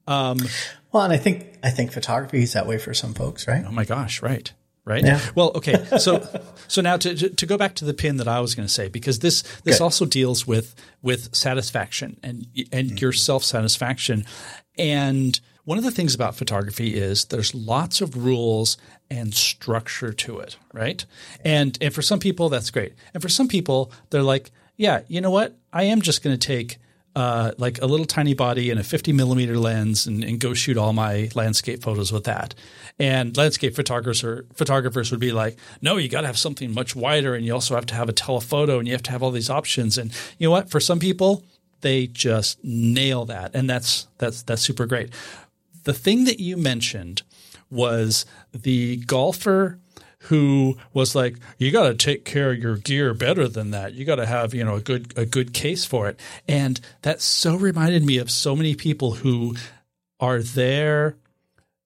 Well, 0.07 1.05
and 1.05 1.13
I 1.13 1.17
think 1.17 1.59
I 1.63 1.71
think 1.71 1.93
photography 1.93 2.43
is 2.43 2.53
that 2.53 2.67
way 2.67 2.79
for 2.79 2.93
some 2.95 3.15
folks, 3.15 3.49
right? 3.49 3.65
Oh 3.67 3.73
my 3.73 3.85
gosh, 3.85 4.23
right. 4.23 4.53
Right. 4.85 5.05
Yeah. 5.05 5.21
Well, 5.37 5.53
okay. 5.55 5.87
So, 6.01 6.27
so 6.67 6.81
now 6.83 6.97
to, 6.97 7.15
to, 7.15 7.29
to 7.29 7.47
go 7.47 7.57
back 7.57 7.77
to 7.77 7.85
the 7.85 7.95
pin 7.95 8.17
that 8.17 8.27
I 8.27 8.41
was 8.41 8.57
going 8.57 8.67
to 8.67 8.73
say, 8.73 8.89
because 8.89 9.21
this, 9.21 9.43
this 9.63 9.79
Good. 9.79 9.85
also 9.85 10.05
deals 10.07 10.45
with, 10.45 10.75
with 11.03 11.33
satisfaction 11.37 12.19
and, 12.25 12.49
and 12.73 12.89
Mm-hmm. 12.89 12.97
your 12.97 13.13
self 13.13 13.45
satisfaction. 13.45 14.25
And 14.77 15.39
one 15.63 15.79
of 15.79 15.85
the 15.85 15.93
things 15.93 16.17
about 16.17 16.35
photography 16.35 16.97
is 16.97 17.27
there's 17.27 17.55
lots 17.55 18.01
of 18.01 18.17
rules 18.25 18.77
and 19.09 19.33
structure 19.33 20.13
to 20.15 20.41
it. 20.41 20.57
Right. 20.73 21.07
And, 21.45 21.79
and 21.81 21.95
for 21.95 22.03
some 22.03 22.19
people, 22.19 22.49
that's 22.49 22.73
great. 22.73 22.95
And 23.15 23.23
for 23.23 23.29
some 23.29 23.47
people, 23.47 23.93
they're 24.11 24.25
like, 24.25 24.51
yeah, 24.77 25.03
you 25.07 25.21
know 25.21 25.31
what? 25.31 25.57
I 25.73 25.85
am 25.85 26.01
just 26.01 26.25
going 26.25 26.37
to 26.37 26.45
take 26.45 26.79
uh, 27.15 27.53
like 27.59 27.81
a 27.83 27.87
little 27.87 28.07
tiny 28.07 28.35
body 28.35 28.71
and 28.71 28.81
a 28.81 28.85
50 28.85 29.13
millimeter 29.13 29.59
lens 29.59 30.07
and, 30.07 30.25
and 30.25 30.41
go 30.41 30.55
shoot 30.55 30.77
all 30.77 30.93
my 30.93 31.29
landscape 31.35 31.83
photos 31.83 32.13
with 32.13 32.25
that. 32.25 32.55
And 32.99 33.37
landscape 33.37 33.75
photographers 33.75 34.25
or 34.25 34.47
photographers 34.55 35.11
would 35.11 35.21
be 35.21 35.33
like, 35.33 35.59
no, 35.81 35.97
you 35.97 36.09
got 36.09 36.23
to 36.23 36.27
have 36.27 36.39
something 36.39 36.73
much 36.73 36.97
wider, 36.97 37.35
and 37.35 37.45
you 37.45 37.53
also 37.53 37.75
have 37.75 37.87
to 37.87 37.95
have 37.95 38.09
a 38.09 38.13
telephoto, 38.13 38.79
and 38.79 38.87
you 38.87 38.95
have 38.95 39.03
to 39.05 39.11
have 39.11 39.23
all 39.23 39.31
these 39.31 39.51
options. 39.51 39.99
And 39.99 40.11
you 40.39 40.49
know 40.49 40.53
what? 40.53 40.71
For 40.71 40.81
some 40.81 40.99
people, 40.99 41.45
they 41.81 42.07
just 42.07 42.63
nail 42.65 43.25
that, 43.27 43.55
and 43.55 43.69
that's 43.69 44.09
that's 44.19 44.43
that's 44.43 44.63
super 44.63 44.87
great. 44.87 45.11
The 45.85 45.93
thing 45.93 46.25
that 46.25 46.41
you 46.41 46.57
mentioned 46.57 47.23
was 47.71 48.25
the 48.53 48.99
golfer 48.99 49.79
who 50.23 50.77
was 50.93 51.15
like, 51.15 51.37
you 51.59 51.71
got 51.71 51.89
to 51.89 51.95
take 51.95 52.25
care 52.25 52.53
of 52.53 52.59
your 52.59 52.77
gear 52.77 53.15
better 53.15 53.49
than 53.49 53.71
that. 53.73 53.95
You 53.95 54.05
got 54.05 54.17
to 54.17 54.27
have, 54.27 54.55
you 54.55 54.65
know, 54.65 54.77
a 54.77 54.81
good 54.81 55.13
a 55.17 55.27
good 55.27 55.53
case 55.53 55.85
for 55.85 56.09
it. 56.09 56.19
And 56.47 56.81
that 57.03 57.21
so 57.21 57.57
reminded 57.57 58.05
me 58.05 58.19
of 58.19 58.31
so 58.31 58.55
many 58.55 58.75
people 58.75 59.15
who 59.15 59.57
are 60.21 60.41
there 60.41 61.17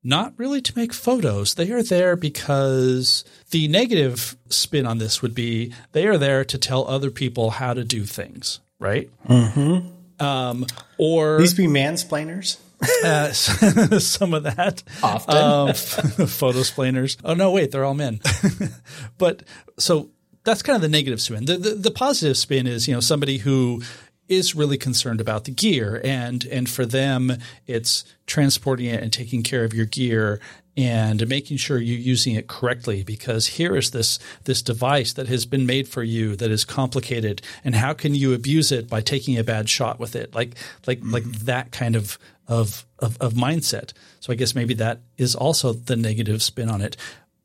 not 0.04 0.34
really 0.36 0.60
to 0.60 0.78
make 0.78 0.92
photos. 0.92 1.54
They 1.54 1.72
are 1.72 1.82
there 1.82 2.14
because 2.14 3.24
the 3.50 3.66
negative 3.66 4.36
spin 4.48 4.86
on 4.86 4.98
this 4.98 5.20
would 5.20 5.34
be 5.34 5.72
they 5.92 6.06
are 6.06 6.18
there 6.18 6.44
to 6.44 6.58
tell 6.58 6.86
other 6.86 7.10
people 7.10 7.50
how 7.50 7.74
to 7.74 7.84
do 7.84 8.04
things, 8.04 8.60
right? 8.78 9.10
Mm-hmm. 9.28 9.88
Um, 10.18 10.66
or 10.98 11.38
These 11.38 11.54
be 11.54 11.66
mansplainers. 11.66 12.58
uh, 13.04 13.32
some 13.98 14.34
of 14.34 14.42
that. 14.44 14.82
Often. 15.02 15.36
Um, 15.36 15.74
photo 16.26 16.62
splainers. 16.62 17.16
Oh, 17.24 17.34
no, 17.34 17.50
wait, 17.50 17.70
they're 17.72 17.84
all 17.84 17.94
men. 17.94 18.20
but 19.18 19.42
so 19.78 20.10
that's 20.44 20.62
kind 20.62 20.76
of 20.76 20.82
the 20.82 20.88
negative 20.88 21.20
spin. 21.20 21.44
The, 21.46 21.56
the, 21.56 21.70
the 21.70 21.90
positive 21.90 22.36
spin 22.36 22.66
is, 22.66 22.86
you 22.86 22.94
know, 22.94 23.00
somebody 23.00 23.38
who 23.38 23.82
is 24.28 24.54
really 24.54 24.76
concerned 24.76 25.20
about 25.20 25.44
the 25.44 25.52
gear 25.52 26.00
and, 26.04 26.44
and 26.46 26.68
for 26.68 26.84
them, 26.84 27.32
it's 27.66 28.04
transporting 28.26 28.86
it 28.86 29.02
and 29.02 29.12
taking 29.12 29.42
care 29.42 29.64
of 29.64 29.72
your 29.72 29.86
gear 29.86 30.40
and 30.76 31.26
making 31.26 31.56
sure 31.56 31.78
you're 31.78 31.98
using 31.98 32.34
it 32.34 32.48
correctly 32.48 33.02
because 33.02 33.46
here 33.46 33.76
is 33.76 33.90
this 33.92 34.18
this 34.44 34.60
device 34.60 35.12
that 35.14 35.28
has 35.28 35.46
been 35.46 35.64
made 35.64 35.88
for 35.88 36.02
you 36.02 36.36
that 36.36 36.50
is 36.50 36.64
complicated 36.64 37.40
and 37.64 37.74
how 37.74 37.94
can 37.94 38.14
you 38.14 38.34
abuse 38.34 38.70
it 38.70 38.88
by 38.88 39.00
taking 39.00 39.38
a 39.38 39.44
bad 39.44 39.68
shot 39.68 39.98
with 39.98 40.14
it? 40.14 40.34
Like 40.34 40.54
like 40.86 41.00
like 41.02 41.24
mm-hmm. 41.24 41.46
that 41.46 41.72
kind 41.72 41.96
of 41.96 42.18
of, 42.48 42.86
of 42.98 43.16
of 43.20 43.32
mindset. 43.32 43.92
So 44.20 44.32
i 44.32 44.36
guess 44.36 44.54
maybe 44.54 44.74
that 44.74 45.00
is 45.16 45.34
also 45.34 45.72
the 45.72 45.96
negative 45.96 46.42
spin 46.42 46.68
on 46.68 46.82
it. 46.82 46.96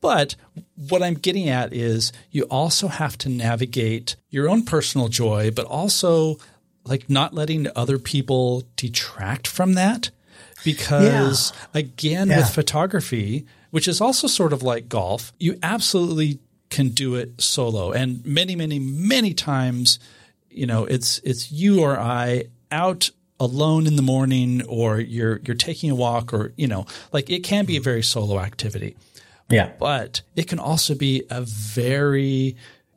But 0.02 0.36
what 0.76 1.04
i'm 1.04 1.14
getting 1.14 1.48
at 1.48 1.74
is 1.74 2.12
you 2.32 2.44
also 2.44 2.88
have 2.88 3.18
to 3.20 3.30
navigate 3.30 4.16
your 4.30 4.50
own 4.50 4.64
personal 4.64 5.10
joy 5.10 5.52
but 5.52 5.66
also 5.66 6.38
like 6.84 7.10
not 7.10 7.34
letting 7.36 7.68
other 7.76 8.00
people 8.00 8.64
detract 8.76 9.48
from 9.48 9.74
that 9.76 10.10
because 10.64 11.54
again 11.74 12.30
Yeah. 12.30 12.38
with 12.40 12.50
photography 12.50 13.46
which 13.72 13.88
is 13.88 14.02
also 14.02 14.28
sort 14.28 14.54
of 14.54 14.62
like 14.64 14.90
golf 14.90 15.34
you 15.40 15.58
absolutely 15.64 16.40
can 16.70 16.90
do 16.90 17.16
it 17.16 17.42
solo 17.42 17.92
and 17.92 18.26
many 18.26 18.56
many 18.56 18.80
many 18.80 19.34
times 19.34 20.00
you 20.50 20.66
know 20.66 20.86
it's 20.86 21.20
it's 21.24 21.52
you 21.52 21.82
or 21.82 22.00
i 22.00 22.46
out 22.72 23.10
alone 23.40 23.88
in 23.88 23.96
the 23.96 24.02
morning 24.02 24.62
or 24.68 25.00
you're 25.00 25.40
you're 25.46 25.56
taking 25.56 25.90
a 25.90 25.96
walk 25.96 26.34
or 26.34 26.54
you 26.58 26.68
know 26.68 26.86
like 27.12 27.30
it 27.30 27.44
can 27.44 27.66
be 27.66 27.76
a 27.78 27.82
very 27.82 28.04
solo 28.04 28.40
activity 28.40 28.96
Yeah. 29.50 29.72
but 29.80 30.22
it 30.36 30.48
can 30.48 30.60
also 30.60 30.96
be 30.96 31.24
a 31.30 31.42
very 31.42 32.56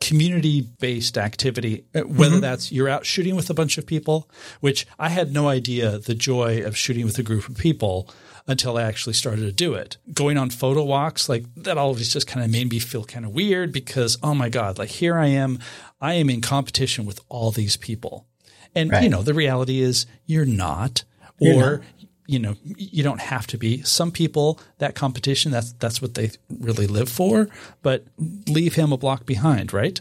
community 0.08 0.60
based 0.60 1.16
activity, 1.16 1.84
uh, 1.94 2.00
whether 2.00 2.40
that's 2.40 2.70
you're 2.70 2.88
out 2.88 3.06
shooting 3.06 3.36
with 3.36 3.50
a 3.50 3.54
bunch 3.54 3.78
of 3.78 3.86
people, 3.86 4.28
which 4.60 4.86
I 4.98 5.08
had 5.08 5.32
no 5.32 5.48
idea 5.48 5.98
the 5.98 6.14
joy 6.14 6.62
of 6.64 6.76
shooting 6.76 7.06
with 7.06 7.18
a 7.18 7.22
group 7.22 7.48
of 7.48 7.56
people 7.56 8.08
until 8.46 8.76
I 8.76 8.82
actually 8.82 9.14
started 9.14 9.42
to 9.46 9.52
do 9.52 9.72
it. 9.72 9.96
Going 10.12 10.36
on 10.36 10.50
photo 10.50 10.84
walks, 10.84 11.28
like 11.28 11.44
that 11.56 11.78
always 11.78 12.12
just 12.12 12.26
kind 12.26 12.44
of 12.44 12.50
made 12.50 12.70
me 12.70 12.78
feel 12.78 13.04
kind 13.04 13.24
of 13.24 13.32
weird 13.32 13.72
because, 13.72 14.18
oh 14.22 14.34
my 14.34 14.50
God, 14.50 14.78
like 14.78 14.90
here 14.90 15.16
I 15.16 15.28
am, 15.28 15.58
I 16.00 16.14
am 16.14 16.28
in 16.28 16.42
competition 16.42 17.06
with 17.06 17.20
all 17.30 17.50
these 17.50 17.78
people. 17.78 18.26
And, 18.74 18.90
you 19.02 19.08
know, 19.08 19.22
the 19.22 19.34
reality 19.34 19.80
is 19.80 20.06
you're 20.26 20.44
not, 20.44 21.04
You're 21.40 21.64
or 21.64 21.76
not. 21.78 21.84
You 22.26 22.38
know, 22.38 22.56
you 22.64 23.02
don't 23.02 23.20
have 23.20 23.46
to 23.48 23.58
be. 23.58 23.82
Some 23.82 24.10
people 24.10 24.60
that 24.78 24.94
competition 24.94 25.52
that's 25.52 25.72
that's 25.72 26.00
what 26.00 26.14
they 26.14 26.30
really 26.60 26.86
live 26.86 27.08
for. 27.08 27.48
But 27.82 28.04
leave 28.18 28.74
him 28.74 28.92
a 28.92 28.96
block 28.96 29.26
behind, 29.26 29.72
right? 29.72 30.00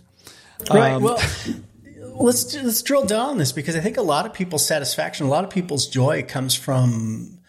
Right. 0.71 0.93
Um, 0.93 1.03
well, 1.03 1.21
let's 2.15 2.55
let's 2.55 2.81
drill 2.81 3.05
down 3.05 3.31
on 3.31 3.37
this 3.37 3.51
because 3.51 3.75
I 3.75 3.79
think 3.79 3.97
a 3.97 4.01
lot 4.01 4.25
of 4.25 4.33
people's 4.33 4.65
satisfaction, 4.65 5.25
a 5.25 5.29
lot 5.29 5.43
of 5.43 5.49
people's 5.49 5.87
joy 5.87 6.23
comes 6.23 6.55
from 6.55 7.39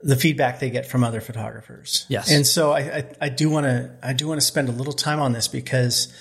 the 0.00 0.16
feedback 0.16 0.60
they 0.60 0.70
get 0.70 0.86
from 0.86 1.02
other 1.02 1.20
photographers. 1.20 2.06
Yes. 2.08 2.30
And 2.30 2.46
so 2.46 2.72
I, 2.72 3.04
I, 3.20 3.28
do 3.28 3.50
want 3.50 3.66
to 3.66 3.90
I 4.00 4.12
do 4.12 4.28
want 4.28 4.40
to 4.40 4.46
spend 4.46 4.68
a 4.68 4.72
little 4.72 4.92
time 4.92 5.18
on 5.18 5.32
this 5.32 5.48
because 5.48 6.12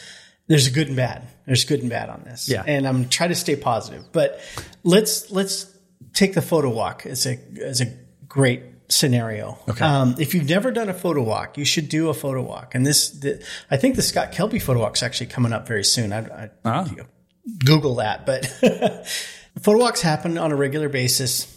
there's 0.48 0.66
a 0.66 0.72
good 0.72 0.88
and 0.88 0.96
bad. 0.96 1.28
There's 1.46 1.64
good 1.64 1.82
and 1.82 1.90
bad 1.90 2.10
on 2.10 2.24
this. 2.24 2.50
Yeah. 2.50 2.64
And 2.66 2.88
I'm 2.88 3.08
trying 3.08 3.30
to 3.30 3.36
stay 3.36 3.56
positive. 3.56 4.06
But 4.12 4.40
let's 4.84 5.30
let's 5.30 5.72
take 6.14 6.34
the 6.34 6.42
photo 6.42 6.70
walk 6.70 7.06
as 7.06 7.26
a 7.26 7.40
as 7.62 7.82
a 7.82 7.94
great 8.28 8.62
scenario. 8.90 9.58
Okay. 9.70 9.84
Um, 9.84 10.16
if 10.18 10.34
you've 10.34 10.48
never 10.48 10.72
done 10.72 10.90
a 10.90 10.94
photo 10.94 11.22
walk, 11.22 11.58
you 11.58 11.66
should 11.66 11.90
do 11.90 12.10
a 12.10 12.14
photo 12.14 12.42
walk. 12.42 12.76
And 12.76 12.86
this, 12.86 13.10
the, 13.10 13.44
I 13.70 13.78
think 13.78 13.96
the 13.96 14.02
Scott 14.02 14.32
Kelby 14.32 14.62
photo 14.62 14.80
walk 14.80 14.96
is 14.96 15.04
actually 15.04 15.28
coming 15.28 15.54
up 15.54 15.68
very 15.68 15.84
soon. 15.84 16.14
I, 16.14 16.20
I 16.20 16.50
ah. 16.66 16.90
Google 17.66 17.96
that, 17.96 18.26
but 18.26 18.46
photo 19.62 19.80
walks 19.80 20.02
happen 20.02 20.38
on 20.38 20.52
a 20.52 20.56
regular 20.56 20.90
basis 20.90 21.54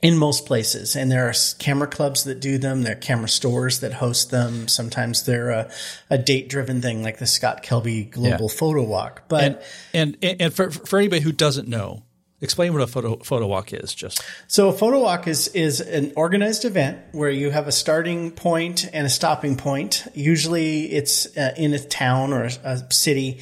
in 0.00 0.16
most 0.16 0.46
places. 0.46 0.94
And 0.94 1.10
there 1.10 1.28
are 1.28 1.34
camera 1.58 1.88
clubs 1.88 2.24
that 2.24 2.40
do 2.40 2.58
them. 2.58 2.82
There 2.82 2.92
are 2.92 3.00
camera 3.00 3.28
stores 3.28 3.80
that 3.80 3.94
host 3.94 4.30
them. 4.30 4.68
Sometimes 4.68 5.24
they're 5.24 5.50
a, 5.50 5.70
a 6.08 6.18
date 6.18 6.48
driven 6.48 6.80
thing 6.80 7.02
like 7.02 7.18
the 7.18 7.26
Scott 7.26 7.64
Kelby 7.64 8.08
Global 8.10 8.46
yeah. 8.48 8.56
Photo 8.56 8.84
Walk. 8.84 9.24
But, 9.28 9.64
and, 9.92 10.16
and, 10.22 10.40
and 10.40 10.54
for, 10.54 10.70
for 10.70 10.98
anybody 10.98 11.22
who 11.22 11.32
doesn't 11.32 11.66
know, 11.66 12.04
explain 12.40 12.72
what 12.72 12.82
a 12.82 12.86
photo, 12.86 13.16
photo 13.16 13.46
walk 13.46 13.72
is 13.72 13.94
just. 13.94 14.22
So 14.46 14.68
a 14.68 14.72
photo 14.72 15.00
walk 15.00 15.26
is, 15.26 15.48
is 15.48 15.80
an 15.80 16.12
organized 16.16 16.64
event 16.64 16.98
where 17.12 17.30
you 17.30 17.50
have 17.50 17.66
a 17.66 17.72
starting 17.72 18.30
point 18.30 18.88
and 18.92 19.06
a 19.06 19.10
stopping 19.10 19.56
point. 19.56 20.06
Usually 20.14 20.92
it's 20.92 21.36
uh, 21.36 21.54
in 21.56 21.74
a 21.74 21.78
town 21.78 22.32
or 22.32 22.44
a, 22.44 22.52
a 22.64 22.92
city 22.92 23.40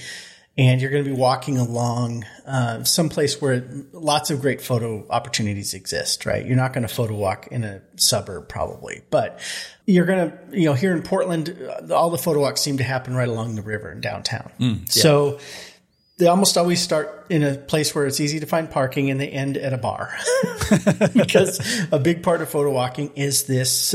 and 0.58 0.80
you're 0.80 0.90
going 0.90 1.04
to 1.04 1.10
be 1.10 1.16
walking 1.16 1.58
along 1.58 2.24
uh, 2.46 2.82
someplace 2.82 3.40
where 3.42 3.68
lots 3.92 4.30
of 4.30 4.40
great 4.40 4.62
photo 4.62 5.06
opportunities 5.10 5.74
exist, 5.74 6.24
right? 6.24 6.46
You're 6.46 6.56
not 6.56 6.72
going 6.72 6.86
to 6.86 6.92
photo 6.92 7.14
walk 7.14 7.48
in 7.48 7.62
a 7.62 7.82
suburb 7.96 8.48
probably, 8.48 9.02
but 9.10 9.38
you're 9.84 10.06
going 10.06 10.30
to, 10.30 10.58
you 10.58 10.64
know, 10.64 10.72
here 10.72 10.92
in 10.92 11.02
Portland, 11.02 11.56
uh, 11.60 11.94
all 11.94 12.08
the 12.08 12.18
photo 12.18 12.40
walks 12.40 12.62
seem 12.62 12.78
to 12.78 12.84
happen 12.84 13.14
right 13.14 13.28
along 13.28 13.54
the 13.56 13.62
river 13.62 13.92
in 13.92 14.00
downtown. 14.00 14.50
Mm, 14.58 14.80
yeah. 14.80 15.02
So 15.02 15.40
they 16.18 16.26
almost 16.26 16.56
always 16.56 16.80
start 16.80 17.26
in 17.28 17.42
a 17.42 17.54
place 17.56 17.94
where 17.94 18.06
it's 18.06 18.20
easy 18.20 18.40
to 18.40 18.46
find 18.46 18.70
parking 18.70 19.10
and 19.10 19.20
they 19.20 19.28
end 19.28 19.56
at 19.58 19.74
a 19.74 19.78
bar 19.78 20.16
because 21.14 21.60
a 21.92 21.98
big 21.98 22.22
part 22.22 22.40
of 22.40 22.48
photo 22.48 22.70
walking 22.70 23.12
is 23.14 23.44
this 23.44 23.94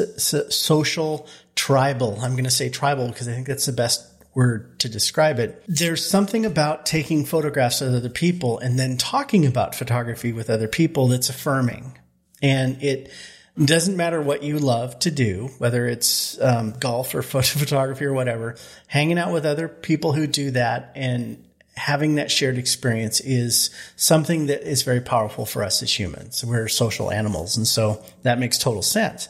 social 0.50 1.28
tribal. 1.56 2.20
I'm 2.22 2.34
going 2.34 2.44
to 2.44 2.52
say 2.52 2.70
tribal 2.70 3.08
because 3.08 3.28
I 3.28 3.34
think 3.34 3.48
that's 3.48 3.66
the 3.66 3.74
best 3.74 4.08
word 4.36 4.80
to 4.80 4.90
describe 4.90 5.40
it. 5.40 5.64
There's 5.68 6.08
something 6.08 6.46
about 6.46 6.86
taking 6.86 7.26
photographs 7.26 7.82
of 7.82 7.94
other 7.94 8.10
people 8.10 8.60
and 8.60 8.78
then 8.78 8.98
talking 8.98 9.46
about 9.46 9.74
photography 9.76 10.32
with 10.32 10.50
other 10.50 10.68
people 10.68 11.08
that's 11.08 11.30
affirming. 11.30 11.98
And 12.42 12.82
it 12.84 13.12
doesn't 13.58 13.98
matter 13.98 14.22
what 14.22 14.44
you 14.44 14.60
love 14.60 14.98
to 15.00 15.12
do, 15.12 15.50
whether 15.58 15.88
it's 15.88 16.40
um, 16.40 16.74
golf 16.80 17.14
or 17.16 17.24
photo 17.24 17.48
photography 17.60 18.06
or 18.06 18.14
whatever, 18.14 18.56
hanging 18.88 19.18
out 19.18 19.34
with 19.34 19.46
other 19.46 19.68
people 19.68 20.14
who 20.14 20.28
do 20.28 20.52
that 20.52 20.92
and 20.96 21.44
having 21.76 22.16
that 22.16 22.30
shared 22.30 22.58
experience 22.58 23.20
is 23.22 23.70
something 23.96 24.48
that 24.48 24.68
is 24.70 24.84
very 24.84 25.02
powerful 25.02 25.46
for 25.46 25.64
us 25.64 25.82
as 25.82 25.98
humans. 25.98 26.44
We're 26.44 26.68
social 26.68 27.12
animals. 27.12 27.58
And 27.58 27.68
so 27.68 28.04
that 28.24 28.40
makes 28.40 28.58
total 28.58 28.82
sense. 28.82 29.30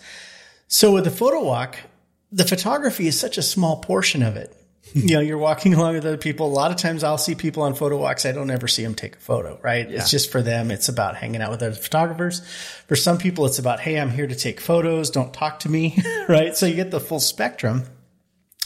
So 0.68 0.94
with 0.94 1.04
the 1.04 1.12
photo 1.12 1.44
walk, 1.44 1.78
the 2.32 2.46
photography 2.46 3.08
is 3.08 3.20
such 3.20 3.38
a 3.38 3.42
small 3.42 3.78
portion 3.78 4.24
of 4.24 4.38
it 4.38 4.56
you 4.94 5.16
know, 5.16 5.22
you're 5.22 5.38
walking 5.38 5.74
along 5.74 5.94
with 5.94 6.06
other 6.06 6.18
people. 6.18 6.48
A 6.48 6.50
lot 6.50 6.72
of 6.72 6.78
times 6.78 7.04
I'll 7.04 7.18
see 7.18 7.36
people 7.36 7.64
on 7.64 7.76
photo 7.76 7.98
walks. 7.98 8.26
I 8.26 8.32
don't 8.32 8.50
ever 8.50 8.68
see 8.68 8.84
them 8.84 8.96
take 8.96 9.16
a 9.16 9.20
photo, 9.20 9.60
right? 9.62 9.90
Yeah. 9.90 9.98
It's 9.98 10.12
just 10.12 10.32
for 10.32 10.42
them. 10.42 10.72
It's 10.72 10.90
about 10.90 11.16
hanging 11.16 11.42
out 11.42 11.52
with 11.52 11.62
other 11.62 11.76
photographers. 11.76 12.42
For 12.88 12.96
some 12.96 13.18
people, 13.18 13.46
it's 13.46 13.60
about, 13.60 13.80
Hey, 13.80 14.00
I'm 14.00 14.10
here 14.10 14.28
to 14.28 14.36
take 14.36 14.60
photos. 14.60 15.10
Don't 15.10 15.34
talk 15.34 15.60
to 15.60 15.70
me. 15.70 16.02
right. 16.28 16.56
So 16.58 16.66
you 16.66 16.76
get 16.76 16.92
the 16.92 17.00
full 17.00 17.20
spectrum. 17.20 17.84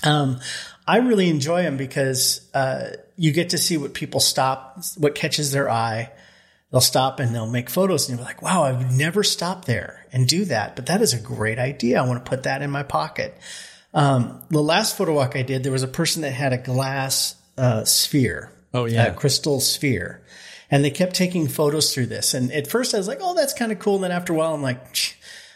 Um, 0.03 0.39
I 0.87 0.97
really 0.97 1.29
enjoy 1.29 1.63
them 1.63 1.77
because, 1.77 2.49
uh, 2.53 2.91
you 3.17 3.31
get 3.31 3.51
to 3.51 3.57
see 3.57 3.77
what 3.77 3.93
people 3.93 4.19
stop, 4.19 4.79
what 4.97 5.15
catches 5.15 5.51
their 5.51 5.69
eye. 5.69 6.11
They'll 6.71 6.81
stop 6.81 7.19
and 7.19 7.33
they'll 7.33 7.49
make 7.49 7.69
photos 7.69 8.09
and 8.09 8.17
you're 8.17 8.25
like, 8.25 8.41
wow, 8.41 8.63
I 8.63 8.73
would 8.73 8.91
never 8.91 9.23
stop 9.23 9.65
there 9.65 10.05
and 10.11 10.27
do 10.27 10.45
that. 10.45 10.75
But 10.75 10.87
that 10.87 11.01
is 11.01 11.13
a 11.13 11.19
great 11.19 11.59
idea. 11.59 12.01
I 12.01 12.07
want 12.07 12.23
to 12.25 12.29
put 12.29 12.43
that 12.43 12.61
in 12.61 12.69
my 12.71 12.83
pocket. 12.83 13.37
Um, 13.93 14.41
the 14.49 14.61
last 14.61 14.97
photo 14.97 15.13
walk 15.13 15.37
I 15.37 15.43
did, 15.43 15.63
there 15.63 15.71
was 15.71 15.83
a 15.83 15.87
person 15.87 16.23
that 16.23 16.31
had 16.31 16.51
a 16.51 16.57
glass 16.57 17.35
uh, 17.57 17.85
sphere. 17.85 18.51
Oh 18.73 18.83
yeah, 18.83 19.05
a 19.05 19.13
crystal 19.13 19.61
sphere, 19.61 20.21
and 20.69 20.83
they 20.83 20.89
kept 20.89 21.15
taking 21.15 21.47
photos 21.47 21.93
through 21.93 22.07
this. 22.07 22.33
And 22.33 22.51
at 22.51 22.67
first, 22.67 22.93
I 22.93 22.97
was 22.97 23.07
like, 23.07 23.19
"Oh, 23.21 23.33
that's 23.33 23.53
kind 23.53 23.71
of 23.71 23.79
cool." 23.79 23.95
And 23.95 24.03
then 24.03 24.11
after 24.11 24.33
a 24.33 24.35
while, 24.35 24.53
I'm 24.53 24.61
like, 24.61 25.15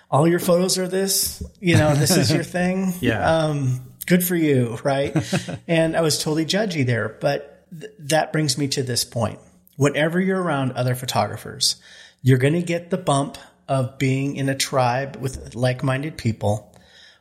"All 0.10 0.26
your 0.26 0.40
photos 0.40 0.78
are 0.78 0.88
this? 0.88 1.44
You 1.60 1.76
know, 1.76 1.94
this 1.96 2.16
is 2.16 2.32
your 2.32 2.44
thing? 2.46 2.94
yeah. 3.02 3.30
Um, 3.30 3.82
good 4.10 4.24
for 4.24 4.36
you, 4.36 4.78
right?" 4.84 5.16
and 5.68 5.96
I 5.96 6.02
was 6.02 6.18
totally 6.18 6.46
judgy 6.46 6.86
there, 6.86 7.08
but 7.08 7.66
th- 7.72 7.94
that 8.00 8.34
brings 8.34 8.58
me 8.58 8.68
to 8.70 8.84
this 8.84 9.06
point. 9.06 9.40
Whenever 9.78 10.20
you're 10.20 10.42
around 10.42 10.74
other 10.74 10.96
photographers, 10.96 11.78
you're 12.22 12.38
going 12.38 12.54
to 12.54 12.62
get 12.62 12.90
the 12.90 12.98
bump 12.98 13.38
of 13.70 13.98
being 13.98 14.36
in 14.36 14.50
a 14.50 14.56
tribe 14.56 15.16
with 15.16 15.56
like-minded 15.56 16.18
people 16.18 16.70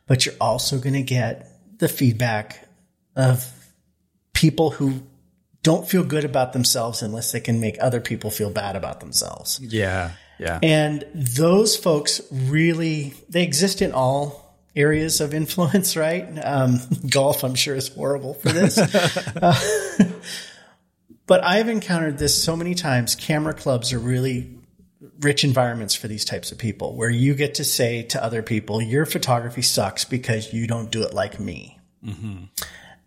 but 0.08 0.26
you're 0.26 0.34
also 0.40 0.80
going 0.80 0.94
to 0.94 1.02
get 1.02 1.46
the 1.78 1.88
feedback 1.88 2.66
of 3.14 3.48
people 4.32 4.70
who 4.70 5.02
don't 5.62 5.88
feel 5.88 6.02
good 6.02 6.24
about 6.24 6.52
themselves 6.52 7.02
unless 7.02 7.30
they 7.30 7.40
can 7.40 7.60
make 7.60 7.76
other 7.80 8.00
people 8.00 8.30
feel 8.30 8.50
bad 8.50 8.74
about 8.74 9.00
themselves. 9.00 9.60
Yeah. 9.62 10.12
Yeah. 10.40 10.58
And 10.62 11.04
those 11.14 11.76
folks 11.76 12.20
really, 12.32 13.12
they 13.28 13.42
exist 13.42 13.82
in 13.82 13.92
all 13.92 14.47
areas 14.78 15.20
of 15.20 15.34
influence, 15.34 15.96
right? 16.06 16.26
Um, 16.42 16.80
golf, 17.10 17.44
I'm 17.44 17.54
sure, 17.54 17.74
is 17.74 17.88
horrible 17.88 18.34
for 18.34 18.48
this. 18.48 18.78
uh, 19.42 19.54
but 21.26 21.44
I've 21.44 21.68
encountered 21.68 22.18
this 22.18 22.42
so 22.42 22.56
many 22.56 22.74
times. 22.74 23.14
Camera 23.14 23.52
clubs 23.52 23.92
are 23.92 23.98
really 23.98 24.54
rich 25.20 25.44
environments 25.44 25.94
for 25.94 26.08
these 26.08 26.24
types 26.24 26.52
of 26.52 26.58
people 26.58 26.96
where 26.96 27.10
you 27.10 27.34
get 27.34 27.54
to 27.56 27.64
say 27.64 28.02
to 28.04 28.22
other 28.22 28.42
people, 28.42 28.80
your 28.80 29.04
photography 29.04 29.62
sucks 29.62 30.04
because 30.04 30.52
you 30.52 30.66
don't 30.66 30.90
do 30.90 31.02
it 31.02 31.12
like 31.12 31.38
me. 31.40 31.78
Mm-hmm. 32.04 32.44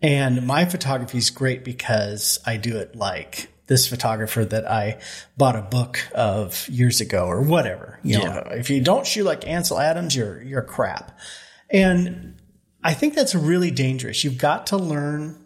And 0.01 0.47
my 0.47 0.65
photography 0.65 1.19
is 1.19 1.29
great 1.29 1.63
because 1.63 2.39
I 2.45 2.57
do 2.57 2.77
it 2.77 2.95
like 2.95 3.49
this 3.67 3.87
photographer 3.87 4.43
that 4.43 4.69
I 4.69 4.99
bought 5.37 5.55
a 5.55 5.61
book 5.61 5.99
of 6.13 6.67
years 6.67 6.99
ago 7.01 7.25
or 7.27 7.41
whatever. 7.41 7.99
You 8.03 8.19
yeah. 8.19 8.25
know, 8.25 8.39
if 8.51 8.69
you 8.69 8.81
don't 8.81 9.07
shoot 9.07 9.23
like 9.23 9.47
Ansel 9.47 9.79
Adams, 9.79 10.15
you're, 10.15 10.41
you're 10.41 10.61
crap. 10.61 11.17
And 11.71 12.35
I 12.83 12.93
think 12.93 13.15
that's 13.15 13.35
really 13.35 13.71
dangerous. 13.71 14.23
You've 14.23 14.37
got 14.37 14.67
to 14.67 14.77
learn 14.77 15.37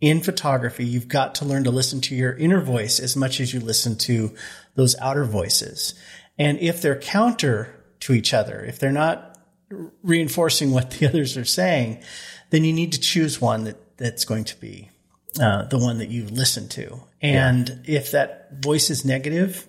in 0.00 0.20
photography, 0.20 0.84
you've 0.84 1.06
got 1.06 1.36
to 1.36 1.44
learn 1.44 1.62
to 1.62 1.70
listen 1.70 2.00
to 2.00 2.14
your 2.16 2.32
inner 2.32 2.60
voice 2.60 2.98
as 2.98 3.14
much 3.14 3.38
as 3.38 3.54
you 3.54 3.60
listen 3.60 3.96
to 3.96 4.34
those 4.74 4.96
outer 4.98 5.24
voices. 5.24 5.94
And 6.36 6.58
if 6.58 6.82
they're 6.82 6.98
counter 6.98 7.72
to 8.00 8.12
each 8.12 8.34
other, 8.34 8.64
if 8.64 8.80
they're 8.80 8.90
not 8.90 9.38
reinforcing 10.02 10.72
what 10.72 10.90
the 10.90 11.06
others 11.08 11.36
are 11.36 11.44
saying, 11.44 12.02
then 12.50 12.64
you 12.64 12.72
need 12.72 12.92
to 12.92 13.00
choose 13.00 13.40
one 13.40 13.64
that, 13.64 13.96
that's 13.96 14.24
going 14.24 14.42
to 14.44 14.60
be 14.60 14.90
uh, 15.40 15.64
the 15.66 15.78
one 15.78 15.98
that 15.98 16.08
you 16.08 16.26
listen 16.26 16.68
to. 16.70 17.00
And 17.20 17.68
yeah. 17.84 17.98
if 17.98 18.10
that 18.10 18.60
voice 18.60 18.90
is 18.90 19.04
negative 19.04 19.68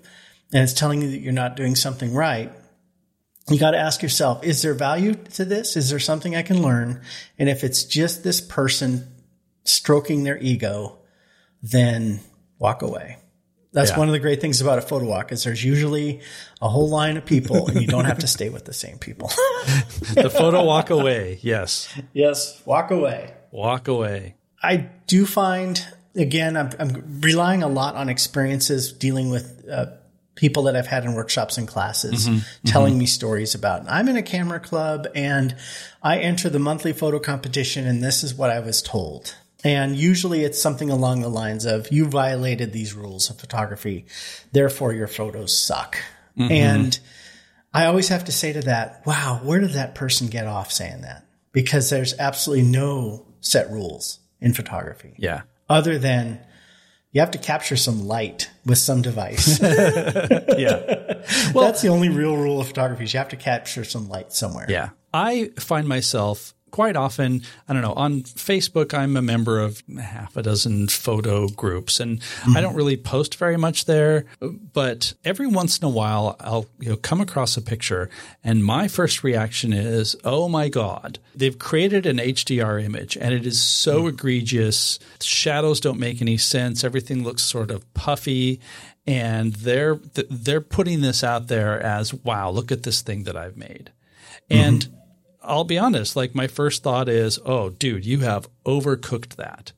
and 0.51 0.64
it's 0.64 0.74
telling 0.74 1.03
you 1.03 1.11
that 1.11 1.20
you're 1.20 1.32
not 1.32 1.55
doing 1.55 1.76
something 1.76 2.14
right, 2.14 2.51
you 3.50 3.60
got 3.60 3.72
to 3.72 3.78
ask 3.78 4.02
yourself, 4.02 4.44
is 4.44 4.62
there 4.62 4.74
value 4.74 5.16
to 5.16 5.46
this? 5.46 5.76
Is 5.76 5.89
there 5.89 6.00
something 6.00 6.36
I 6.36 6.44
can 6.44 6.62
learn? 6.62 7.02
And 7.38 7.50
if 7.50 7.64
it's 7.64 7.84
just 7.84 8.24
this 8.24 8.39
person 8.39 9.08
stroking 9.66 10.24
their 10.24 10.38
ego, 10.38 11.00
then 11.62 12.20
walk 12.60 12.82
away. 12.82 13.18
That's 13.74 13.91
yeah. 13.91 13.98
one 13.98 14.08
of 14.08 14.14
the 14.14 14.20
great 14.20 14.39
things 14.39 14.62
about 14.62 14.78
a 14.78 14.82
photo 14.82 15.08
walk 15.08 15.32
is 15.32 15.44
there's 15.44 15.64
usually 15.64 16.22
a 16.62 16.70
whole 16.70 16.89
line 16.89 17.18
of 17.18 17.26
people 17.26 17.68
and 17.68 17.82
you 17.82 17.88
don't 17.88 18.06
have 18.06 18.20
to 18.20 18.28
stay 18.28 18.50
with 18.50 18.66
the 18.66 18.74
same 18.74 19.00
people. 19.00 19.28
the 20.14 20.32
photo 20.32 20.64
walk 20.64 20.91
away. 20.91 21.39
Yes. 21.41 21.89
Yes. 22.14 22.62
Walk 22.66 22.91
away. 22.91 23.34
Walk 23.52 23.88
away. 23.88 24.36
I 24.62 24.89
do 25.08 25.26
find 25.26 25.84
again, 26.16 26.56
I'm, 26.56 26.70
I'm 26.80 27.22
relying 27.22 27.64
a 27.64 27.68
lot 27.68 27.96
on 27.96 28.10
experiences 28.10 28.94
dealing 28.94 29.30
with, 29.30 29.66
uh, 29.70 29.88
people 30.36 30.64
that 30.64 30.76
I've 30.76 30.88
had 30.88 31.06
in 31.06 31.14
workshops 31.14 31.58
and 31.58 31.68
classes 31.68 32.28
mm-hmm, 32.28 32.40
telling 32.66 32.94
mm-hmm. 32.94 33.00
me 33.00 33.06
stories 33.06 33.54
about 33.54 33.88
I'm 33.88 34.08
in 34.08 34.18
a 34.18 34.24
camera 34.24 34.60
club 34.60 35.08
and 35.14 35.56
I 36.02 36.20
enter 36.20 36.50
the 36.50 36.60
monthly 36.60 36.94
photo 36.94 37.20
competition 37.20 37.86
and 37.86 38.04
this 38.04 38.24
is 38.24 38.34
what 38.34 38.50
I 38.50 38.60
was 38.60 38.82
told. 38.82 39.36
And 39.64 39.96
usually 39.96 40.44
it's 40.44 40.62
something 40.62 40.90
along 40.90 41.22
the 41.22 41.30
lines 41.30 41.66
of 41.66 41.90
you 41.92 42.06
violated 42.06 42.74
these 42.74 42.94
rules 42.94 43.30
of 43.30 43.40
photography, 43.40 44.06
therefore 44.52 44.92
your 44.92 45.08
photos 45.08 45.58
suck. 45.58 45.98
Mm-hmm. 46.38 46.52
And 46.52 47.00
I 47.74 47.86
always 47.86 48.10
have 48.10 48.26
to 48.26 48.32
say 48.32 48.54
to 48.54 48.62
that, 48.62 49.04
wow, 49.06 49.40
where 49.42 49.60
did 49.60 49.72
that 49.72 49.96
person 49.96 50.28
get 50.28 50.48
off 50.48 50.72
saying 50.72 51.02
that? 51.02 51.26
Because 51.54 51.90
there's 51.90 52.18
absolutely 52.20 52.66
no 52.66 53.26
set 53.40 53.72
rules 53.72 54.20
in 54.42 54.54
photography. 54.54 55.14
Yeah. 55.18 55.44
Other 55.70 55.98
than 55.98 56.42
you 57.14 57.22
have 57.22 57.32
to 57.32 57.38
capture 57.38 57.78
some 57.78 58.05
light 58.05 58.49
with 58.66 58.78
some 58.78 59.01
device. 59.01 59.59
Yeah. 60.57 61.09
Well, 61.53 61.66
that's 61.66 61.82
the 61.82 61.88
only 61.88 62.09
real 62.09 62.36
rule 62.36 62.59
of 62.59 62.68
photography. 62.68 63.05
Is 63.05 63.14
you 63.14 63.18
have 63.20 63.30
to 63.30 63.38
capture 63.38 63.86
some 63.86 64.09
light 64.09 64.34
somewhere. 64.34 64.66
Yeah. 64.68 64.89
I 65.14 65.51
find 65.57 65.88
myself 65.88 66.53
quite 66.74 66.96
often, 66.96 67.44
I 67.70 67.74
don't 67.74 67.84
know, 67.84 67.94
on 67.94 68.24
Facebook, 68.24 68.96
I'm 68.96 69.16
a 69.16 69.22
member 69.22 69.60
of 69.60 69.84
half 70.02 70.36
a 70.36 70.42
dozen 70.42 70.88
photo 70.88 71.48
groups 71.48 72.00
and 72.00 72.20
I 72.56 72.62
don't 72.62 72.74
really 72.74 72.98
post 72.98 73.36
very 73.36 73.58
much 73.58 73.86
there, 73.86 74.26
but 74.42 75.14
every 75.24 75.46
once 75.46 75.78
in 75.78 75.86
a 75.86 75.90
while 75.90 76.36
I'll 76.40 76.66
you 76.80 76.90
know 76.90 76.96
come 76.96 77.22
across 77.22 77.56
a 77.58 77.62
picture 77.62 78.10
and 78.44 78.66
my 78.66 78.88
first 78.88 79.24
reaction 79.24 79.72
is, 79.72 80.16
"Oh 80.24 80.50
my 80.50 80.68
god, 80.68 81.20
they've 81.36 81.58
created 81.58 82.08
an 82.08 82.18
HDR 82.18 82.84
image 82.84 83.18
and 83.18 83.36
it 83.36 83.46
is 83.46 83.62
so 83.62 84.02
hmm. 84.02 84.08
egregious. 84.08 84.98
Shadows 85.22 85.80
don't 85.80 86.00
make 86.00 86.24
any 86.24 86.38
sense. 86.38 86.84
Everything 86.84 87.24
looks 87.24 87.44
sort 87.44 87.70
of 87.70 87.94
puffy." 87.94 88.60
And 89.06 89.54
they're 89.54 90.00
they're 90.16 90.62
putting 90.62 91.02
this 91.02 91.24
out 91.24 91.48
there 91.50 91.80
as, 91.80 92.14
"Wow, 92.14 92.50
look 92.50 92.72
at 92.72 92.82
this 92.82 93.02
thing 93.02 93.26
that 93.26 93.38
I've 93.38 93.58
made." 93.58 93.92
Mm-hmm. 94.50 94.64
And 94.64 95.03
I'll 95.44 95.64
be 95.64 95.78
honest, 95.78 96.16
like 96.16 96.34
my 96.34 96.48
first 96.48 96.84
thought 96.84 97.10
is, 97.10 97.39
oh, 97.46 97.70
dude, 97.70 98.06
you 98.06 98.20
have 98.20 98.50
overcooked 98.66 99.36
that. 99.36 99.74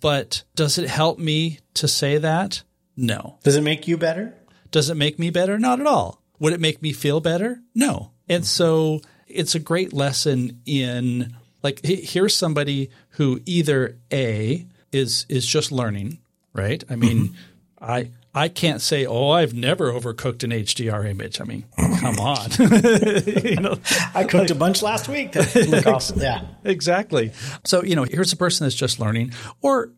But 0.00 0.44
does 0.54 0.78
it 0.78 0.88
help 0.88 1.18
me 1.18 1.58
to 1.74 1.88
say 1.88 2.18
that? 2.18 2.62
No. 2.96 3.38
Does 3.42 3.56
it 3.56 3.62
make 3.62 3.88
you 3.88 3.96
better? 3.96 4.34
Does 4.70 4.90
it 4.90 4.96
make 4.96 5.18
me 5.18 5.30
better? 5.30 5.58
Not 5.58 5.80
at 5.80 5.86
all. 5.86 6.22
Would 6.38 6.52
it 6.52 6.60
make 6.60 6.82
me 6.82 6.92
feel 6.92 7.20
better? 7.20 7.60
No. 7.74 8.12
And 8.28 8.44
so 8.44 9.00
it's 9.26 9.54
a 9.54 9.60
great 9.60 9.92
lesson 9.92 10.60
in 10.66 11.34
like 11.62 11.84
here's 11.84 12.36
somebody 12.36 12.90
who 13.10 13.40
either 13.46 13.98
A 14.12 14.66
is 14.90 15.26
is 15.28 15.46
just 15.46 15.72
learning, 15.72 16.18
right? 16.52 16.82
I 16.90 16.96
mean, 16.96 17.28
mm-hmm. 17.28 17.84
I 17.84 18.10
I 18.34 18.48
can't 18.48 18.80
say, 18.80 19.04
"Oh, 19.04 19.30
I've 19.30 19.52
never 19.52 19.92
overcooked 19.92 20.42
an 20.42 20.50
HDR 20.50 21.08
image." 21.08 21.40
I 21.40 21.44
mean, 21.44 21.64
come 21.98 22.18
on. 22.18 22.50
you 22.58 23.56
know, 23.56 23.78
I 24.14 24.24
cooked 24.24 24.50
a 24.50 24.54
bunch 24.54 24.82
last 24.82 25.08
week. 25.08 25.32
That 25.32 25.86
awesome. 25.86 26.20
Yeah. 26.20 26.42
exactly. 26.64 27.32
So, 27.64 27.82
you 27.82 27.94
know, 27.94 28.04
here's 28.04 28.32
a 28.32 28.36
person 28.36 28.64
that's 28.64 28.76
just 28.76 28.98
learning, 28.98 29.32
or 29.60 29.92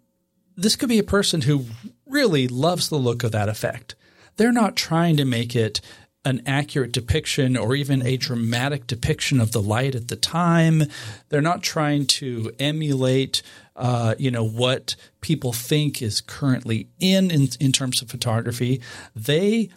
this 0.57 0.75
could 0.77 0.89
be 0.89 0.99
a 0.99 1.05
person 1.05 1.43
who 1.43 1.67
really 2.07 2.49
loves 2.49 2.89
the 2.89 2.97
look 2.97 3.23
of 3.23 3.33
that 3.33 3.49
effect. 3.49 3.95
They're 4.37 4.53
not 4.53 4.75
trying 4.75 5.17
to 5.19 5.25
make 5.25 5.55
it 5.55 5.81
an 6.25 6.43
accurate 6.47 6.93
depiction 6.93 7.57
or 7.57 7.75
even 7.75 8.05
a 8.07 8.17
dramatic 8.17 8.87
depiction 8.87 9.41
of 9.41 9.53
the 9.53 9.63
light 9.63 9.95
at 9.95 10.09
the 10.09 10.17
time. 10.17 10.85
They're 11.29 11.43
not 11.43 11.63
trying 11.63 12.07
to 12.07 12.53
emulate, 12.59 13.43
uh, 13.77 14.15
you 14.19 14.31
know, 14.31 14.47
what 14.47 14.97
people 15.21 15.53
think 15.53 16.01
is 16.01 16.21
currently 16.21 16.89
in, 16.99 17.31
in 17.31 17.49
in 17.61 17.73
terms 17.73 18.01
of 18.01 18.11
photography. 18.11 18.81
They 19.15 19.71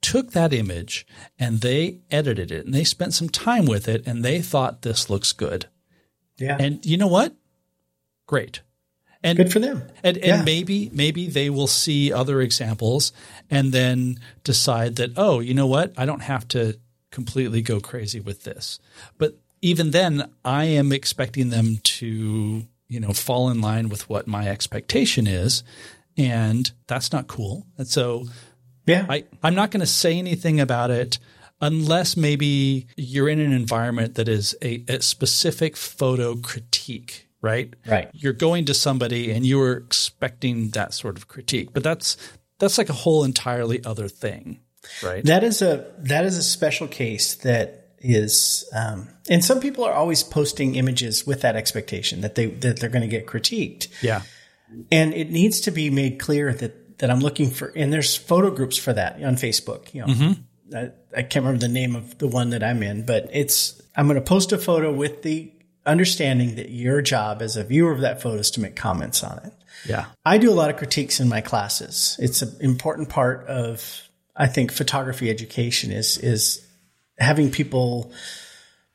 took 0.00 0.32
that 0.32 0.52
image 0.52 1.06
and 1.38 1.60
they 1.60 2.00
edited 2.10 2.50
it 2.50 2.64
and 2.64 2.74
they 2.74 2.84
spent 2.84 3.14
some 3.14 3.28
time 3.28 3.66
with 3.66 3.88
it 3.88 4.06
and 4.06 4.24
they 4.24 4.42
thought 4.42 4.82
this 4.82 5.08
looks 5.08 5.32
good. 5.32 5.66
Yeah. 6.38 6.56
And 6.58 6.84
you 6.84 6.96
know 6.96 7.06
what? 7.06 7.34
Great. 8.26 8.62
And 9.24 9.36
Good 9.36 9.52
for 9.52 9.60
them. 9.60 9.82
and, 10.02 10.16
and 10.16 10.26
Yeah. 10.26 10.42
maybe 10.42 10.90
maybe 10.92 11.28
they 11.28 11.48
will 11.50 11.68
see 11.68 12.12
other 12.12 12.40
examples 12.40 13.12
and 13.50 13.72
then 13.72 14.18
decide 14.44 14.96
that 14.96 15.12
oh 15.16 15.38
you 15.40 15.54
know 15.54 15.66
what 15.66 15.92
I 15.96 16.04
don't 16.06 16.22
have 16.22 16.48
to 16.48 16.78
completely 17.10 17.62
go 17.62 17.78
crazy 17.80 18.20
with 18.20 18.44
this. 18.44 18.78
But 19.18 19.36
even 19.60 19.90
then, 19.92 20.28
I 20.44 20.64
am 20.64 20.90
expecting 20.92 21.50
them 21.50 21.78
to 22.00 22.64
you 22.88 23.00
know 23.00 23.12
fall 23.12 23.48
in 23.50 23.60
line 23.60 23.88
with 23.88 24.08
what 24.08 24.26
my 24.26 24.48
expectation 24.48 25.26
is, 25.28 25.62
and 26.18 26.70
that's 26.88 27.12
not 27.12 27.28
cool. 27.28 27.66
And 27.78 27.86
so 27.86 28.26
Yeah. 28.86 29.06
I, 29.08 29.24
I'm 29.42 29.54
not 29.54 29.70
going 29.70 29.80
to 29.82 29.86
say 29.86 30.18
anything 30.18 30.58
about 30.60 30.90
it 30.90 31.18
unless 31.60 32.16
maybe 32.16 32.88
you're 32.96 33.28
in 33.28 33.38
an 33.38 33.52
environment 33.52 34.16
that 34.16 34.28
is 34.28 34.56
a, 34.62 34.82
a 34.88 35.00
specific 35.00 35.76
photo 35.76 36.34
critique, 36.34 37.28
right? 37.42 37.74
Right. 37.86 38.08
You're 38.14 38.32
going 38.32 38.66
to 38.66 38.74
somebody 38.74 39.30
and 39.32 39.44
you 39.44 39.58
were 39.58 39.76
expecting 39.76 40.70
that 40.70 40.94
sort 40.94 41.18
of 41.18 41.28
critique, 41.28 41.74
but 41.74 41.82
that's 41.82 42.16
that's 42.58 42.78
like 42.78 42.88
a 42.88 42.94
whole 42.94 43.24
entirely 43.24 43.84
other 43.84 44.08
thing, 44.08 44.60
right? 45.02 45.24
That 45.24 45.44
is 45.44 45.60
a 45.60 45.92
that 45.98 46.24
is 46.24 46.38
a 46.38 46.42
special 46.42 46.86
case 46.86 47.34
that 47.36 47.80
is, 47.98 48.68
um, 48.74 49.08
and 49.28 49.44
some 49.44 49.60
people 49.60 49.84
are 49.84 49.92
always 49.92 50.22
posting 50.22 50.76
images 50.76 51.26
with 51.26 51.42
that 51.42 51.56
expectation 51.56 52.22
that 52.22 52.36
they 52.36 52.46
that 52.46 52.78
they're 52.78 52.88
going 52.88 53.02
to 53.02 53.08
get 53.08 53.26
critiqued, 53.26 53.88
yeah. 54.00 54.22
and 54.90 55.12
it 55.12 55.30
needs 55.30 55.60
to 55.62 55.70
be 55.70 55.90
made 55.90 56.18
clear 56.18 56.54
that 56.54 56.98
that 56.98 57.10
I'm 57.10 57.20
looking 57.20 57.50
for. 57.50 57.72
And 57.74 57.92
there's 57.92 58.16
photo 58.16 58.50
groups 58.50 58.76
for 58.76 58.92
that 58.92 59.22
on 59.22 59.34
Facebook. 59.34 59.92
You 59.92 60.06
know, 60.06 60.34
I, 60.74 60.90
I 61.16 61.22
can't 61.22 61.44
remember 61.44 61.58
the 61.58 61.72
name 61.72 61.96
of 61.96 62.18
the 62.18 62.28
one 62.28 62.50
that 62.50 62.62
I'm 62.62 62.82
in, 62.82 63.04
but 63.04 63.28
it's 63.32 63.82
I'm 63.96 64.06
going 64.06 64.20
to 64.20 64.26
post 64.26 64.52
a 64.52 64.58
photo 64.58 64.92
with 64.92 65.22
the 65.22 65.52
understanding 65.84 66.56
that 66.56 66.70
your 66.70 67.02
job 67.02 67.42
as 67.42 67.56
a 67.56 67.64
viewer 67.64 67.92
of 67.92 68.00
that 68.00 68.22
photo 68.22 68.38
is 68.38 68.50
to 68.52 68.60
make 68.60 68.76
comments 68.76 69.22
on 69.24 69.38
it. 69.44 69.52
Yeah. 69.86 70.06
I 70.24 70.38
do 70.38 70.50
a 70.50 70.54
lot 70.54 70.70
of 70.70 70.76
critiques 70.76 71.20
in 71.20 71.28
my 71.28 71.40
classes. 71.40 72.16
It's 72.20 72.42
an 72.42 72.56
important 72.60 73.08
part 73.08 73.46
of, 73.46 74.08
I 74.36 74.46
think, 74.46 74.70
photography 74.72 75.28
education 75.28 75.90
is 75.90 76.18
is 76.18 76.64
having 77.18 77.50
people 77.50 78.12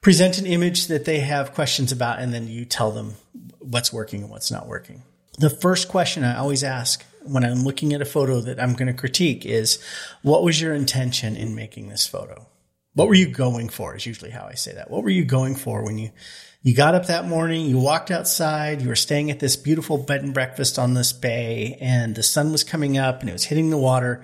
present 0.01 0.37
an 0.37 0.45
image 0.45 0.87
that 0.87 1.05
they 1.05 1.19
have 1.19 1.53
questions 1.53 1.91
about, 1.91 2.19
and 2.19 2.33
then 2.33 2.47
you 2.47 2.63
tell 2.63 2.91
them 2.91 3.15
what's 3.59 3.91
working 3.91 4.21
and 4.21 4.31
what's 4.31 4.51
not 4.51 4.67
working. 4.67 5.03
The 5.39 5.49
first 5.49 5.89
question 5.89 6.23
I 6.23 6.37
always 6.37 6.63
ask 6.63 7.03
when 7.23 7.43
I'm 7.43 7.63
looking 7.63 7.93
at 7.93 8.01
a 8.01 8.05
photo 8.05 8.39
that 8.41 8.59
I'm 8.59 8.73
going 8.73 8.87
to 8.87 8.93
critique 8.93 9.45
is, 9.45 9.79
"What 10.21 10.43
was 10.43 10.61
your 10.61 10.73
intention 10.73 11.35
in 11.35 11.53
making 11.53 11.89
this 11.89 12.07
photo? 12.07 12.47
What 12.97 13.07
were 13.07 13.13
you 13.13 13.27
going 13.27 13.69
for?" 13.69 13.95
Is 13.95 14.07
usually 14.07 14.31
how 14.31 14.47
I 14.49 14.55
say 14.55 14.73
that. 14.73 14.89
What 14.89 15.03
were 15.03 15.11
you 15.11 15.23
going 15.23 15.53
for 15.53 15.83
when 15.83 15.99
you 15.99 16.09
you 16.63 16.73
got 16.73 16.95
up 16.95 17.05
that 17.05 17.25
morning, 17.25 17.67
you 17.67 17.77
walked 17.77 18.09
outside, 18.09 18.81
you 18.81 18.87
were 18.89 18.95
staying 18.95 19.29
at 19.29 19.39
this 19.39 19.55
beautiful 19.55 19.99
bed 19.99 20.23
and 20.23 20.33
breakfast 20.33 20.79
on 20.79 20.95
this 20.95 21.13
bay, 21.13 21.77
and 21.79 22.15
the 22.15 22.23
sun 22.23 22.51
was 22.51 22.63
coming 22.63 22.97
up 22.97 23.21
and 23.21 23.29
it 23.29 23.33
was 23.33 23.45
hitting 23.45 23.69
the 23.69 23.77
water. 23.77 24.23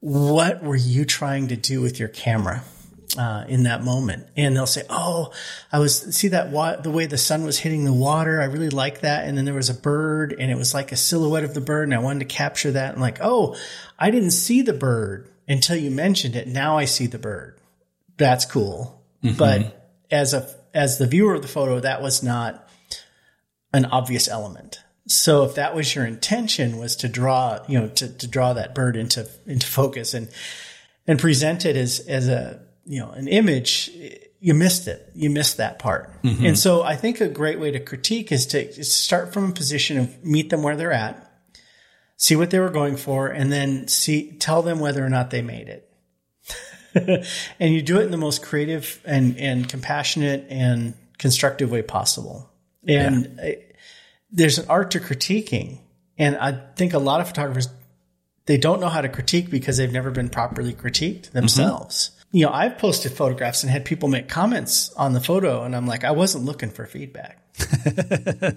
What 0.00 0.62
were 0.62 0.74
you 0.74 1.04
trying 1.04 1.48
to 1.48 1.56
do 1.56 1.82
with 1.82 1.98
your 1.98 2.08
camera 2.08 2.62
uh, 3.18 3.44
in 3.46 3.64
that 3.64 3.84
moment? 3.84 4.26
And 4.38 4.56
they'll 4.56 4.66
say, 4.66 4.84
"Oh, 4.88 5.32
I 5.70 5.78
was 5.78 6.16
see 6.16 6.28
that 6.28 6.48
wa- 6.50 6.76
the 6.76 6.90
way 6.90 7.04
the 7.04 7.18
sun 7.18 7.44
was 7.44 7.58
hitting 7.58 7.84
the 7.84 7.92
water. 7.92 8.40
I 8.40 8.46
really 8.46 8.70
like 8.70 9.02
that." 9.02 9.28
And 9.28 9.36
then 9.36 9.44
there 9.44 9.52
was 9.52 9.68
a 9.68 9.74
bird, 9.74 10.34
and 10.38 10.50
it 10.50 10.56
was 10.56 10.72
like 10.72 10.92
a 10.92 10.96
silhouette 10.96 11.44
of 11.44 11.52
the 11.52 11.60
bird, 11.60 11.88
and 11.88 11.94
I 11.94 11.98
wanted 11.98 12.20
to 12.20 12.34
capture 12.34 12.70
that. 12.70 12.92
And 12.92 13.02
like, 13.02 13.18
oh, 13.20 13.54
I 13.98 14.10
didn't 14.10 14.30
see 14.30 14.62
the 14.62 14.72
bird 14.72 15.28
until 15.46 15.76
you 15.76 15.90
mentioned 15.90 16.36
it. 16.36 16.48
Now 16.48 16.78
I 16.78 16.86
see 16.86 17.06
the 17.06 17.18
bird. 17.18 17.57
That's 18.18 18.44
cool. 18.44 19.02
Mm-hmm. 19.24 19.36
But 19.36 19.90
as 20.10 20.34
a 20.34 20.48
as 20.74 20.98
the 20.98 21.06
viewer 21.06 21.34
of 21.34 21.42
the 21.42 21.48
photo, 21.48 21.80
that 21.80 22.02
was 22.02 22.22
not 22.22 22.68
an 23.72 23.86
obvious 23.86 24.28
element. 24.28 24.80
So 25.06 25.44
if 25.44 25.54
that 25.54 25.74
was 25.74 25.94
your 25.94 26.04
intention 26.04 26.76
was 26.76 26.96
to 26.96 27.08
draw, 27.08 27.60
you 27.66 27.80
know, 27.80 27.88
to, 27.88 28.08
to 28.18 28.26
draw 28.26 28.52
that 28.52 28.74
bird 28.74 28.96
into 28.96 29.28
into 29.46 29.66
focus 29.66 30.14
and 30.14 30.28
and 31.06 31.18
present 31.18 31.64
it 31.64 31.76
as 31.76 32.00
as 32.00 32.28
a 32.28 32.60
you 32.84 33.00
know 33.00 33.10
an 33.10 33.26
image, 33.28 33.90
you 34.40 34.54
missed 34.54 34.86
it. 34.86 35.10
You 35.14 35.30
missed 35.30 35.56
that 35.56 35.78
part. 35.78 36.22
Mm-hmm. 36.22 36.46
And 36.46 36.58
so 36.58 36.82
I 36.82 36.96
think 36.96 37.20
a 37.20 37.28
great 37.28 37.58
way 37.58 37.70
to 37.70 37.80
critique 37.80 38.30
is 38.30 38.46
to, 38.48 38.68
is 38.68 38.76
to 38.76 38.84
start 38.84 39.32
from 39.32 39.50
a 39.50 39.52
position 39.52 39.98
of 39.98 40.24
meet 40.24 40.50
them 40.50 40.62
where 40.62 40.76
they're 40.76 40.92
at, 40.92 41.30
see 42.16 42.36
what 42.36 42.50
they 42.50 42.58
were 42.58 42.70
going 42.70 42.96
for, 42.96 43.28
and 43.28 43.50
then 43.50 43.88
see 43.88 44.32
tell 44.32 44.62
them 44.62 44.78
whether 44.78 45.04
or 45.04 45.08
not 45.08 45.30
they 45.30 45.42
made 45.42 45.68
it. 45.68 45.87
and 47.60 47.74
you 47.74 47.82
do 47.82 47.98
it 47.98 48.04
in 48.04 48.10
the 48.10 48.16
most 48.16 48.42
creative 48.42 49.00
and, 49.04 49.38
and 49.38 49.68
compassionate 49.68 50.46
and 50.48 50.94
constructive 51.18 51.70
way 51.70 51.82
possible. 51.82 52.50
And 52.86 53.38
uh, 53.40 53.50
there's 54.30 54.58
an 54.58 54.66
art 54.68 54.92
to 54.92 55.00
critiquing. 55.00 55.78
And 56.16 56.36
I 56.36 56.52
think 56.74 56.94
a 56.94 56.98
lot 56.98 57.20
of 57.20 57.28
photographers, 57.28 57.68
they 58.46 58.56
don't 58.56 58.80
know 58.80 58.88
how 58.88 59.00
to 59.00 59.08
critique 59.08 59.50
because 59.50 59.76
they've 59.76 59.92
never 59.92 60.10
been 60.10 60.28
properly 60.28 60.72
critiqued 60.72 61.30
themselves. 61.30 62.12
You 62.32 62.46
know, 62.46 62.52
I've 62.52 62.78
posted 62.78 63.12
photographs 63.12 63.62
and 63.62 63.70
had 63.70 63.84
people 63.84 64.08
make 64.08 64.28
comments 64.28 64.92
on 64.94 65.12
the 65.12 65.20
photo 65.20 65.64
and 65.64 65.74
I'm 65.74 65.86
like, 65.86 66.04
I 66.04 66.10
wasn't 66.10 66.44
looking 66.44 66.70
for 66.70 66.86
feedback. 66.86 67.42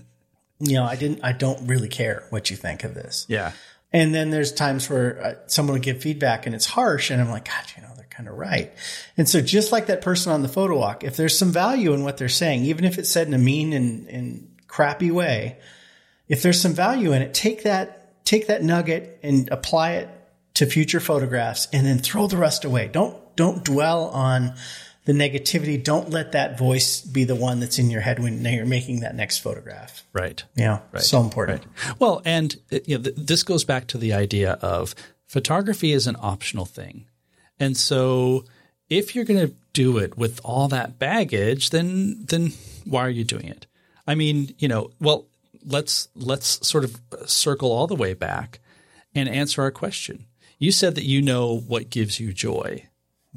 you 0.59 0.73
know, 0.73 0.83
I 0.83 0.95
didn't, 0.95 1.21
I 1.23 1.31
don't 1.31 1.67
really 1.67 1.87
care 1.87 2.25
what 2.29 2.49
you 2.49 2.57
think 2.57 2.83
of 2.83 2.93
this. 2.93 3.25
Yeah. 3.29 3.53
And 3.93 4.15
then 4.15 4.29
there's 4.29 4.53
times 4.53 4.89
where 4.89 5.23
uh, 5.23 5.33
someone 5.47 5.73
will 5.73 5.81
give 5.81 6.01
feedback 6.01 6.45
and 6.45 6.55
it's 6.55 6.65
harsh, 6.65 7.11
and 7.11 7.21
I'm 7.21 7.29
like, 7.29 7.45
God, 7.45 7.65
you 7.75 7.83
know, 7.83 7.90
kind 8.11 8.29
of 8.29 8.37
right. 8.37 8.71
And 9.17 9.27
so, 9.27 9.41
just 9.41 9.71
like 9.71 9.87
that 9.87 10.01
person 10.01 10.31
on 10.31 10.41
the 10.41 10.47
photo 10.47 10.77
walk, 10.77 11.03
if 11.03 11.17
there's 11.17 11.37
some 11.37 11.51
value 11.51 11.93
in 11.93 12.03
what 12.03 12.17
they're 12.17 12.29
saying, 12.29 12.65
even 12.65 12.85
if 12.85 12.97
it's 12.97 13.09
said 13.09 13.27
in 13.27 13.33
a 13.33 13.39
mean 13.39 13.73
and, 13.73 14.07
and 14.07 14.55
crappy 14.67 15.09
way, 15.09 15.57
if 16.27 16.43
there's 16.43 16.61
some 16.61 16.73
value 16.73 17.13
in 17.13 17.21
it, 17.21 17.33
take 17.33 17.63
that 17.63 18.23
take 18.23 18.47
that 18.47 18.63
nugget 18.63 19.19
and 19.23 19.49
apply 19.49 19.93
it 19.93 20.09
to 20.53 20.65
future 20.65 20.99
photographs, 20.99 21.67
and 21.73 21.85
then 21.85 21.97
throw 21.97 22.27
the 22.27 22.37
rest 22.37 22.65
away. 22.65 22.87
Don't 22.87 23.17
don't 23.35 23.63
dwell 23.63 24.09
on 24.09 24.53
the 25.05 25.13
negativity. 25.13 25.83
Don't 25.83 26.09
let 26.09 26.33
that 26.33 26.57
voice 26.57 27.01
be 27.01 27.23
the 27.23 27.35
one 27.35 27.59
that's 27.59 27.79
in 27.79 27.89
your 27.89 28.01
head 28.01 28.19
when 28.19 28.43
you're 28.45 28.65
making 28.65 28.99
that 28.99 29.15
next 29.15 29.39
photograph. 29.39 30.03
Right. 30.13 30.43
Yeah. 30.55 30.79
Right. 30.91 31.01
So 31.01 31.21
important. 31.21 31.65
Right. 31.65 31.99
Well, 31.99 32.21
and 32.25 32.55
uh, 32.71 32.79
you 32.85 32.97
know, 32.97 33.03
th- 33.03 33.15
this 33.17 33.43
goes 33.43 33.63
back 33.63 33.87
to 33.87 33.97
the 33.97 34.13
idea 34.13 34.53
of 34.61 34.93
photography 35.27 35.91
is 35.91 36.07
an 36.07 36.17
optional 36.19 36.65
thing. 36.65 37.07
And 37.61 37.77
so 37.77 38.43
if 38.89 39.15
you're 39.15 39.23
going 39.23 39.47
to 39.47 39.53
do 39.71 39.99
it 39.99 40.17
with 40.17 40.41
all 40.43 40.67
that 40.69 40.99
baggage, 40.99 41.69
then, 41.69 42.25
then 42.25 42.53
why 42.85 43.05
are 43.05 43.09
you 43.09 43.23
doing 43.23 43.47
it? 43.47 43.67
I 44.07 44.15
mean, 44.15 44.55
you 44.57 44.67
know, 44.67 44.89
well, 44.99 45.27
let's, 45.65 46.09
let's 46.15 46.67
sort 46.67 46.83
of 46.83 46.99
circle 47.25 47.71
all 47.71 47.87
the 47.87 47.95
way 47.95 48.15
back 48.15 48.59
and 49.13 49.29
answer 49.29 49.61
our 49.61 49.71
question. 49.71 50.25
You 50.57 50.71
said 50.71 50.95
that 50.95 51.05
you 51.05 51.21
know 51.21 51.59
what 51.59 51.89
gives 51.89 52.19
you 52.19 52.33
joy 52.33 52.87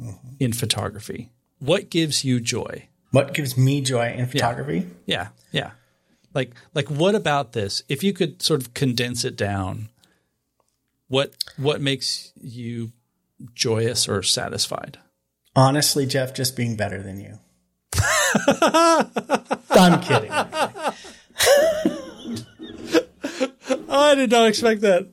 mm-hmm. 0.00 0.34
in 0.40 0.52
photography. 0.54 1.30
What 1.58 1.90
gives 1.90 2.24
you 2.24 2.40
joy? 2.40 2.88
What 3.10 3.34
gives 3.34 3.56
me 3.56 3.82
joy 3.82 4.14
in 4.16 4.26
photography? 4.26 4.88
Yeah. 5.06 5.28
yeah. 5.52 5.60
Yeah. 5.62 5.70
Like 6.34 6.52
like 6.74 6.90
what 6.90 7.14
about 7.14 7.52
this? 7.52 7.84
If 7.88 8.02
you 8.02 8.12
could 8.12 8.42
sort 8.42 8.60
of 8.60 8.74
condense 8.74 9.24
it 9.24 9.36
down, 9.36 9.88
what 11.06 11.32
what 11.56 11.80
makes 11.80 12.32
you 12.40 12.90
joyous 13.54 14.08
or 14.08 14.22
satisfied? 14.22 14.98
Honestly, 15.56 16.06
Jeff, 16.06 16.34
just 16.34 16.56
being 16.56 16.76
better 16.76 17.02
than 17.02 17.20
you. 17.20 17.38
I'm 19.70 20.00
kidding. 20.00 20.30
I 23.88 24.14
did 24.14 24.30
not 24.30 24.48
expect 24.48 24.80
that. 24.82 25.08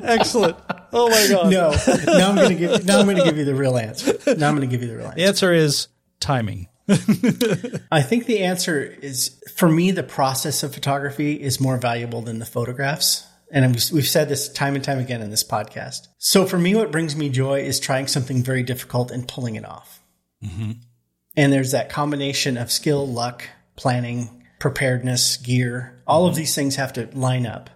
Excellent. 0.00 0.56
Oh 0.92 1.08
my 1.08 1.26
god. 1.28 1.50
No. 1.50 1.70
Now 2.18 2.30
I'm 2.30 2.36
going 2.36 2.50
to 2.50 2.54
give. 2.54 2.84
Now 2.84 2.98
I'm 3.00 3.04
going 3.06 3.16
to 3.16 3.24
give 3.24 3.36
you 3.36 3.44
the 3.44 3.54
real 3.54 3.76
answer. 3.76 4.14
Now 4.36 4.48
I'm 4.48 4.56
going 4.56 4.68
to 4.68 4.72
give 4.72 4.82
you 4.82 4.88
the 4.88 4.96
real 4.96 5.06
answer. 5.06 5.16
The 5.16 5.24
answer 5.24 5.52
is 5.52 5.88
timing. 6.20 6.68
I 7.92 8.02
think 8.02 8.26
the 8.26 8.40
answer 8.40 8.82
is 8.82 9.42
for 9.54 9.68
me. 9.68 9.90
The 9.90 10.02
process 10.02 10.62
of 10.62 10.72
photography 10.72 11.34
is 11.40 11.60
more 11.60 11.76
valuable 11.76 12.22
than 12.22 12.38
the 12.38 12.46
photographs. 12.46 13.26
And 13.50 13.74
we've 13.92 14.06
said 14.06 14.28
this 14.28 14.48
time 14.48 14.74
and 14.74 14.84
time 14.84 14.98
again 14.98 15.22
in 15.22 15.30
this 15.30 15.44
podcast. 15.44 16.08
So 16.18 16.44
for 16.44 16.58
me, 16.58 16.74
what 16.74 16.92
brings 16.92 17.16
me 17.16 17.30
joy 17.30 17.60
is 17.60 17.80
trying 17.80 18.06
something 18.06 18.42
very 18.42 18.62
difficult 18.62 19.10
and 19.10 19.26
pulling 19.26 19.56
it 19.56 19.64
off. 19.64 20.02
Mm-hmm. 20.44 20.72
And 21.36 21.52
there's 21.52 21.72
that 21.72 21.88
combination 21.88 22.56
of 22.56 22.70
skill, 22.70 23.06
luck, 23.06 23.44
planning, 23.76 24.44
preparedness, 24.58 25.38
gear. 25.38 26.02
All 26.06 26.22
mm-hmm. 26.22 26.30
of 26.30 26.36
these 26.36 26.54
things 26.54 26.76
have 26.76 26.92
to 26.94 27.08
line 27.12 27.46
up. 27.46 27.70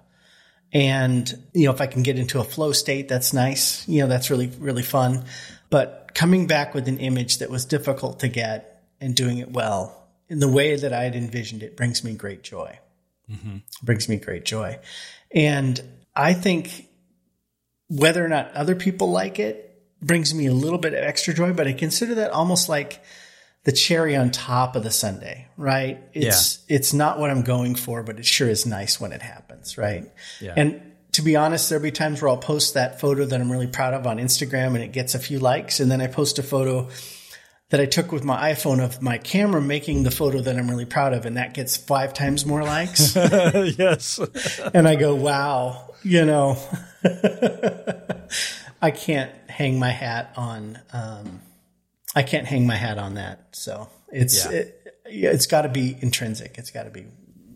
And, 0.73 1.33
you 1.53 1.67
know, 1.67 1.73
if 1.73 1.81
I 1.81 1.87
can 1.87 2.03
get 2.03 2.19
into 2.19 2.41
a 2.41 2.45
flow 2.45 2.73
state, 2.73 3.09
that's 3.09 3.33
nice. 3.33 3.87
You 3.89 4.03
know, 4.03 4.09
that's 4.09 4.31
really, 4.31 4.49
really 4.59 4.83
fun. 4.83 5.25
But 5.71 6.11
coming 6.15 6.47
back 6.47 6.75
with 6.75 6.89
an 6.89 6.99
image 6.99 7.39
that 7.39 7.51
was 7.51 7.65
difficult 7.65 8.21
to 8.21 8.29
get 8.29 8.85
and 9.01 9.15
doing 9.15 9.39
it 9.39 9.53
well 9.53 10.09
in 10.29 10.39
the 10.39 10.49
way 10.49 10.77
that 10.77 10.93
I 10.93 11.05
had 11.05 11.15
envisioned 11.15 11.63
it 11.63 11.77
brings 11.77 12.03
me 12.03 12.15
great 12.15 12.43
joy. 12.43 12.79
Mm-hmm. 13.31 13.59
Brings 13.83 14.09
me 14.09 14.17
great 14.17 14.45
joy. 14.45 14.79
And 15.35 15.81
I 16.15 16.35
think 16.35 16.89
whether 17.89 18.25
or 18.25 18.29
not 18.29 18.53
other 18.53 18.75
people 18.75 19.11
like 19.11 19.39
it 19.39 19.69
brings 20.01 20.35
me 20.35 20.47
a 20.47 20.53
little 20.53 20.79
bit 20.79 20.95
of 20.95 21.01
extra 21.01 21.33
joy, 21.33 21.53
but 21.53 21.67
I 21.67 21.73
consider 21.73 22.17
that 22.17 22.31
almost 22.33 22.69
like 22.69 23.03
the 23.65 23.73
cherry 23.73 24.17
on 24.17 24.31
top 24.31 24.75
of 24.75 24.83
the 24.83 24.91
sundae, 24.91 25.47
right? 25.57 26.03
It's 26.13 26.65
yeah. 26.67 26.77
it's 26.77 26.93
not 26.93 27.19
what 27.19 27.31
I'm 27.31 27.43
going 27.43 27.77
for, 27.77 28.03
but 28.03 28.19
it 28.19 28.27
sure 28.27 28.49
is 28.49 28.67
nice 28.67 29.01
when 29.01 29.13
it 29.13 29.23
happens, 29.23 29.79
right? 29.79 30.11
Yeah. 30.41 30.55
And 30.57 30.83
to 31.13 31.23
be 31.23 31.37
honest, 31.37 31.69
there'll 31.69 31.83
be 31.83 31.93
times 31.93 32.21
where 32.21 32.31
I'll 32.31 32.39
post 32.39 32.75
that 32.75 33.01
photo 33.01 33.25
that 33.25 33.41
I'm 33.41 33.53
really 33.53 33.67
proud 33.67 33.95
of 33.95 34.07
on 34.07 34.17
Instagram 34.17 34.69
and 34.69 34.79
it 34.79 34.93
gets 34.93 35.15
a 35.15 35.19
few 35.19 35.39
likes, 35.39 35.79
and 35.79 35.91
then 35.91 36.01
I 36.01 36.09
post 36.09 36.39
a 36.39 36.43
photo 36.43 36.89
that 37.73 37.81
I 37.81 37.87
took 37.87 38.13
with 38.13 38.23
my 38.23 38.53
iPhone 38.53 38.85
of 38.85 39.01
my 39.01 39.17
camera 39.17 39.63
making 39.63 40.03
the 40.03 40.11
photo 40.11 40.43
that 40.43 40.57
I'm 40.59 40.69
really 40.69 40.85
proud 40.85 41.15
of, 41.15 41.25
and 41.25 41.39
that 41.39 41.55
gets 41.55 41.75
five 41.75 42.13
times 42.13 42.45
more 42.45 42.63
likes. 42.63 43.17
yes. 43.17 44.21
and 44.75 44.87
I 44.87 44.95
go, 44.95 45.15
wow, 45.15 45.95
you 46.03 46.27
know, 46.27 46.59
I 48.83 48.91
can't 48.91 49.33
hang 49.49 49.79
my 49.79 49.89
hat 49.89 50.35
on. 50.37 50.81
Um, 50.93 51.41
I 52.15 52.23
can't 52.23 52.47
hang 52.47 52.67
my 52.67 52.77
hat 52.77 52.99
on 52.99 53.15
that. 53.15 53.49
So 53.53 53.89
it's 54.13 54.45
yeah. 54.45 54.51
it, 54.51 54.95
it's 55.07 55.47
got 55.47 55.63
to 55.63 55.71
be 55.71 55.97
intrinsic. 56.03 56.59
It's 56.59 56.71
got 56.71 56.83
to 56.83 56.91
be 56.91 57.07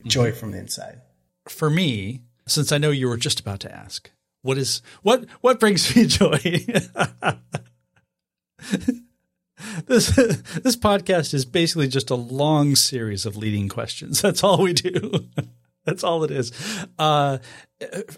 joy 0.06 0.30
mm-hmm. 0.30 0.38
from 0.38 0.52
the 0.52 0.58
inside. 0.58 1.02
For 1.46 1.68
me, 1.68 2.22
since 2.46 2.72
I 2.72 2.78
know 2.78 2.90
you 2.90 3.08
were 3.08 3.18
just 3.18 3.38
about 3.38 3.60
to 3.60 3.74
ask, 3.74 4.10
what 4.40 4.56
is 4.56 4.80
what 5.02 5.26
what 5.42 5.60
brings 5.60 5.94
me 5.94 6.06
joy? 6.06 6.40
This 9.86 10.14
this 10.16 10.76
podcast 10.76 11.34
is 11.34 11.44
basically 11.44 11.88
just 11.88 12.10
a 12.10 12.14
long 12.14 12.76
series 12.76 13.26
of 13.26 13.36
leading 13.36 13.68
questions. 13.68 14.22
That's 14.22 14.42
all 14.42 14.62
we 14.62 14.72
do. 14.72 15.26
That's 15.84 16.02
all 16.02 16.24
it 16.24 16.30
is. 16.30 16.52
Uh, 16.98 17.38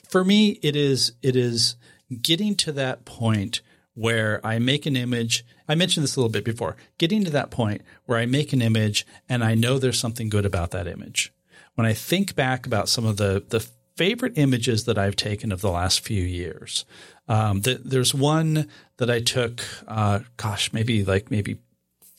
for 0.09 0.25
me, 0.25 0.59
it 0.63 0.77
is 0.77 1.13
it 1.23 1.37
is 1.37 1.77
getting 2.23 2.55
to 2.57 2.73
that 2.73 3.05
point 3.05 3.61
where 3.95 4.41
I 4.47 4.59
make 4.59 4.87
an 4.87 4.97
image. 4.97 5.45
I 5.69 5.75
mentioned 5.75 6.05
this 6.05 6.17
a 6.17 6.21
little 6.21 6.33
bit 6.33 6.45
before. 6.45 6.77
Getting 6.97 7.25
to 7.25 7.31
that 7.33 7.51
point 7.51 7.83
where 8.07 8.19
I 8.19 8.27
make 8.27 8.53
an 8.53 8.63
image 8.63 9.07
and 9.29 9.45
I 9.45 9.55
know 9.55 9.79
there's 9.79 9.99
something 9.99 10.29
good 10.29 10.47
about 10.47 10.71
that 10.71 10.87
image. 10.87 11.33
When 11.75 11.87
I 11.87 11.93
think 11.93 12.35
back 12.35 12.67
about 12.67 12.89
some 12.89 13.05
of 13.05 13.17
the 13.19 13.45
the 13.49 13.67
favorite 13.97 14.39
images 14.39 14.85
that 14.85 14.97
I've 14.97 15.17
taken 15.17 15.51
of 15.51 15.61
the 15.61 15.73
last 15.73 16.01
few 16.01 16.23
years, 16.23 16.85
um, 17.29 17.61
the, 17.61 17.75
there's 17.75 18.15
one 18.15 18.69
that 18.97 19.11
I 19.11 19.21
took. 19.21 19.63
Uh, 19.87 20.21
gosh, 20.37 20.73
maybe 20.73 21.05
like 21.05 21.31
maybe 21.31 21.59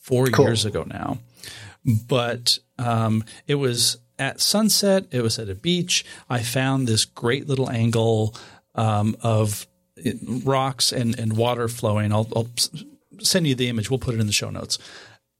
four 0.01 0.27
cool. 0.27 0.45
years 0.45 0.65
ago 0.65 0.83
now, 0.83 1.19
but 2.07 2.59
um, 2.77 3.23
it 3.47 3.55
was 3.55 3.97
at 4.17 4.39
sunset. 4.39 5.05
It 5.11 5.21
was 5.21 5.39
at 5.39 5.49
a 5.49 5.55
beach. 5.55 6.05
I 6.29 6.43
found 6.43 6.87
this 6.87 7.05
great 7.05 7.47
little 7.47 7.69
angle 7.69 8.35
um, 8.75 9.15
of 9.21 9.67
rocks 10.43 10.91
and, 10.91 11.17
and 11.17 11.35
water 11.35 11.67
flowing. 11.67 12.11
I'll, 12.11 12.27
I'll 12.35 12.49
send 13.19 13.47
you 13.47 13.55
the 13.55 13.67
image. 13.69 13.89
We'll 13.89 13.99
put 13.99 14.15
it 14.15 14.19
in 14.19 14.27
the 14.27 14.33
show 14.33 14.49
notes. 14.49 14.77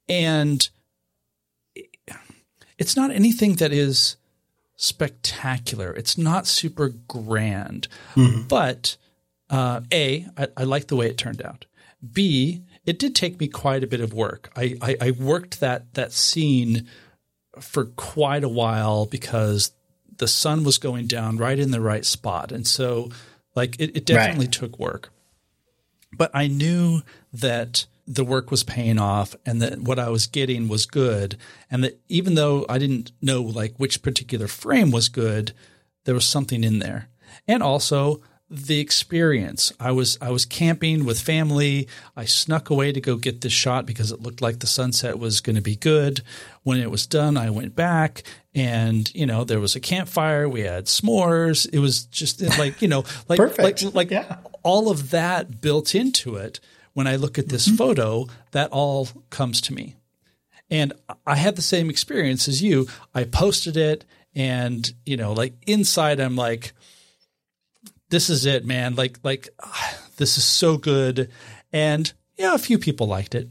And 0.08 0.68
it's 2.78 2.96
not 2.96 3.12
anything 3.12 3.56
that 3.56 3.72
is 3.72 4.16
spectacular. 4.76 5.94
It's 5.94 6.18
not 6.18 6.48
super 6.48 6.90
grand, 6.90 7.88
mm-hmm. 8.16 8.44
but 8.48 8.98
uh, 9.50 9.82
A, 9.92 10.28
I, 10.38 10.48
I 10.58 10.64
like 10.64 10.88
the 10.88 10.96
way 10.96 11.08
it 11.08 11.18
turned 11.18 11.42
out. 11.42 11.66
B, 12.14 12.64
it 12.86 13.00
did 13.00 13.16
take 13.16 13.40
me 13.40 13.48
quite 13.48 13.84
a 13.84 13.88
bit 13.88 14.02
of 14.02 14.14
work. 14.14 14.52
I, 14.56 14.76
I, 14.82 14.98
I 15.02 15.12
worked 15.12 15.60
that 15.60 15.94
that 15.96 16.14
scene 16.14 16.88
for 17.60 17.86
quite 17.86 18.44
a 18.44 18.50
while 18.50 19.06
because 19.06 19.72
the 20.18 20.28
sun 20.28 20.64
was 20.64 20.78
going 20.78 21.08
down 21.08 21.38
right 21.38 21.60
in 21.60 21.72
the 21.72 21.82
right 21.82 22.06
spot, 22.06 22.52
and 22.52 22.66
so 22.66 23.10
like 23.56 23.80
it, 23.80 23.96
it 23.96 24.06
definitely 24.06 24.46
right. 24.46 24.52
took 24.54 24.80
work. 24.80 25.12
But 26.16 26.32
I 26.34 26.48
knew 26.48 27.02
that 27.34 27.86
the 28.10 28.26
work 28.26 28.50
was 28.50 28.64
paying 28.64 28.98
off 28.98 29.36
and 29.46 29.62
that 29.62 29.80
what 29.80 30.00
I 30.00 30.10
was 30.10 30.26
getting 30.26 30.68
was 30.68 30.88
good. 30.88 31.38
And 31.70 31.84
that 31.84 32.02
even 32.10 32.34
though 32.34 32.66
I 32.68 32.80
didn't 32.80 33.12
know 33.22 33.44
like 33.44 33.76
which 33.78 34.02
particular 34.02 34.48
frame 34.48 34.90
was 34.90 35.10
good, 35.10 35.54
there 36.06 36.16
was 36.16 36.26
something 36.26 36.64
in 36.64 36.80
there. 36.80 37.10
And 37.48 37.62
also 37.62 38.22
the 38.50 38.80
experience. 38.80 39.72
I 39.80 39.92
was 39.92 40.18
I 40.22 40.32
was 40.32 40.46
camping 40.46 41.06
with 41.06 41.20
family. 41.20 41.88
I 42.16 42.26
snuck 42.26 42.70
away 42.70 42.92
to 42.92 43.00
go 43.00 43.16
get 43.16 43.42
this 43.42 43.54
shot 43.54 43.86
because 43.86 44.12
it 44.12 44.22
looked 44.22 44.42
like 44.42 44.60
the 44.60 44.68
sunset 44.68 45.20
was 45.20 45.40
going 45.40 45.56
to 45.56 45.62
be 45.62 45.76
good. 45.76 46.22
When 46.64 46.80
it 46.80 46.90
was 46.90 47.06
done, 47.06 47.38
I 47.38 47.52
went 47.52 47.76
back 47.76 48.24
and 48.56 49.14
you 49.14 49.26
know 49.26 49.44
there 49.44 49.60
was 49.60 49.76
a 49.76 49.80
campfire. 49.80 50.50
We 50.50 50.62
had 50.62 50.86
s'mores. 50.86 51.70
It 51.72 51.80
was 51.80 52.06
just 52.06 52.42
like 52.58 52.82
you 52.82 52.88
know 52.88 53.04
like 53.28 53.38
Perfect. 53.38 53.84
like 53.84 53.94
like 53.94 54.12
yeah. 54.12 54.38
all 54.64 54.90
of 54.90 55.12
that 55.12 55.62
built 55.62 55.94
into 55.94 56.36
it. 56.36 56.60
When 56.94 57.06
I 57.06 57.18
look 57.18 57.38
at 57.38 57.50
this 57.50 57.68
mm-hmm. 57.68 57.78
photo, 57.78 58.28
that 58.52 58.72
all 58.72 59.08
comes 59.30 59.62
to 59.62 59.74
me. 59.74 59.96
And 60.72 60.92
I 61.26 61.36
had 61.36 61.56
the 61.56 61.62
same 61.62 61.90
experience 61.90 62.48
as 62.48 62.62
you. 62.62 62.88
I 63.14 63.24
posted 63.24 63.78
it 63.78 64.06
and 64.36 64.92
you 65.06 65.18
know 65.18 65.34
like 65.34 65.54
inside 65.68 66.20
I'm 66.20 66.36
like 66.36 66.74
this 68.10 68.30
is 68.30 68.46
it, 68.46 68.66
man. 68.66 68.96
Like, 68.96 69.20
like 69.24 69.50
this 70.18 70.38
is 70.38 70.46
so 70.46 70.78
good. 70.78 71.30
And 71.72 72.12
yeah, 72.38 72.54
a 72.54 72.60
few 72.60 72.78
people 72.78 73.08
liked 73.08 73.36
it. 73.36 73.50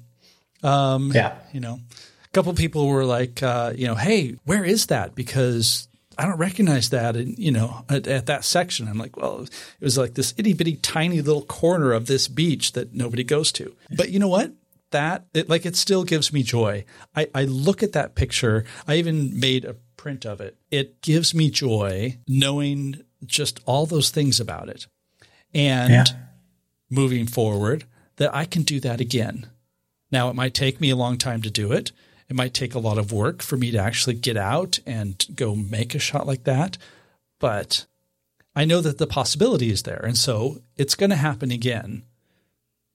Um, 0.62 1.12
yeah. 1.14 1.36
You 1.52 1.60
know, 1.60 1.80
a 2.24 2.28
couple 2.32 2.52
people 2.54 2.88
were 2.88 3.04
like, 3.04 3.42
uh, 3.42 3.72
you 3.74 3.86
know, 3.86 3.94
hey, 3.94 4.36
where 4.44 4.64
is 4.64 4.86
that? 4.86 5.14
Because 5.14 5.88
I 6.16 6.26
don't 6.26 6.38
recognize 6.38 6.90
that. 6.90 7.16
And, 7.16 7.38
you 7.38 7.52
know, 7.52 7.84
at, 7.88 8.06
at, 8.08 8.26
that 8.26 8.44
section, 8.44 8.88
I'm 8.88 8.98
like, 8.98 9.16
well, 9.16 9.42
it 9.42 9.50
was 9.80 9.96
like 9.96 10.14
this 10.14 10.34
itty 10.36 10.52
bitty 10.52 10.76
tiny 10.76 11.20
little 11.22 11.44
corner 11.44 11.92
of 11.92 12.06
this 12.06 12.26
beach 12.26 12.72
that 12.72 12.92
nobody 12.92 13.22
goes 13.22 13.52
to. 13.52 13.74
But 13.96 14.10
you 14.10 14.18
know 14.18 14.28
what? 14.28 14.52
That, 14.90 15.26
it, 15.34 15.48
like, 15.48 15.66
it 15.66 15.76
still 15.76 16.02
gives 16.02 16.32
me 16.32 16.42
joy. 16.42 16.84
I, 17.14 17.28
I 17.34 17.44
look 17.44 17.82
at 17.82 17.92
that 17.92 18.14
picture. 18.14 18.64
I 18.86 18.96
even 18.96 19.38
made 19.38 19.64
a 19.64 19.74
print 19.96 20.24
of 20.24 20.40
it. 20.40 20.56
It 20.70 21.02
gives 21.02 21.34
me 21.34 21.50
joy 21.50 22.18
knowing 22.26 23.02
just 23.26 23.60
all 23.66 23.86
those 23.86 24.10
things 24.10 24.40
about 24.40 24.68
it. 24.68 24.86
And 25.54 25.92
yeah. 25.92 26.04
moving 26.90 27.26
forward, 27.26 27.84
that 28.16 28.34
I 28.34 28.44
can 28.44 28.62
do 28.62 28.80
that 28.80 29.00
again. 29.00 29.46
Now, 30.10 30.28
it 30.28 30.34
might 30.34 30.54
take 30.54 30.80
me 30.80 30.90
a 30.90 30.96
long 30.96 31.18
time 31.18 31.42
to 31.42 31.50
do 31.50 31.72
it. 31.72 31.92
It 32.28 32.36
might 32.36 32.52
take 32.54 32.74
a 32.74 32.78
lot 32.80 32.98
of 32.98 33.12
work 33.12 33.42
for 33.42 33.56
me 33.56 33.70
to 33.70 33.78
actually 33.78 34.14
get 34.14 34.36
out 34.36 34.78
and 34.86 35.24
go 35.34 35.54
make 35.54 35.94
a 35.94 35.98
shot 35.98 36.26
like 36.26 36.44
that. 36.44 36.76
But 37.38 37.86
I 38.54 38.64
know 38.64 38.80
that 38.80 38.98
the 38.98 39.06
possibility 39.06 39.70
is 39.70 39.84
there. 39.84 40.04
And 40.04 40.16
so 40.16 40.58
it's 40.76 40.94
going 40.94 41.10
to 41.10 41.16
happen 41.16 41.50
again. 41.50 42.02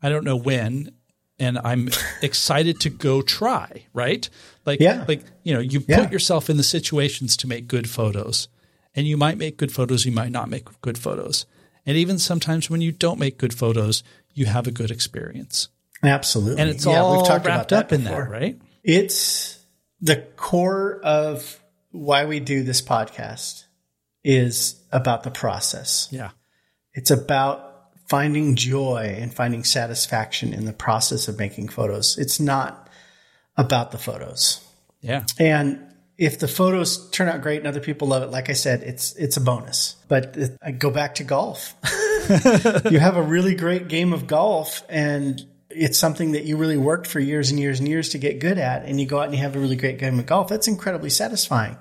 I 0.02 0.10
don't 0.10 0.26
know 0.26 0.36
when. 0.36 0.92
And 1.40 1.58
I'm 1.64 1.90
excited 2.22 2.80
to 2.82 2.90
go 2.90 3.22
try, 3.22 3.86
right? 3.94 4.30
Like, 4.66 4.80
Yeah. 4.80 5.06
like, 5.08 5.24
you 5.44 5.54
know, 5.54 5.60
you 5.62 5.84
Yeah. 5.88 6.04
put 6.04 6.12
yourself 6.12 6.50
in 6.50 6.58
the 6.58 6.64
situations 6.64 7.36
to 7.38 7.48
make 7.48 7.68
good 7.68 7.90
photos. 7.90 8.48
And 8.96 9.08
you 9.08 9.18
might 9.18 9.38
make 9.38 9.58
good 9.58 9.72
photos, 9.72 10.06
you 10.06 10.12
might 10.12 10.32
not 10.32 10.50
make 10.50 10.68
good 10.82 10.98
photos. 10.98 11.46
And 11.86 11.98
even 11.98 12.20
sometimes 12.20 12.70
when 12.70 12.82
you 12.82 12.92
don't 12.92 13.20
make 13.20 13.38
good 13.38 13.54
photos, 13.54 14.04
you 14.34 14.46
have 14.46 14.68
a 14.68 14.72
good 14.72 14.92
experience. 14.92 15.70
Absolutely. 16.04 16.62
And 16.62 16.70
it's 16.70 16.86
Yeah, 16.86 17.00
all 17.02 17.18
we've 17.18 17.28
talked 17.28 17.46
about 17.46 17.58
wrapped 17.72 17.74
up 17.74 17.92
in 17.92 18.04
before. 18.04 18.24
that, 18.24 18.30
right? 18.30 18.62
It's 18.84 19.60
the 20.02 20.18
core 20.36 21.00
of 21.04 21.60
why 21.92 22.26
we 22.26 22.40
do 22.40 22.64
this 22.64 22.82
podcast 22.82 23.64
is 24.24 24.82
about 24.92 25.24
the 25.24 25.32
process. 25.32 26.08
Yeah. 26.12 26.32
It's 26.94 27.12
about 27.12 27.70
finding 28.10 28.56
joy 28.56 29.16
and 29.20 29.34
finding 29.34 29.64
satisfaction 29.64 30.54
in 30.54 30.66
the 30.66 30.74
process 30.74 31.28
of 31.28 31.40
making 31.40 31.70
photos. 31.70 32.18
It's 32.18 32.40
not 32.40 32.90
about 33.58 33.92
the 33.92 33.98
photos. 33.98 34.62
Yeah. 35.02 35.26
And 35.40 35.80
if 36.18 36.40
the 36.40 36.48
photos 36.48 37.10
turn 37.10 37.28
out 37.28 37.42
great 37.42 37.58
and 37.58 37.68
other 37.68 37.80
people 37.80 38.08
love 38.08 38.24
it, 38.24 38.30
like 38.30 38.50
I 38.50 38.54
said, 38.54 38.84
it's 38.84 39.16
it's 39.16 39.38
a 39.38 39.42
bonus. 39.42 39.96
But 40.08 40.38
it, 40.38 40.58
I 40.62 40.72
go 40.72 40.92
back 40.92 41.16
to 41.16 41.24
golf. 41.24 41.76
you 42.90 43.00
have 43.00 43.18
a 43.18 43.22
really 43.22 43.56
great 43.56 43.88
game 43.88 44.14
of 44.14 44.28
golf 44.28 44.84
and 44.90 45.46
it's 45.76 45.98
something 45.98 46.34
that 46.34 46.44
you 46.44 46.58
really 46.58 46.78
worked 46.78 47.08
for 47.08 47.20
years 47.20 47.50
and 47.50 47.60
years 47.60 47.80
and 47.80 47.88
years 47.88 48.10
to 48.10 48.18
get 48.18 48.40
good 48.40 48.58
at 48.58 48.84
and 48.86 49.00
you 49.00 49.08
go 49.08 49.20
out 49.20 49.26
and 49.26 49.34
you 49.34 49.42
have 49.42 49.56
a 49.56 49.60
really 49.60 49.76
great 49.76 49.98
game 49.98 50.20
of 50.20 50.26
golf. 50.26 50.48
That's 50.48 50.68
incredibly 50.68 51.10
satisfying. 51.10 51.78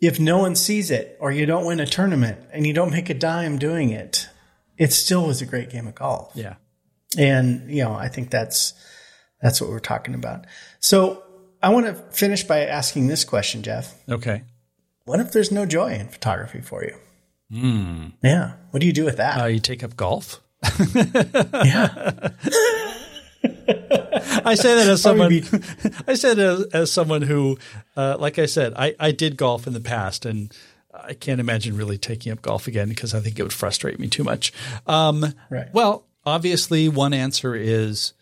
If 0.00 0.20
no 0.20 0.38
one 0.38 0.54
sees 0.54 0.90
it 0.90 1.16
or 1.20 1.32
you 1.32 1.44
don't 1.44 1.64
win 1.64 1.80
a 1.80 1.86
tournament 1.86 2.38
and 2.52 2.66
you 2.66 2.72
don't 2.72 2.90
make 2.90 3.10
a 3.10 3.14
dime 3.14 3.58
doing 3.58 3.90
it, 3.90 4.28
it 4.76 4.92
still 4.92 5.26
was 5.26 5.42
a 5.42 5.46
great 5.46 5.70
game 5.70 5.86
of 5.86 5.94
golf. 5.94 6.32
Yeah. 6.34 6.54
And, 7.18 7.70
you 7.70 7.82
know, 7.82 7.94
I 7.94 8.08
think 8.08 8.30
that's, 8.30 8.72
that's 9.40 9.60
what 9.60 9.70
we're 9.70 9.80
talking 9.80 10.14
about. 10.14 10.46
So 10.80 11.23
I 11.64 11.70
want 11.70 11.86
to 11.86 11.94
finish 12.14 12.44
by 12.44 12.66
asking 12.66 13.06
this 13.06 13.24
question, 13.24 13.62
Jeff. 13.62 13.94
Okay. 14.06 14.42
What 15.06 15.18
if 15.20 15.32
there's 15.32 15.50
no 15.50 15.64
joy 15.64 15.92
in 15.94 16.08
photography 16.08 16.60
for 16.60 16.84
you? 16.84 16.94
Yeah. 18.22 18.52
What 18.70 18.80
do 18.80 18.86
you 18.86 18.92
do 18.92 19.04
with 19.06 19.16
that? 19.16 19.40
Uh, 19.40 19.46
you 19.46 19.60
take 19.60 19.82
up 19.82 19.96
golf. 19.96 20.42
yeah. 20.94 22.28
I 24.44 24.54
say 24.56 24.74
that 24.74 24.86
as 24.88 25.00
someone. 25.06 25.40
Probably 25.40 26.02
I 26.06 26.14
said 26.14 26.38
as, 26.50 26.64
as 26.74 26.92
someone 26.92 27.22
who, 27.22 27.58
uh, 27.96 28.16
like 28.18 28.38
I 28.38 28.44
said, 28.44 28.74
I, 28.76 28.94
I 29.00 29.12
did 29.12 29.38
golf 29.38 29.66
in 29.66 29.72
the 29.72 29.80
past, 29.80 30.26
and 30.26 30.52
I 30.92 31.14
can't 31.14 31.40
imagine 31.40 31.78
really 31.78 31.96
taking 31.96 32.30
up 32.30 32.42
golf 32.42 32.66
again 32.66 32.90
because 32.90 33.14
I 33.14 33.20
think 33.20 33.38
it 33.38 33.42
would 33.42 33.54
frustrate 33.54 33.98
me 33.98 34.08
too 34.08 34.24
much. 34.24 34.52
Um, 34.86 35.34
Right. 35.48 35.72
Well, 35.72 36.04
obviously, 36.26 36.90
one 36.90 37.14
answer 37.14 37.54
is 37.54 38.12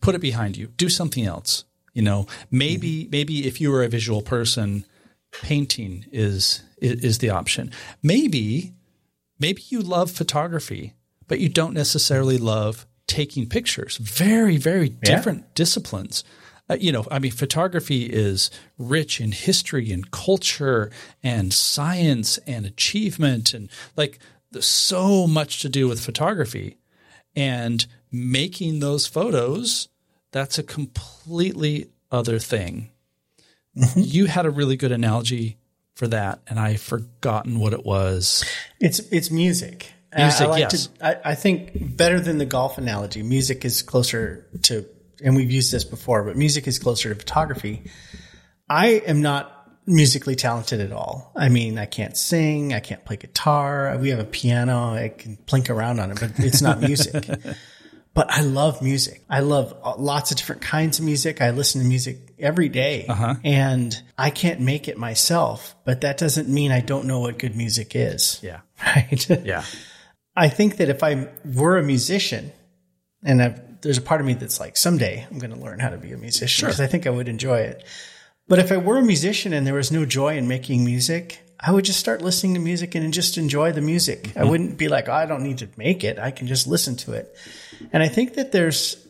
put 0.00 0.14
it 0.14 0.20
behind 0.20 0.56
you. 0.56 0.68
Do 0.76 0.88
something 0.88 1.24
else. 1.24 1.64
You 1.98 2.04
know, 2.04 2.28
maybe 2.52 3.08
maybe 3.10 3.48
if 3.48 3.60
you 3.60 3.72
were 3.72 3.82
a 3.82 3.88
visual 3.88 4.22
person, 4.22 4.84
painting 5.42 6.06
is 6.12 6.62
is, 6.80 7.18
the 7.18 7.30
option. 7.30 7.72
Maybe 8.04 8.74
maybe 9.40 9.62
you 9.68 9.80
love 9.80 10.12
photography, 10.12 10.94
but 11.26 11.40
you 11.40 11.48
don't 11.48 11.74
necessarily 11.74 12.38
love 12.38 12.86
taking 13.08 13.48
pictures. 13.48 13.96
Very, 13.96 14.58
very 14.58 14.90
different 14.90 15.56
disciplines. 15.56 16.22
Uh, 16.70 16.76
you 16.78 16.92
know, 16.92 17.04
I 17.10 17.18
mean, 17.18 17.32
photography 17.32 18.04
is 18.04 18.52
rich 18.78 19.20
in 19.20 19.32
history 19.32 19.90
and 19.90 20.08
culture 20.12 20.92
and 21.20 21.52
science 21.52 22.38
and 22.46 22.64
achievement 22.64 23.52
and 23.52 23.68
like 23.96 24.20
there's 24.52 24.66
so 24.66 25.26
much 25.26 25.62
to 25.62 25.68
do 25.68 25.88
with 25.88 25.98
photography. 25.98 26.78
And 27.34 27.84
making 28.12 28.78
those 28.78 29.08
photos, 29.08 29.88
that's 30.30 30.58
a 30.58 30.62
completely 30.62 31.90
other 32.10 32.38
thing. 32.38 32.90
You 33.94 34.26
had 34.26 34.44
a 34.44 34.50
really 34.50 34.76
good 34.76 34.92
analogy 34.92 35.58
for 35.94 36.08
that, 36.08 36.40
and 36.48 36.58
I've 36.58 36.80
forgotten 36.80 37.60
what 37.60 37.72
it 37.72 37.84
was. 37.84 38.44
It's, 38.80 38.98
it's 39.12 39.30
music. 39.30 39.92
Uh, 40.12 40.22
Music, 40.22 40.40
I 40.40 40.46
like 40.46 40.60
yes. 40.60 40.86
to, 40.86 41.06
I, 41.06 41.30
I 41.32 41.34
think 41.34 41.96
better 41.96 42.18
than 42.18 42.38
the 42.38 42.46
golf 42.46 42.78
analogy, 42.78 43.22
music 43.22 43.64
is 43.64 43.82
closer 43.82 44.46
to, 44.62 44.86
and 45.22 45.36
we've 45.36 45.50
used 45.50 45.70
this 45.70 45.84
before, 45.84 46.24
but 46.24 46.36
music 46.36 46.66
is 46.66 46.78
closer 46.78 47.10
to 47.10 47.14
photography. 47.14 47.90
I 48.68 48.86
am 49.06 49.20
not 49.20 49.54
musically 49.86 50.34
talented 50.34 50.80
at 50.80 50.92
all. 50.92 51.32
I 51.36 51.48
mean, 51.48 51.78
I 51.78 51.86
can't 51.86 52.16
sing, 52.16 52.72
I 52.72 52.80
can't 52.80 53.04
play 53.04 53.16
guitar. 53.16 53.96
We 53.98 54.10
have 54.10 54.18
a 54.18 54.24
piano, 54.24 54.94
I 54.94 55.08
can 55.08 55.36
plink 55.36 55.68
around 55.70 56.00
on 56.00 56.10
it, 56.10 56.20
but 56.20 56.32
it's 56.38 56.62
not 56.62 56.80
music. 56.80 57.24
but 58.18 58.32
I 58.32 58.40
love 58.40 58.82
music. 58.82 59.22
I 59.30 59.40
love 59.40 59.72
uh, 59.80 59.94
lots 59.96 60.32
of 60.32 60.38
different 60.38 60.60
kinds 60.60 60.98
of 60.98 61.04
music. 61.04 61.40
I 61.40 61.50
listen 61.50 61.80
to 61.82 61.86
music 61.86 62.34
every 62.36 62.68
day. 62.68 63.06
and 63.44 63.96
I 64.18 64.30
can't 64.30 64.58
make 64.58 64.88
it 64.88 64.98
myself, 64.98 65.76
but 65.84 66.00
that 66.00 66.18
doesn't 66.18 66.48
mean 66.48 66.72
I 66.72 66.80
don't 66.80 67.04
know 67.06 67.20
what 67.20 67.38
good 67.38 67.54
music 67.54 67.92
is. 67.94 68.40
Yeah. 68.42 68.60
Right. 68.84 69.30
Yeah. 69.44 69.62
I 70.34 70.48
think 70.48 70.78
that 70.78 70.88
if 70.88 71.04
I 71.04 71.28
were 71.44 71.78
a 71.78 71.82
musician, 71.84 72.50
and 73.24 73.40
I've, 73.40 73.80
there's 73.82 73.98
a 73.98 74.02
part 74.02 74.20
of 74.20 74.26
me 74.26 74.34
that's 74.34 74.58
like, 74.58 74.76
someday 74.76 75.24
I'm 75.30 75.38
going 75.38 75.52
to 75.52 75.60
learn 75.60 75.78
how 75.78 75.90
to 75.90 75.96
be 75.98 76.10
a 76.10 76.16
musician 76.16 76.66
because 76.66 76.80
I 76.80 76.88
think 76.88 77.06
I 77.06 77.10
would 77.10 77.28
enjoy 77.28 77.58
it. 77.58 77.84
But 78.48 78.58
if 78.58 78.72
I 78.72 78.78
were 78.78 78.98
a 78.98 79.02
musician 79.02 79.52
and 79.52 79.64
there 79.64 79.74
was 79.74 79.92
no 79.92 80.04
joy 80.04 80.36
in 80.36 80.48
making 80.48 80.84
music, 80.84 81.40
I 81.60 81.72
would 81.72 81.84
just 81.84 81.98
start 81.98 82.22
listening 82.22 82.54
to 82.54 82.60
music 82.60 82.94
and 82.94 83.12
just 83.12 83.36
enjoy 83.36 83.72
the 83.72 83.80
music. 83.80 84.32
I 84.36 84.44
wouldn't 84.44 84.76
be 84.76 84.88
like, 84.88 85.08
oh, 85.08 85.12
I 85.12 85.26
don't 85.26 85.42
need 85.42 85.58
to 85.58 85.68
make 85.76 86.04
it. 86.04 86.18
I 86.18 86.30
can 86.30 86.46
just 86.46 86.66
listen 86.68 86.96
to 86.98 87.12
it. 87.12 87.36
And 87.92 88.02
I 88.02 88.08
think 88.08 88.34
that 88.34 88.52
there's 88.52 89.06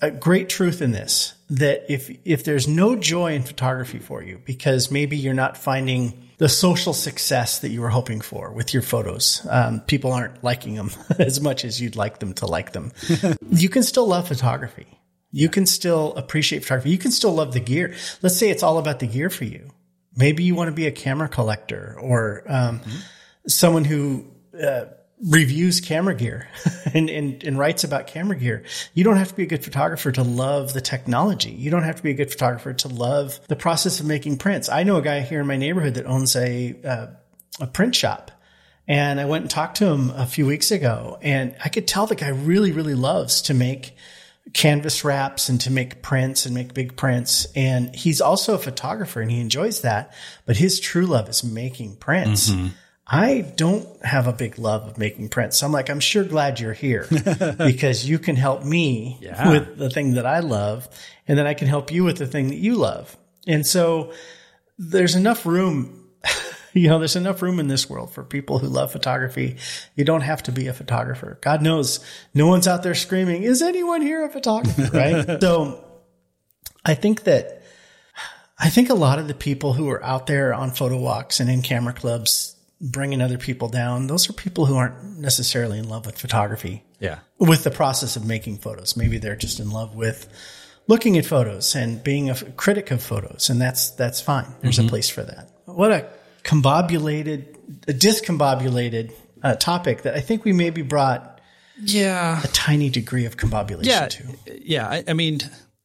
a 0.00 0.10
great 0.10 0.48
truth 0.48 0.82
in 0.82 0.92
this 0.92 1.34
that 1.50 1.90
if 1.90 2.10
if 2.24 2.44
there's 2.44 2.68
no 2.68 2.96
joy 2.96 3.34
in 3.34 3.42
photography 3.42 3.98
for 3.98 4.22
you 4.22 4.40
because 4.44 4.90
maybe 4.90 5.16
you're 5.16 5.34
not 5.34 5.56
finding 5.56 6.28
the 6.38 6.48
social 6.48 6.92
success 6.92 7.60
that 7.60 7.70
you 7.70 7.80
were 7.80 7.88
hoping 7.88 8.20
for 8.20 8.52
with 8.52 8.74
your 8.74 8.82
photos 8.82 9.46
um, 9.50 9.80
people 9.80 10.12
aren't 10.12 10.42
liking 10.44 10.74
them 10.74 10.90
as 11.18 11.40
much 11.40 11.64
as 11.64 11.80
you'd 11.80 11.96
like 11.96 12.18
them 12.18 12.32
to 12.34 12.46
like 12.46 12.72
them. 12.72 12.92
You 13.50 13.68
can 13.68 13.82
still 13.82 14.06
love 14.06 14.28
photography. 14.28 14.86
You 15.30 15.48
can 15.48 15.66
still 15.66 16.14
appreciate 16.16 16.62
photography. 16.62 16.90
You 16.90 16.98
can 16.98 17.10
still 17.10 17.32
love 17.32 17.52
the 17.54 17.60
gear. 17.60 17.94
Let's 18.22 18.36
say 18.36 18.50
it's 18.50 18.62
all 18.62 18.78
about 18.78 18.98
the 18.98 19.06
gear 19.06 19.30
for 19.30 19.44
you. 19.44 19.70
Maybe 20.14 20.44
you 20.44 20.54
want 20.54 20.68
to 20.68 20.72
be 20.72 20.86
a 20.86 20.92
camera 20.92 21.28
collector 21.28 21.96
or 22.00 22.44
um, 22.46 22.80
someone 23.46 23.84
who 23.84 24.26
uh, 24.62 24.84
reviews 25.24 25.80
camera 25.80 26.14
gear 26.14 26.48
and, 26.94 27.10
and, 27.10 27.42
and 27.44 27.58
writes 27.58 27.84
about 27.84 28.06
camera 28.06 28.36
gear. 28.36 28.64
You 28.94 29.04
don't 29.04 29.16
have 29.16 29.28
to 29.28 29.34
be 29.34 29.42
a 29.42 29.46
good 29.46 29.64
photographer 29.64 30.12
to 30.12 30.22
love 30.22 30.72
the 30.72 30.80
technology. 30.80 31.50
You 31.50 31.70
don't 31.70 31.82
have 31.82 31.96
to 31.96 32.02
be 32.02 32.10
a 32.10 32.14
good 32.14 32.30
photographer 32.30 32.72
to 32.72 32.88
love 32.88 33.40
the 33.48 33.56
process 33.56 34.00
of 34.00 34.06
making 34.06 34.38
prints. 34.38 34.68
I 34.68 34.84
know 34.84 34.96
a 34.96 35.02
guy 35.02 35.20
here 35.20 35.40
in 35.40 35.46
my 35.46 35.56
neighborhood 35.56 35.94
that 35.94 36.06
owns 36.06 36.36
a, 36.36 36.76
uh, 36.84 37.06
a 37.60 37.66
print 37.66 37.94
shop. 37.94 38.30
And 38.86 39.20
I 39.20 39.26
went 39.26 39.42
and 39.42 39.50
talked 39.50 39.78
to 39.78 39.86
him 39.86 40.10
a 40.10 40.24
few 40.24 40.46
weeks 40.46 40.70
ago 40.70 41.18
and 41.20 41.54
I 41.62 41.68
could 41.68 41.86
tell 41.86 42.06
the 42.06 42.14
guy 42.14 42.28
really, 42.28 42.72
really 42.72 42.94
loves 42.94 43.42
to 43.42 43.54
make 43.54 43.94
canvas 44.54 45.04
wraps 45.04 45.50
and 45.50 45.60
to 45.60 45.70
make 45.70 46.00
prints 46.00 46.46
and 46.46 46.54
make 46.54 46.72
big 46.72 46.96
prints. 46.96 47.46
And 47.54 47.94
he's 47.94 48.22
also 48.22 48.54
a 48.54 48.58
photographer 48.58 49.20
and 49.20 49.30
he 49.30 49.40
enjoys 49.40 49.82
that. 49.82 50.14
But 50.46 50.56
his 50.56 50.80
true 50.80 51.04
love 51.04 51.28
is 51.28 51.44
making 51.44 51.96
prints. 51.96 52.50
I 53.10 53.40
don't 53.56 53.88
have 54.04 54.26
a 54.26 54.32
big 54.34 54.58
love 54.58 54.86
of 54.86 54.98
making 54.98 55.30
prints. 55.30 55.56
So 55.56 55.66
I'm 55.66 55.72
like, 55.72 55.88
I'm 55.88 56.00
sure 56.00 56.24
glad 56.24 56.60
you're 56.60 56.74
here 56.74 57.06
because 57.58 58.06
you 58.08 58.18
can 58.18 58.36
help 58.36 58.64
me 58.64 59.16
Yeah. 59.22 59.50
with 59.50 59.78
the 59.78 59.88
thing 59.88 60.14
that 60.14 60.26
I 60.26 60.40
love. 60.40 60.86
And 61.26 61.38
then 61.38 61.46
I 61.46 61.54
can 61.54 61.68
help 61.68 61.90
you 61.90 62.04
with 62.04 62.18
the 62.18 62.26
thing 62.26 62.48
that 62.48 62.58
you 62.58 62.74
love. 62.74 63.16
And 63.46 63.66
so 63.66 64.12
there's 64.78 65.14
enough 65.14 65.46
room, 65.46 66.04
you 66.74 66.88
know, 66.88 66.98
there's 66.98 67.16
enough 67.16 67.40
room 67.40 67.58
in 67.60 67.68
this 67.68 67.88
world 67.88 68.12
for 68.12 68.22
people 68.22 68.58
who 68.58 68.66
love 68.68 68.92
photography. 68.92 69.56
You 69.96 70.04
don't 70.04 70.20
have 70.20 70.42
to 70.44 70.52
be 70.52 70.66
a 70.66 70.74
photographer. 70.74 71.38
God 71.40 71.62
knows 71.62 72.00
no 72.34 72.46
one's 72.46 72.68
out 72.68 72.82
there 72.82 72.94
screaming, 72.94 73.42
is 73.42 73.62
anyone 73.62 74.02
here 74.02 74.24
a 74.26 74.28
photographer? 74.30 74.90
Right. 74.92 75.40
so 75.40 75.82
I 76.84 76.94
think 76.94 77.24
that 77.24 77.62
I 78.58 78.68
think 78.68 78.90
a 78.90 78.94
lot 78.94 79.18
of 79.18 79.28
the 79.28 79.34
people 79.34 79.72
who 79.72 79.88
are 79.88 80.02
out 80.04 80.26
there 80.26 80.52
on 80.52 80.72
photo 80.72 80.98
walks 80.98 81.40
and 81.40 81.48
in 81.48 81.62
camera 81.62 81.94
clubs 81.94 82.54
bringing 82.80 83.20
other 83.20 83.38
people 83.38 83.68
down, 83.68 84.06
those 84.06 84.28
are 84.30 84.32
people 84.32 84.66
who 84.66 84.76
aren't 84.76 85.18
necessarily 85.18 85.78
in 85.78 85.88
love 85.88 86.06
with 86.06 86.18
photography, 86.18 86.84
Yeah. 87.00 87.18
with 87.38 87.64
the 87.64 87.70
process 87.70 88.16
of 88.16 88.24
making 88.24 88.58
photos. 88.58 88.96
Maybe 88.96 89.18
they're 89.18 89.36
just 89.36 89.58
in 89.60 89.70
love 89.70 89.94
with 89.96 90.28
looking 90.86 91.18
at 91.18 91.26
photos 91.26 91.74
and 91.74 92.02
being 92.04 92.30
a 92.30 92.34
critic 92.52 92.90
of 92.90 93.02
photos, 93.02 93.50
and 93.50 93.60
that's 93.60 93.90
that's 93.90 94.20
fine. 94.20 94.46
There's 94.62 94.78
a 94.78 94.84
place 94.84 95.08
for 95.08 95.22
that. 95.22 95.50
What 95.66 95.90
a 95.92 96.06
combobulated, 96.44 97.56
a 97.88 97.92
discombobulated 97.92 99.12
uh, 99.42 99.54
topic 99.56 100.02
that 100.02 100.14
I 100.14 100.20
think 100.20 100.44
we 100.44 100.52
maybe 100.52 100.82
brought 100.82 101.40
Yeah. 101.82 102.40
a 102.42 102.46
tiny 102.48 102.90
degree 102.90 103.24
of 103.26 103.36
combobulation 103.36 103.86
Yeah. 103.86 104.06
too. 104.08 104.24
Yeah. 104.46 104.88
I, 104.88 105.04
I 105.08 105.12
mean, 105.12 105.40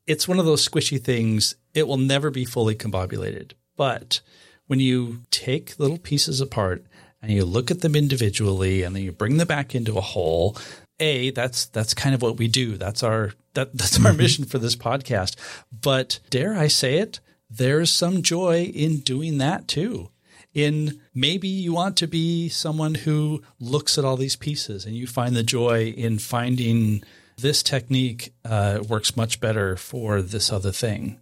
it's 0.07 0.27
one 0.27 0.39
of 0.39 0.45
those 0.45 0.67
squishy 0.67 1.01
things. 1.01 1.55
It 1.73 1.87
will 1.87 1.97
never 1.97 2.29
be 2.31 2.45
fully 2.45 2.75
combobulated. 2.75 3.51
But 3.75 4.21
when 4.67 4.79
you 4.79 5.21
take 5.31 5.77
little 5.79 5.97
pieces 5.97 6.41
apart 6.41 6.85
and 7.21 7.31
you 7.31 7.45
look 7.45 7.71
at 7.71 7.81
them 7.81 7.95
individually 7.95 8.83
and 8.83 8.95
then 8.95 9.03
you 9.03 9.11
bring 9.11 9.37
them 9.37 9.47
back 9.47 9.73
into 9.73 9.97
a 9.97 10.01
whole, 10.01 10.57
a 10.99 11.31
that's 11.31 11.65
that's 11.65 11.93
kind 11.93 12.13
of 12.13 12.21
what 12.21 12.37
we 12.37 12.47
do. 12.47 12.77
That's 12.77 13.03
our 13.03 13.33
that 13.53 13.73
that's 13.77 14.03
our 14.03 14.13
mission 14.13 14.45
for 14.45 14.57
this 14.57 14.75
podcast. 14.75 15.35
But 15.71 16.19
dare 16.29 16.55
I 16.55 16.67
say 16.67 16.97
it, 16.97 17.19
there's 17.49 17.91
some 17.91 18.21
joy 18.21 18.63
in 18.73 18.99
doing 18.99 19.37
that 19.39 19.67
too. 19.67 20.09
In 20.53 21.01
maybe 21.15 21.47
you 21.47 21.73
want 21.73 21.97
to 21.97 22.07
be 22.07 22.47
someone 22.47 22.93
who 22.93 23.41
looks 23.59 23.97
at 23.97 24.05
all 24.05 24.17
these 24.17 24.35
pieces 24.35 24.85
and 24.85 24.95
you 24.95 25.07
find 25.07 25.35
the 25.35 25.41
joy 25.41 25.93
in 25.97 26.19
finding 26.19 27.03
this 27.37 27.63
technique 27.63 28.33
uh, 28.45 28.83
works 28.87 29.17
much 29.17 29.39
better 29.39 29.75
for 29.75 30.21
this 30.21 30.51
other 30.51 30.71
thing. 30.71 31.17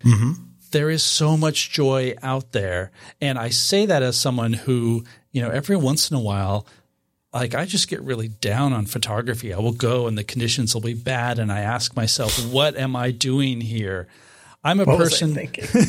There 0.72 0.90
is 0.90 1.04
so 1.04 1.38
much 1.38 1.72
joy 1.72 2.16
out 2.22 2.52
there. 2.52 2.92
And 3.20 3.38
I 3.38 3.50
say 3.50 3.86
that 3.86 4.04
as 4.04 4.18
someone 4.18 4.54
who, 4.54 5.04
you 5.32 5.42
know, 5.42 5.50
every 5.50 5.78
once 5.78 6.10
in 6.10 6.18
a 6.18 6.22
while, 6.22 6.66
like 7.34 7.56
I 7.56 7.66
just 7.66 7.88
get 7.88 8.02
really 8.02 8.28
down 8.28 8.74
on 8.74 8.86
photography. 8.86 9.54
I 9.54 9.60
will 9.60 9.72
go 9.74 10.08
and 10.08 10.18
the 10.18 10.24
conditions 10.24 10.74
will 10.74 10.82
be 10.82 10.94
bad. 10.94 11.40
And 11.40 11.52
I 11.52 11.60
ask 11.60 11.96
myself, 11.96 12.46
what 12.48 12.76
am 12.76 12.96
I 12.96 13.12
doing 13.12 13.62
here? 13.62 14.08
I'm 14.64 14.80
a 14.80 14.86
What 14.86 15.00
person, 15.00 15.36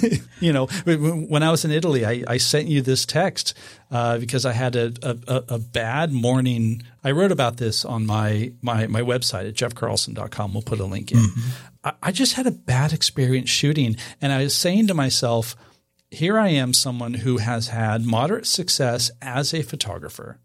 you 0.41 0.51
know, 0.53 0.67
when 0.87 1.43
I 1.43 1.51
was 1.51 1.63
in 1.67 1.71
Italy, 1.71 2.07
I, 2.07 2.25
I 2.27 2.37
sent 2.39 2.69
you 2.69 2.81
this 2.81 3.05
text 3.05 3.53
uh, 3.91 4.17
because 4.17 4.47
I 4.47 4.53
had 4.53 4.77
a, 4.77 4.95
a, 5.03 5.45
a 5.57 5.59
bad 5.59 6.11
morning. 6.11 6.83
I 7.05 7.11
wrote 7.11 7.33
about 7.33 7.59
this 7.59 7.85
on 7.85 8.07
my, 8.07 8.53
my, 8.63 8.87
my 8.87 9.03
website 9.03 9.47
at 9.47 9.55
jeffcarlson.com. 9.55 10.55
We'll 10.55 10.63
put 10.63 10.81
a 10.81 10.87
link 10.87 11.13
in. 11.13 11.19
I, 11.85 11.93
I 12.03 12.13
just 12.13 12.35
had 12.35 12.47
a 12.47 12.53
bad 12.53 12.93
experience 12.93 13.51
shooting. 13.51 13.97
And 14.21 14.33
I 14.33 14.45
was 14.45 14.55
saying 14.55 14.87
to 14.89 14.95
myself, 14.95 15.57
here 16.11 16.39
I 16.39 16.49
am, 16.49 16.75
someone 16.75 17.15
who 17.15 17.39
has 17.39 17.69
had 17.69 18.05
moderate 18.05 18.47
success 18.47 19.11
as 19.23 19.55
a 19.55 19.63
photographer. 19.63 20.39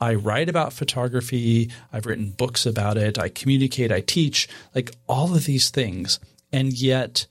I 0.00 0.14
write 0.14 0.48
about 0.48 0.72
photography. 0.72 1.70
I've 1.92 2.06
written 2.06 2.30
books 2.30 2.66
about 2.66 2.96
it. 2.96 3.18
I 3.18 3.28
communicate. 3.28 3.92
I 3.92 4.00
teach, 4.00 4.48
like 4.74 4.90
all 5.08 5.34
of 5.34 5.44
these 5.44 5.70
things. 5.70 6.18
And 6.52 6.72
yet, 6.72 7.26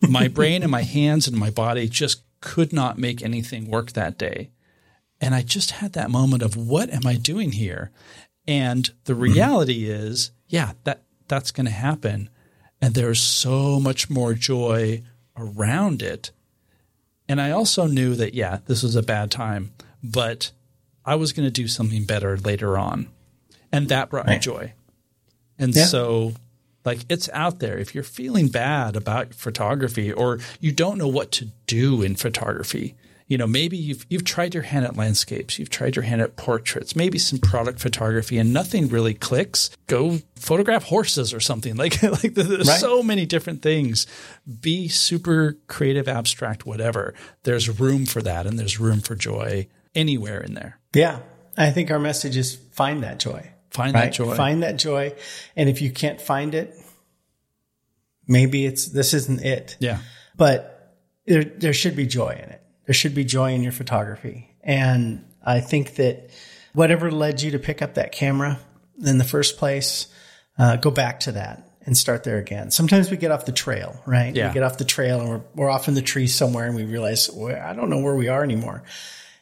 my 0.00 0.28
brain 0.28 0.62
and 0.62 0.70
my 0.70 0.82
hands 0.82 1.28
and 1.28 1.36
my 1.36 1.50
body 1.50 1.88
just 1.88 2.22
could 2.40 2.72
not 2.72 2.98
make 2.98 3.22
anything 3.22 3.70
work 3.70 3.92
that 3.92 4.18
day. 4.18 4.50
And 5.20 5.34
I 5.34 5.42
just 5.42 5.72
had 5.72 5.92
that 5.94 6.10
moment 6.10 6.42
of 6.42 6.56
what 6.56 6.90
am 6.90 7.06
I 7.06 7.14
doing 7.14 7.52
here? 7.52 7.90
And 8.46 8.90
the 9.04 9.12
mm-hmm. 9.12 9.22
reality 9.22 9.88
is, 9.88 10.32
yeah, 10.48 10.72
that 10.84 11.04
that's 11.28 11.50
going 11.50 11.66
to 11.66 11.72
happen. 11.72 12.30
And 12.80 12.94
there's 12.94 13.20
so 13.20 13.80
much 13.80 14.08
more 14.08 14.34
joy 14.34 15.02
around 15.36 16.02
it. 16.02 16.30
And 17.28 17.40
I 17.40 17.50
also 17.50 17.86
knew 17.86 18.14
that, 18.14 18.34
yeah, 18.34 18.58
this 18.66 18.82
was 18.82 18.96
a 18.96 19.02
bad 19.02 19.30
time, 19.30 19.72
but 20.02 20.52
I 21.04 21.16
was 21.16 21.32
going 21.32 21.46
to 21.46 21.50
do 21.50 21.68
something 21.68 22.04
better 22.04 22.36
later 22.38 22.78
on. 22.78 23.08
And 23.72 23.88
that 23.88 24.10
brought 24.10 24.26
me 24.26 24.38
joy. 24.38 24.72
And 25.58 25.74
Yeah. 25.74 25.84
so, 25.86 26.34
like, 26.84 27.00
it's 27.08 27.28
out 27.34 27.58
there. 27.58 27.76
If 27.76 27.94
you're 27.94 28.04
feeling 28.04 28.48
bad 28.48 28.96
about 28.96 29.34
photography 29.34 30.12
or 30.12 30.38
you 30.60 30.72
don't 30.72 30.96
know 30.98 31.08
what 31.08 31.30
to 31.32 31.48
do 31.66 32.02
in 32.02 32.14
photography, 32.16 32.94
you 33.28 33.38
know, 33.38 33.46
maybe 33.46 33.76
you've, 33.76 34.04
you've 34.08 34.24
tried 34.24 34.54
your 34.54 34.62
hand 34.64 34.84
at 34.86 34.96
landscapes, 34.96 35.58
you've 35.58 35.68
tried 35.70 35.94
your 35.96 36.02
hand 36.02 36.20
at 36.22 36.36
portraits, 36.36 36.96
maybe 36.96 37.18
some 37.18 37.38
product 37.38 37.78
photography 37.78 38.38
and 38.38 38.52
nothing 38.52 38.88
really 38.88 39.14
clicks. 39.14 39.70
Go 39.86 40.18
photograph 40.34 40.84
horses 40.84 41.32
or 41.34 41.40
something. 41.40 41.76
Like, 41.76 42.02
like 42.02 42.34
there's 42.34 42.66
Right. 42.68 42.80
so 42.80 43.02
many 43.02 43.26
different 43.26 43.60
things. 43.62 44.06
Be 44.60 44.88
super 44.88 45.58
creative, 45.68 46.08
abstract, 46.08 46.64
whatever. 46.66 47.14
There's 47.44 47.78
room 47.78 48.06
for 48.06 48.22
that 48.22 48.46
and 48.46 48.58
there's 48.58 48.80
room 48.80 49.00
for 49.00 49.14
joy 49.14 49.68
anywhere 49.94 50.40
in 50.40 50.54
there. 50.54 50.80
Yeah. 50.94 51.20
I 51.56 51.70
think 51.70 51.90
our 51.90 51.98
message 51.98 52.36
is 52.36 52.54
find 52.72 53.02
that 53.02 53.18
joy. 53.18 53.50
Find 53.70 53.92
right? 53.94 54.04
that 54.04 54.12
joy. 54.14 54.34
Find 54.34 54.62
that 54.62 54.76
joy. 54.78 55.12
And 55.54 55.68
if 55.68 55.82
you 55.82 55.90
can't 55.90 56.20
find 56.20 56.54
it, 56.54 56.74
maybe 58.26 58.64
it's 58.64 58.86
this 58.86 59.12
isn't 59.14 59.42
it. 59.44 59.76
yeah. 59.80 59.98
But 60.36 60.94
there 61.26 61.44
there 61.44 61.72
should 61.74 61.96
be 61.96 62.06
joy 62.06 62.30
in 62.30 62.50
it. 62.50 62.62
There 62.88 62.94
should 62.94 63.14
be 63.14 63.22
joy 63.22 63.52
in 63.52 63.62
your 63.62 63.72
photography. 63.72 64.48
And 64.62 65.22
I 65.44 65.60
think 65.60 65.96
that 65.96 66.30
whatever 66.72 67.10
led 67.10 67.42
you 67.42 67.50
to 67.50 67.58
pick 67.58 67.82
up 67.82 67.94
that 67.94 68.12
camera 68.12 68.58
in 69.04 69.18
the 69.18 69.24
first 69.24 69.58
place, 69.58 70.06
uh, 70.58 70.76
go 70.76 70.90
back 70.90 71.20
to 71.20 71.32
that 71.32 71.70
and 71.82 71.94
start 71.94 72.24
there 72.24 72.38
again. 72.38 72.70
Sometimes 72.70 73.10
we 73.10 73.18
get 73.18 73.30
off 73.30 73.44
the 73.44 73.52
trail, 73.52 74.00
right? 74.06 74.34
Yeah. 74.34 74.48
We 74.48 74.54
get 74.54 74.62
off 74.62 74.78
the 74.78 74.86
trail 74.86 75.20
and 75.20 75.28
we're, 75.28 75.42
we're 75.54 75.68
off 75.68 75.88
in 75.88 75.92
the 75.92 76.00
trees 76.00 76.34
somewhere 76.34 76.66
and 76.66 76.74
we 76.74 76.84
realize, 76.84 77.28
well, 77.30 77.54
I 77.62 77.74
don't 77.74 77.90
know 77.90 78.00
where 78.00 78.16
we 78.16 78.28
are 78.28 78.42
anymore. 78.42 78.82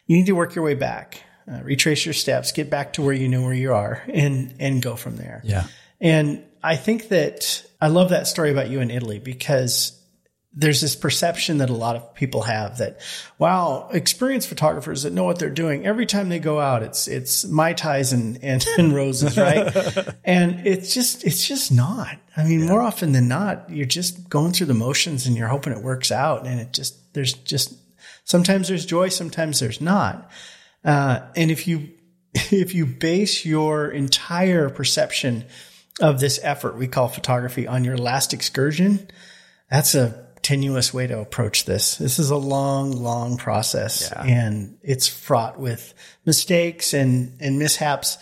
You 0.09 0.17
need 0.17 0.27
to 0.27 0.33
work 0.33 0.57
your 0.57 0.65
way 0.65 0.75
back, 0.75 1.23
uh, 1.49 1.61
retrace 1.63 2.05
your 2.05 2.15
steps, 2.15 2.51
get 2.51 2.69
back 2.69 2.95
to 2.95 3.03
where 3.03 3.15
you 3.15 3.29
know 3.29 3.43
where 3.43 3.55
you 3.55 3.73
are 3.73 4.03
and, 4.13 4.57
and 4.59 4.83
go 4.83 4.97
from 4.97 5.19
there. 5.19 5.41
Yeah. 5.45 5.69
And 6.01 6.43
I 6.65 6.75
think 6.75 7.11
that 7.11 7.65
I 7.81 7.89
love 7.91 8.09
that 8.09 8.27
story 8.27 8.51
about 8.51 8.71
you 8.71 8.81
in 8.81 8.91
Italy 8.91 9.21
because 9.21 9.96
there's 10.59 10.81
this 10.81 10.97
perception 10.97 11.59
that 11.59 11.69
a 11.69 11.75
lot 11.75 11.97
of 11.97 12.15
people 12.15 12.43
have 12.43 12.79
that, 12.79 12.99
wow, 13.39 13.91
experienced 13.93 14.49
photographers 14.49 15.03
that 15.03 15.13
know 15.13 15.25
what 15.25 15.39
they're 15.39 15.51
doing. 15.51 15.87
Every 15.87 16.07
time 16.07 16.31
they 16.31 16.39
go 16.39 16.59
out, 16.59 16.83
it's, 16.83 17.07
it's 17.07 17.45
Mai 17.45 17.75
Tais 17.75 18.13
and, 18.13 18.43
and, 18.43 18.67
and 18.79 18.95
roses, 18.95 19.37
right? 19.37 19.77
and 20.25 20.67
it's 20.67 20.95
just, 20.95 21.25
it's 21.25 21.47
just 21.47 21.71
not. 21.71 22.17
I 22.39 22.45
mean, 22.45 22.65
more 22.67 22.81
often 22.81 23.13
than 23.13 23.29
not, 23.29 23.69
you're 23.69 23.85
just 23.85 24.31
going 24.31 24.53
through 24.53 24.69
the 24.69 24.75
motions 24.75 25.27
and 25.27 25.37
you're 25.37 25.49
hoping 25.49 25.75
it 25.75 25.83
works 25.83 26.11
out. 26.11 26.47
And 26.47 26.59
it 26.59 26.73
just, 26.73 27.13
there's 27.13 27.35
just, 27.35 27.75
sometimes 28.25 28.69
there's 28.69 28.87
joy, 28.87 29.11
sometimes 29.11 29.61
there's 29.61 29.83
not. 29.83 30.31
Uh, 30.83 31.21
and 31.37 31.51
if 31.51 31.69
you, 31.69 31.91
if 32.35 32.75
you 32.75 32.87
base 32.87 33.45
your 33.45 33.89
entire 33.91 34.71
perception 34.71 35.45
of 36.01 36.19
this 36.21 36.41
effort 36.43 36.77
we 36.77 36.87
call 36.87 37.09
photography 37.09 37.67
on 37.67 37.85
your 37.85 37.99
last 37.99 38.33
excursion, 38.33 39.07
that's 39.71 39.95
a 39.95 40.26
tenuous 40.47 40.95
way 40.95 41.07
to 41.09 41.19
approach 41.19 41.65
this. 41.65 41.97
This 41.97 42.19
is 42.19 42.31
a 42.31 42.37
long, 42.37 42.93
long 42.93 43.37
process 43.37 44.11
Yeah. 44.13 44.23
and 44.23 44.79
it's 44.83 45.09
fraught 45.09 45.59
with 45.59 45.93
mistakes 46.25 46.95
and, 46.95 47.37
and 47.41 47.59
mishaps, 47.59 48.17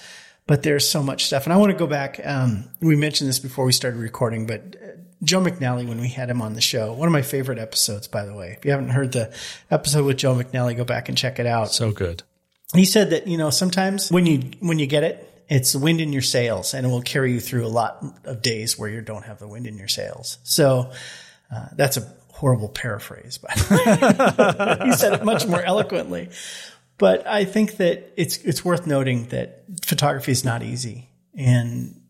but 0.47 0.62
there's 0.62 0.89
so 0.89 1.03
much 1.03 1.27
stuff. 1.27 1.45
And 1.45 1.53
I 1.53 1.57
want 1.57 1.72
to 1.72 1.79
go 1.79 1.87
back. 1.87 2.20
Um, 2.25 2.64
we 2.81 2.97
mentioned 2.97 3.29
this 3.29 3.39
before 3.39 3.64
we 3.66 3.72
started 3.72 3.99
recording, 3.99 4.47
but 4.47 4.61
uh, 4.83 4.87
Joe 5.22 5.41
McNally, 5.41 5.87
when 5.87 6.01
we 6.01 6.09
had 6.09 6.31
him 6.31 6.41
on 6.41 6.55
the 6.55 6.61
show, 6.61 6.93
one 6.95 7.09
of 7.09 7.12
my 7.12 7.22
favorite 7.22 7.59
episodes, 7.59 8.09
by 8.09 8.25
the 8.25 8.35
way, 8.35 8.55
if 8.59 8.64
you 8.64 8.70
haven't 8.70 8.91
heard 8.91 9.12
the 9.12 9.33
episode 9.70 10.05
with 10.05 10.16
Joe 10.16 10.35
McNally, 10.35 10.77
go 10.77 10.85
back 10.85 11.09
and 11.11 11.16
check 11.18 11.39
it 11.39 11.47
out 11.47 11.72
So 11.72 11.93
good. 11.93 12.22
he 12.75 12.85
said 12.87 13.11
that 13.11 13.27
you 13.27 13.37
know 13.39 13.51
sometimes 13.51 14.11
when 14.11 14.25
you 14.27 14.39
when 14.61 14.79
you 14.79 14.87
get 14.87 15.03
it 15.05 15.31
it's 15.49 15.72
the 15.72 15.79
wind 15.79 16.01
in 16.01 16.11
your 16.12 16.22
sails 16.22 16.72
and 16.75 16.87
it 16.87 16.89
will 16.89 17.03
carry 17.03 17.31
you 17.33 17.39
through 17.41 17.66
a 17.66 17.68
lot 17.83 18.03
of 18.25 18.41
days 18.41 18.79
where 18.79 18.89
you 18.89 19.03
don't 19.03 19.25
have 19.27 19.39
the 19.39 19.47
wind 19.47 19.66
in 19.66 19.77
your 19.77 19.89
sails 19.89 20.39
so 20.43 20.91
uh, 21.53 21.68
that's 21.74 21.97
a 21.97 22.14
horrible 22.30 22.68
paraphrase 22.68 23.38
but 23.38 23.53
he 24.84 24.92
said 24.92 25.14
it 25.14 25.24
much 25.24 25.47
more 25.47 25.62
eloquently. 25.62 26.28
But 26.97 27.26
i 27.26 27.45
think 27.45 27.78
that 27.78 28.12
it's 28.16 28.38
it's 28.38 28.64
worth 28.64 28.86
noting 28.86 29.26
that 29.26 29.64
photography 29.84 30.32
is 30.32 30.45
not 30.45 30.62
easy. 30.62 31.09
And 31.36 32.01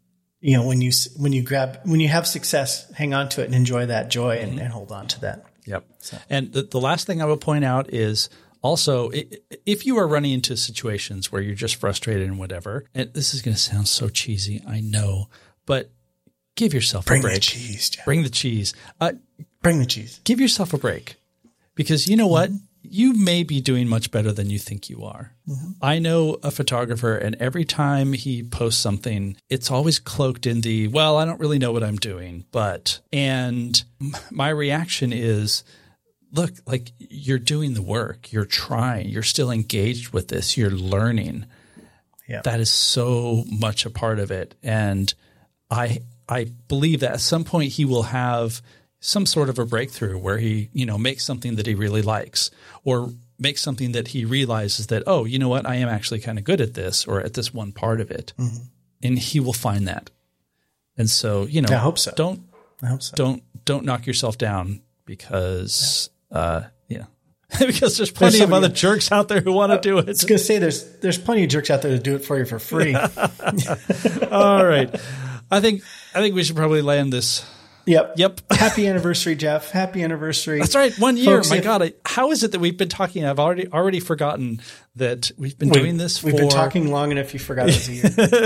you 0.40 0.56
know 0.56 0.66
when 0.66 0.82
you 0.82 0.92
when 1.16 1.32
you 1.32 1.42
grab 1.42 1.80
when 1.84 2.00
you 2.00 2.08
have 2.08 2.26
success 2.26 2.90
hang 2.92 3.14
on 3.14 3.30
to 3.30 3.42
it 3.42 3.46
and 3.46 3.54
enjoy 3.54 3.86
that 3.86 4.10
joy 4.10 4.38
and, 4.38 4.58
and 4.58 4.72
hold 4.72 4.92
on 4.92 5.06
to 5.08 5.20
that. 5.22 5.46
Yep. 5.66 5.84
And 6.28 6.52
the, 6.52 6.62
the 6.62 6.80
last 6.80 7.06
thing 7.06 7.22
I 7.22 7.24
will 7.24 7.38
point 7.38 7.64
out 7.64 7.92
is 7.92 8.28
also 8.62 9.10
if 9.64 9.86
you 9.86 9.98
are 9.98 10.06
running 10.06 10.32
into 10.32 10.56
situations 10.56 11.32
where 11.32 11.40
you're 11.40 11.54
just 11.54 11.76
frustrated 11.76 12.26
and 12.26 12.38
whatever, 12.38 12.84
and 12.94 13.12
this 13.14 13.34
is 13.34 13.42
going 13.42 13.54
to 13.54 13.60
sound 13.60 13.88
so 13.88 14.08
cheesy, 14.08 14.62
I 14.66 14.80
know, 14.80 15.28
but 15.66 15.90
give 16.56 16.74
yourself 16.74 17.06
bring 17.06 17.20
a 17.20 17.22
break. 17.22 17.34
the 17.34 17.40
cheese 17.40 17.90
Jeff. 17.90 18.04
Bring 18.04 18.22
the 18.22 18.30
cheese. 18.30 18.74
Uh, 19.00 19.12
bring 19.62 19.78
the 19.78 19.86
cheese 19.86 20.20
give 20.24 20.40
yourself 20.40 20.72
a 20.74 20.78
break 20.78 21.16
because 21.74 22.08
you 22.08 22.16
know 22.16 22.26
what? 22.26 22.50
You 22.86 23.14
may 23.14 23.44
be 23.44 23.62
doing 23.62 23.88
much 23.88 24.10
better 24.10 24.30
than 24.30 24.50
you 24.50 24.58
think 24.58 24.90
you 24.90 25.04
are. 25.04 25.32
I 25.80 25.98
know 25.98 26.36
a 26.42 26.50
photographer, 26.50 27.16
and 27.16 27.34
every 27.40 27.64
time 27.64 28.12
he 28.12 28.42
posts 28.42 28.80
something, 28.80 29.38
it's 29.48 29.70
always 29.70 29.98
cloaked 29.98 30.46
in 30.46 30.60
the, 30.60 30.88
well, 30.88 31.16
I 31.16 31.24
don't 31.24 31.40
really 31.40 31.58
know 31.58 31.72
what 31.72 31.82
I'm 31.82 31.96
doing, 31.96 32.44
but, 32.52 33.00
and 33.10 33.82
my 34.30 34.50
reaction 34.50 35.14
is, 35.14 35.64
look, 36.30 36.52
like 36.66 36.92
you're 36.98 37.38
doing 37.38 37.72
the 37.72 37.80
work, 37.80 38.32
you're 38.32 38.44
trying, 38.44 39.08
you're 39.08 39.22
still 39.22 39.50
engaged 39.50 40.10
with 40.10 40.28
this, 40.28 40.58
you're 40.58 40.70
learning. 40.70 41.46
Yeah. 42.28 42.42
That 42.42 42.60
is 42.60 42.70
so 42.70 43.44
much 43.50 43.86
a 43.86 43.90
part 43.90 44.18
of 44.18 44.30
it. 44.30 44.56
And 44.62 45.12
I 45.70 46.00
I 46.28 46.44
believe 46.68 47.00
that 47.00 47.12
at 47.12 47.20
some 47.20 47.44
point 47.44 47.72
he 47.72 47.84
will 47.84 48.04
have 48.04 48.62
some 49.00 49.26
sort 49.26 49.48
of 49.48 49.58
a 49.58 49.66
breakthrough 49.66 50.18
where 50.18 50.38
he, 50.38 50.70
you 50.72 50.86
know, 50.86 50.96
makes 50.96 51.24
something 51.24 51.56
that 51.56 51.66
he 51.66 51.74
really 51.74 52.02
likes 52.02 52.50
or 52.84 53.12
makes 53.38 53.60
something 53.60 53.92
that 53.92 54.08
he 54.08 54.24
realizes 54.24 54.86
that, 54.86 55.02
oh, 55.06 55.24
you 55.24 55.38
know 55.38 55.48
what, 55.48 55.66
I 55.66 55.76
am 55.76 55.88
actually 55.88 56.20
kind 56.20 56.38
of 56.38 56.44
good 56.44 56.60
at 56.60 56.74
this 56.74 57.06
or 57.06 57.20
at 57.20 57.34
this 57.34 57.52
one 57.52 57.72
part 57.72 58.00
of 58.00 58.10
it. 58.10 58.32
and 59.02 59.18
He 59.18 59.40
will 59.40 59.52
find 59.52 59.86
that. 59.88 60.10
And 60.96 61.10
so, 61.10 61.44
you 61.44 61.60
know, 61.60 61.68
I 61.70 61.78
hope 61.78 61.98
so. 61.98 62.12
Don't 62.16 62.42
I 62.82 62.86
hope 62.86 63.02
so. 63.02 63.14
don't 63.16 63.42
don't 63.64 63.84
knock 63.84 64.06
yourself 64.06 64.38
down 64.38 64.80
because 65.04 66.10
uh, 66.30 66.62
yeah, 66.88 67.04
because 67.58 67.96
there's 67.96 68.10
plenty 68.10 68.38
There's 68.38 68.48
of 68.48 68.52
other 68.52 68.68
jerks 68.68 69.10
out 69.12 69.28
there 69.28 69.40
who 69.40 69.52
want 69.52 69.72
to 69.72 69.80
do 69.80 69.98
it. 69.98 70.06
I 70.06 70.10
was 70.10 70.24
gonna 70.24 70.38
say 70.38 70.58
there's 70.58 70.98
there's 70.98 71.18
plenty 71.18 71.44
of 71.44 71.50
jerks 71.50 71.70
out 71.70 71.82
there 71.82 71.90
to 71.92 72.02
do 72.02 72.14
it 72.14 72.24
for 72.24 72.38
you 72.38 72.44
for 72.44 72.58
free. 72.58 72.94
All 74.30 74.64
right, 74.64 74.94
I 75.54 75.60
think 75.60 75.82
I 76.14 76.20
think 76.20 76.34
we 76.34 76.42
should 76.44 76.56
probably 76.56 76.82
land 76.82 77.12
this. 77.12 77.44
yep. 77.86 78.14
Yep. 78.16 78.40
Happy 78.52 78.86
anniversary, 78.88 79.34
Jeff. 79.36 79.70
Happy 79.70 80.02
anniversary. 80.02 80.58
That's 80.58 80.74
right. 80.74 80.92
One 80.98 81.16
year. 81.16 81.36
Folks, 81.36 81.50
My 81.50 81.56
if- 81.58 81.64
God, 81.64 81.82
I, 81.82 81.92
how 82.06 82.30
is 82.30 82.42
it 82.42 82.52
that 82.52 82.58
we've 82.60 82.76
been 82.78 82.88
talking? 82.88 83.24
I've 83.24 83.38
already 83.38 83.68
already 83.68 84.00
forgotten 84.00 84.60
that 84.96 85.30
we've 85.36 85.58
been 85.58 85.68
doing 85.70 85.96
this. 85.96 86.18
For 86.18 86.26
We've 86.26 86.34
for, 86.36 86.40
been 86.42 86.48
talking 86.50 86.90
long 86.90 87.10
enough. 87.12 87.32
You 87.34 87.40
forgot 87.40 87.68
it 87.68 87.74
was 87.74 87.88
a 87.88 87.92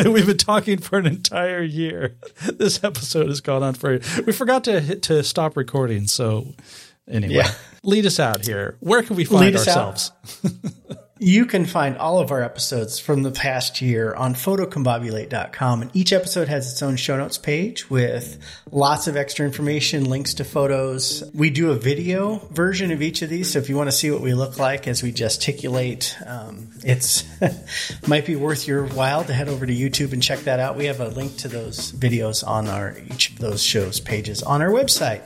year. 0.05 0.13
we've 0.13 0.27
been 0.27 0.39
talking 0.39 0.79
for 0.79 0.99
an 0.99 1.07
entire 1.07 1.63
year. 1.63 2.17
This 2.59 2.83
episode 2.83 3.29
has 3.29 3.41
gone 3.41 3.63
on 3.63 3.75
for. 3.75 3.99
We 4.27 4.33
forgot 4.33 4.65
to 4.65 4.81
hit 4.81 5.03
to 5.05 5.23
stop 5.23 5.57
recording. 5.57 6.07
So 6.09 6.55
anyway, 7.09 7.35
Yeah. 7.35 7.51
lead 7.85 8.07
us 8.07 8.19
out 8.19 8.45
here. 8.47 8.77
Where 8.81 9.03
can 9.03 9.15
we 9.17 9.25
find 9.25 9.45
Lead 9.47 9.55
us 9.57 9.69
out. 9.69 9.77
ourselves? 9.79 10.13
You 11.21 11.47
can 11.47 11.67
find 11.67 11.99
all 11.99 12.21
of 12.21 12.31
our 12.31 12.43
episodes 12.43 13.01
from 13.01 13.25
the 13.25 13.33
past 13.33 13.83
year 13.83 14.15
on 14.15 14.35
photocombobulate.com. 14.35 15.83
And 15.83 15.91
each 15.95 16.13
episode 16.13 16.47
has 16.47 16.71
its 16.71 16.81
own 16.81 16.95
show 16.97 17.17
notes 17.17 17.39
page 17.39 17.91
with 17.91 18.39
lots 18.71 19.09
of 19.09 19.17
extra 19.17 19.45
information, 19.45 20.05
links 20.05 20.35
to 20.35 20.45
photos. 20.45 21.29
We 21.35 21.51
do 21.51 21.71
a 21.71 21.75
video 21.75 22.37
version 22.53 22.93
of 22.93 23.03
each 23.03 23.23
of 23.23 23.31
these. 23.31 23.51
So 23.51 23.59
if 23.59 23.69
you 23.69 23.77
want 23.77 23.89
to 23.89 23.97
see 23.97 24.13
what 24.13 24.21
we 24.21 24.33
look 24.33 24.61
like 24.61 24.87
as 24.87 25.03
we 25.03 25.11
gesticulate, 25.11 26.17
um, 26.25 26.71
it's 26.85 27.25
might 28.07 28.25
be 28.25 28.37
worth 28.37 28.69
your 28.69 28.87
while 28.87 29.25
to 29.25 29.33
head 29.33 29.49
over 29.49 29.67
to 29.67 29.75
YouTube 29.75 30.13
and 30.13 30.23
check 30.23 30.41
that 30.41 30.61
out. 30.61 30.77
We 30.77 30.85
have 30.85 31.01
a 31.01 31.09
link 31.09 31.37
to 31.39 31.49
those 31.49 31.91
videos 31.91 32.47
on 32.47 32.69
our 32.69 32.97
each 33.11 33.31
of 33.31 33.39
those 33.39 33.61
shows 33.61 33.99
pages 33.99 34.45
on 34.45 34.63
our 34.63 34.71
website. 34.71 35.23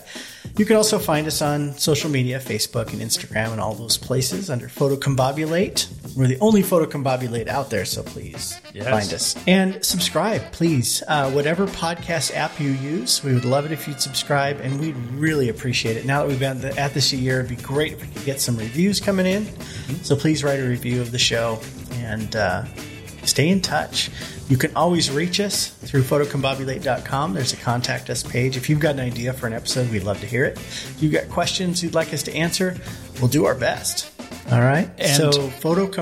You 0.57 0.64
can 0.64 0.76
also 0.76 0.99
find 0.99 1.26
us 1.26 1.40
on 1.40 1.72
social 1.78 2.11
media, 2.11 2.38
Facebook 2.38 2.93
and 2.93 3.01
Instagram 3.01 3.53
and 3.53 3.61
all 3.61 3.74
those 3.74 3.97
places 3.97 4.51
under 4.51 4.66
Photocombobulate. 4.68 5.88
We're 6.16 6.26
the 6.26 6.38
only 6.40 6.62
Photocombobulate 6.62 7.49
out 7.49 7.70
there, 7.70 7.84
so 7.84 8.03
please 8.03 8.61
Yes. 8.74 8.88
find 8.88 9.12
us. 9.14 9.36
And 9.47 9.82
subscribe, 9.84 10.53
please. 10.53 11.03
Uh, 11.09 11.30
whatever 11.30 11.66
podcast 11.66 12.34
app 12.36 12.59
you 12.61 12.70
use, 12.70 13.22
we 13.24 13.32
would 13.34 13.45
love 13.47 13.64
it 13.64 13.72
if 13.72 13.88
you'd 13.88 14.01
subscribe, 14.01 14.61
and 14.61 14.78
we'd 14.78 14.97
really 15.14 15.49
appreciate 15.49 15.97
it. 15.97 16.05
Now 16.05 16.20
that 16.22 16.28
we've 16.28 16.38
been 16.40 16.64
at 16.78 16.93
this 16.93 17.12
a 17.12 17.16
year, 17.16 17.38
it'd 17.40 17.49
be 17.57 17.62
great 17.62 17.93
if 17.95 18.03
we 18.03 18.09
could 18.09 18.24
get 18.24 18.40
some 18.40 18.57
reviews 18.57 19.01
coming 19.01 19.26
in. 19.26 19.47
So 20.03 20.14
please 20.16 20.45
write 20.45 20.61
a 20.61 20.66
review 20.68 21.01
of 21.01 21.12
the 21.12 21.18
show 21.18 21.61
and 21.95 22.34
uh, 22.36 22.64
stay 23.25 23.49
in 23.49 23.61
touch. 23.61 24.11
You 24.49 24.57
can 24.57 24.75
always 24.77 25.11
reach 25.11 25.41
us 25.41 25.68
through 25.68 26.03
photocombobulate.com. 26.03 27.35
There's 27.35 27.53
a 27.53 27.57
contact 27.57 28.11
us 28.11 28.23
page. 28.23 28.57
If 28.57 28.68
you've 28.68 28.81
got 28.81 28.95
an 28.95 29.01
idea 29.01 29.33
for 29.33 29.47
an 29.47 29.53
episode, 29.53 29.91
we'd 29.91 30.03
love 30.05 30.20
to 30.20 30.27
hear 30.27 30.45
it. 30.45 30.59
If 30.59 31.03
you've 31.03 31.12
got 31.12 31.29
questions 31.29 31.83
you'd 31.83 31.95
like 31.95 32.12
us 32.12 32.23
to 32.25 32.35
answer, 32.35 32.77
we'll 33.20 33.29
do 33.29 33.45
our 33.47 33.55
best. 33.55 34.09
All 34.51 34.61
right. 34.61 34.91
And- 34.99 35.16
so 35.16 35.31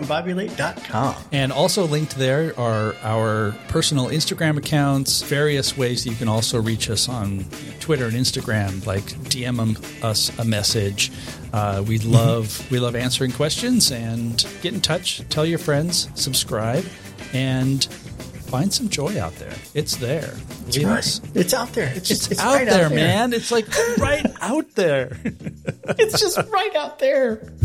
photocombobulate.com. 0.08 1.14
And 1.32 1.52
also 1.52 1.86
linked 1.86 2.16
there 2.16 2.58
are 2.58 2.94
our 3.02 3.52
personal 3.68 4.06
Instagram 4.06 4.56
accounts, 4.56 5.22
various 5.22 5.76
ways 5.76 6.04
that 6.04 6.10
you 6.10 6.16
can 6.16 6.28
also 6.28 6.60
reach 6.60 6.90
us 6.90 7.08
on 7.08 7.44
Twitter 7.80 8.06
and 8.06 8.14
Instagram, 8.14 8.84
like 8.86 9.02
DM 9.28 10.02
us 10.02 10.36
a 10.38 10.44
message. 10.44 11.12
Uh, 11.52 11.84
we 11.86 11.98
love 11.98 12.68
we 12.70 12.78
love 12.78 12.94
answering 12.94 13.32
questions 13.32 13.90
and 13.90 14.46
get 14.62 14.72
in 14.72 14.80
touch. 14.80 15.22
Tell 15.28 15.44
your 15.44 15.58
friends, 15.58 16.08
subscribe, 16.14 16.84
and 17.32 17.84
find 17.84 18.72
some 18.72 18.88
joy 18.88 19.20
out 19.20 19.34
there. 19.36 19.54
It's 19.74 19.96
there. 19.96 20.34
Leave 20.74 20.88
us. 20.88 21.20
It's 21.34 21.54
out 21.54 21.72
there. 21.72 21.92
It's 21.94 22.08
just 22.08 22.22
It's, 22.24 22.32
it's 22.32 22.40
out 22.40 22.54
right 22.54 22.66
there, 22.66 22.86
out 22.86 22.88
there, 22.90 22.96
man. 22.96 23.32
It's 23.32 23.52
like 23.52 23.66
right 23.98 24.26
out 24.40 24.74
there. 24.74 25.16
It's 25.24 26.20
just 26.20 26.38
right 26.50 26.74
out 26.76 26.98
there. 26.98 27.36